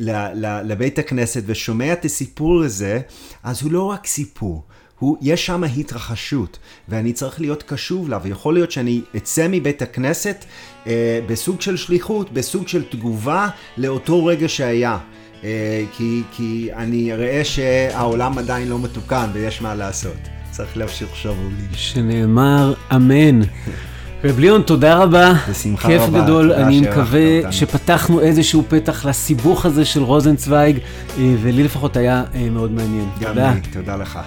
לבית 0.65 0.99
הכנסת 0.99 1.43
ושומע 1.47 1.93
את 1.93 2.05
הסיפור 2.05 2.63
הזה, 2.63 3.01
אז 3.43 3.63
הוא 3.63 3.73
לא 3.73 3.83
רק 3.83 4.07
סיפור, 4.07 4.63
הוא, 4.99 5.17
יש 5.21 5.47
שם 5.47 5.65
התרחשות, 5.65 6.59
ואני 6.89 7.13
צריך 7.13 7.41
להיות 7.41 7.63
קשוב 7.63 8.09
לה, 8.09 8.19
ויכול 8.23 8.55
להיות 8.55 8.71
שאני 8.71 9.01
אצא 9.17 9.47
מבית 9.51 9.83
הכנסת 9.83 10.45
אה, 10.87 11.21
בסוג 11.27 11.61
של 11.61 11.77
שליחות, 11.77 12.33
בסוג 12.33 12.69
של 12.69 12.85
תגובה 12.85 13.49
לאותו 13.77 14.27
רגע 14.27 14.49
שהיה. 14.49 14.99
אה, 15.45 15.85
כי, 15.97 16.23
כי 16.33 16.69
אני 16.73 17.13
אראה 17.13 17.45
שהעולם 17.45 18.39
עדיין 18.39 18.69
לא 18.69 18.79
מתוקן 18.79 19.31
ויש 19.33 19.63
מה 19.63 19.75
לעשות. 19.75 20.44
צריך 20.57 20.77
להמשיך 20.77 21.09
לי. 21.25 21.77
שנאמר 21.77 22.75
אמן. 22.95 23.41
רב 24.25 24.39
ליאון, 24.39 24.63
תודה 24.63 24.99
רבה. 24.99 25.33
בשמחה 25.51 25.89
כיף 25.89 26.03
רבה. 26.03 26.23
גדול, 26.23 26.49
תודה 26.49 26.67
אני 26.67 26.81
מקווה 26.81 27.37
אותנו. 27.39 27.53
שפתחנו 27.53 28.21
איזשהו 28.21 28.65
פתח 28.69 29.07
לסיבוך 29.07 29.67
הזה 29.67 29.85
של 29.85 30.03
רוזנצוויג, 30.03 30.79
אה, 31.19 31.35
ולי 31.43 31.63
לפחות 31.63 31.97
היה 31.97 32.25
אה, 32.35 32.51
מאוד 32.51 32.73
מעניין. 32.73 33.09
גם 33.21 33.29
תודה. 33.29 33.53
לי, 33.55 33.61
תודה 33.73 33.97
לך. 33.97 34.19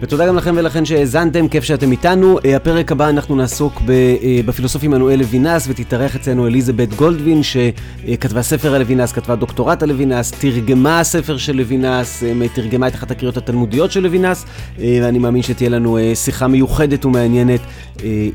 ותודה 0.00 0.26
גם 0.26 0.36
לכם 0.36 0.54
ולכן 0.58 0.84
שהאזנתם, 0.84 1.48
כיף 1.48 1.64
שאתם 1.64 1.92
איתנו. 1.92 2.38
אה, 2.44 2.56
הפרק 2.56 2.92
הבא 2.92 3.08
אנחנו 3.08 3.36
נעסוק 3.36 3.82
אה, 3.88 4.40
בפילוסוף 4.46 4.82
עמנואל 4.82 5.18
לוינס, 5.18 5.66
ותתארח 5.68 6.16
אצלנו 6.16 6.46
אליזבת 6.46 6.94
גולדווין, 6.94 7.40
שכתבה 7.42 8.42
ספר 8.42 8.74
על 8.74 8.82
לוינס, 8.82 9.12
כתבה 9.12 9.36
דוקטורט 9.36 9.82
על 9.82 9.88
לוינס, 9.88 10.30
תרגמה 10.30 11.04
ספר 11.04 11.36
של 11.36 11.56
לוינס, 11.56 12.22
אה, 12.22 12.48
תרגמה 12.54 12.88
את 12.88 12.94
אחת 12.94 13.10
הקריאות 13.10 13.36
התלמודיות 13.36 13.92
של 13.92 14.00
לוינס, 14.00 14.44
ואני 14.78 15.18
מאמין 15.18 15.42
שתהיה 15.42 15.70
לנו 15.70 15.98
שיחה 16.14 16.48
מיוחדת 16.48 17.04
ומעניינת 17.04 17.60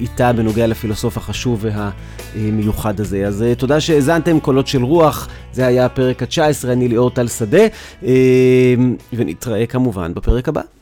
איתה 0.01 0.33
בנוגע 0.33 0.67
לפילוסוף 0.67 1.17
החשוב 1.17 1.65
והמיוחד 2.35 2.99
הזה. 2.99 3.27
אז 3.27 3.45
תודה 3.57 3.79
שהאזנתם, 3.79 4.39
קולות 4.39 4.67
של 4.67 4.83
רוח, 4.83 5.27
זה 5.53 5.67
היה 5.67 5.85
הפרק 5.85 6.23
ה-19, 6.23 6.67
אני 6.67 6.87
ליאור 6.87 7.09
טל 7.09 7.27
שדה, 7.27 7.67
אה, 8.03 8.09
ונתראה 9.13 9.65
כמובן 9.65 10.13
בפרק 10.13 10.49
הבא. 10.49 10.80